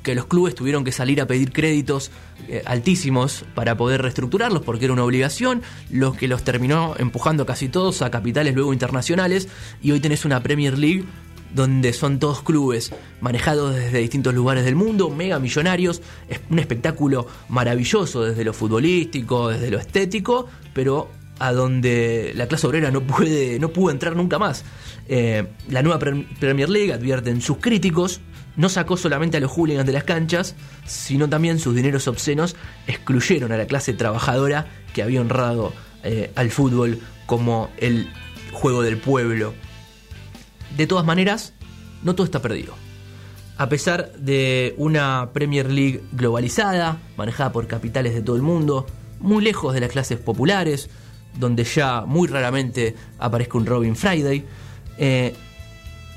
que 0.03 0.14
los 0.14 0.26
clubes 0.26 0.55
tuvieron 0.55 0.84
que 0.84 0.92
salir 0.92 1.18
a 1.22 1.26
pedir 1.26 1.51
créditos 1.51 2.11
eh, 2.49 2.62
altísimos 2.66 3.47
para 3.55 3.74
poder 3.78 4.03
reestructurarlos 4.03 4.61
porque 4.61 4.84
era 4.84 4.92
una 4.92 5.03
obligación, 5.05 5.62
lo 5.90 6.12
que 6.12 6.28
los 6.28 6.42
terminó 6.45 6.95
empujando 6.99 7.47
casi 7.47 7.70
todos 7.70 8.03
a 8.03 8.11
capitales 8.11 8.55
luego 8.55 8.74
internacionales 8.74 9.49
y 9.82 9.92
hoy 9.92 10.01
tenés 10.01 10.26
una 10.26 10.42
Premier 10.42 10.76
League 10.78 11.05
donde 11.55 11.92
son 11.92 12.18
todos 12.18 12.42
clubes 12.42 12.92
manejados 13.20 13.74
desde 13.74 13.98
distintos 13.98 14.34
lugares 14.34 14.64
del 14.64 14.74
mundo, 14.74 15.09
mega 15.09 15.38
millonarios, 15.38 16.02
es 16.28 16.40
un 16.50 16.59
espectáculo 16.59 17.26
maravilloso 17.48 18.24
desde 18.24 18.44
lo 18.44 18.52
futbolístico, 18.52 19.48
desde 19.48 19.70
lo 19.70 19.78
estético, 19.78 20.48
pero 20.74 21.09
a 21.38 21.52
donde 21.52 22.32
la 22.36 22.46
clase 22.46 22.66
obrera 22.66 22.90
no 22.90 23.00
puede 23.02 23.59
no 23.59 23.70
pudo 23.70 23.90
entrar 23.90 24.14
nunca 24.14 24.38
más. 24.38 24.64
Eh, 25.09 25.46
la 25.68 25.82
nueva 25.82 25.98
Pre- 25.98 26.26
Premier 26.38 26.68
League, 26.68 26.92
advierten 26.92 27.40
sus 27.40 27.59
críticos, 27.59 28.20
no 28.57 28.68
sacó 28.68 28.96
solamente 28.96 29.36
a 29.36 29.40
los 29.40 29.50
hooligans 29.50 29.86
de 29.86 29.92
las 29.92 30.05
canchas, 30.05 30.55
sino 30.86 31.28
también 31.28 31.59
sus 31.59 31.74
dineros 31.74 32.07
obscenos 32.07 32.55
excluyeron 32.86 33.50
a 33.52 33.57
la 33.57 33.66
clase 33.66 33.94
trabajadora 33.94 34.66
que 34.92 35.02
había 35.02 35.20
honrado 35.20 35.72
eh, 36.05 36.30
al 36.36 36.50
fútbol 36.50 37.00
como 37.26 37.70
el 37.78 38.09
juego 38.52 38.82
del 38.82 38.98
pueblo. 38.98 39.55
De 40.77 40.87
todas 40.87 41.05
maneras, 41.05 41.55
no 42.03 42.14
todo 42.14 42.25
está 42.25 42.43
perdido. 42.43 42.75
A 43.57 43.68
pesar 43.68 44.12
de 44.14 44.75
una 44.79 45.31
Premier 45.33 45.70
League 45.70 46.03
globalizada, 46.12 46.99
manejada 47.16 47.53
por 47.53 47.66
capitales 47.68 48.14
de 48.14 48.22
todo 48.22 48.37
el 48.37 48.43
mundo, 48.43 48.87
muy 49.20 49.45
lejos 49.45 49.72
de 49.75 49.81
las 49.81 49.91
clases 49.91 50.18
populares, 50.18 50.91
donde 51.39 51.64
ya 51.64 52.03
muy 52.07 52.29
raramente 52.29 52.95
aparezca 53.18 53.59
un 53.59 53.66
Robin 53.66 53.95
Friday, 53.95 54.45
eh, 54.99 55.35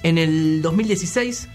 en 0.03 0.18
el 0.18 0.62
2016, 0.62 1.47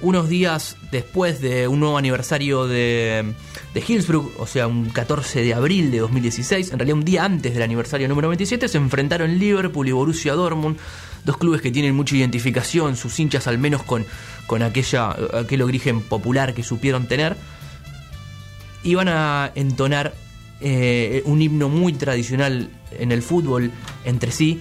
unos 0.00 0.28
días 0.28 0.76
después 0.90 1.40
de 1.40 1.68
un 1.68 1.80
nuevo 1.80 1.96
aniversario 1.96 2.66
de, 2.66 3.34
de 3.72 3.84
Hillsborough, 3.86 4.32
o 4.38 4.46
sea, 4.46 4.66
un 4.66 4.90
14 4.90 5.42
de 5.42 5.54
abril 5.54 5.90
de 5.90 5.98
2016, 5.98 6.72
en 6.72 6.78
realidad 6.78 6.98
un 6.98 7.04
día 7.04 7.24
antes 7.24 7.54
del 7.54 7.62
aniversario 7.62 8.08
número 8.08 8.28
27, 8.28 8.68
se 8.68 8.78
enfrentaron 8.78 9.38
Liverpool 9.38 9.88
y 9.88 9.92
Borussia 9.92 10.34
Dortmund, 10.34 10.76
dos 11.24 11.36
clubes 11.36 11.60
que 11.60 11.70
tienen 11.70 11.94
mucha 11.94 12.16
identificación, 12.16 12.96
sus 12.96 13.18
hinchas 13.18 13.46
al 13.46 13.58
menos 13.58 13.82
con, 13.82 14.04
con 14.46 14.62
aquella, 14.62 15.16
aquel 15.34 15.62
origen 15.62 16.00
popular 16.00 16.54
que 16.54 16.62
supieron 16.62 17.06
tener, 17.06 17.36
iban 18.82 19.08
a 19.08 19.52
entonar 19.54 20.14
eh, 20.60 21.22
un 21.24 21.42
himno 21.42 21.68
muy 21.68 21.92
tradicional 21.92 22.70
en 22.92 23.12
el 23.12 23.22
fútbol 23.22 23.70
entre 24.04 24.32
sí, 24.32 24.60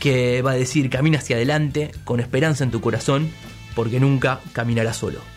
que 0.00 0.42
va 0.42 0.52
a 0.52 0.54
decir 0.54 0.90
camina 0.90 1.18
hacia 1.18 1.36
adelante 1.36 1.92
con 2.04 2.20
esperanza 2.20 2.64
en 2.64 2.70
tu 2.70 2.80
corazón, 2.80 3.30
porque 3.74 4.00
nunca 4.00 4.40
caminarás 4.52 4.96
solo. 4.96 5.35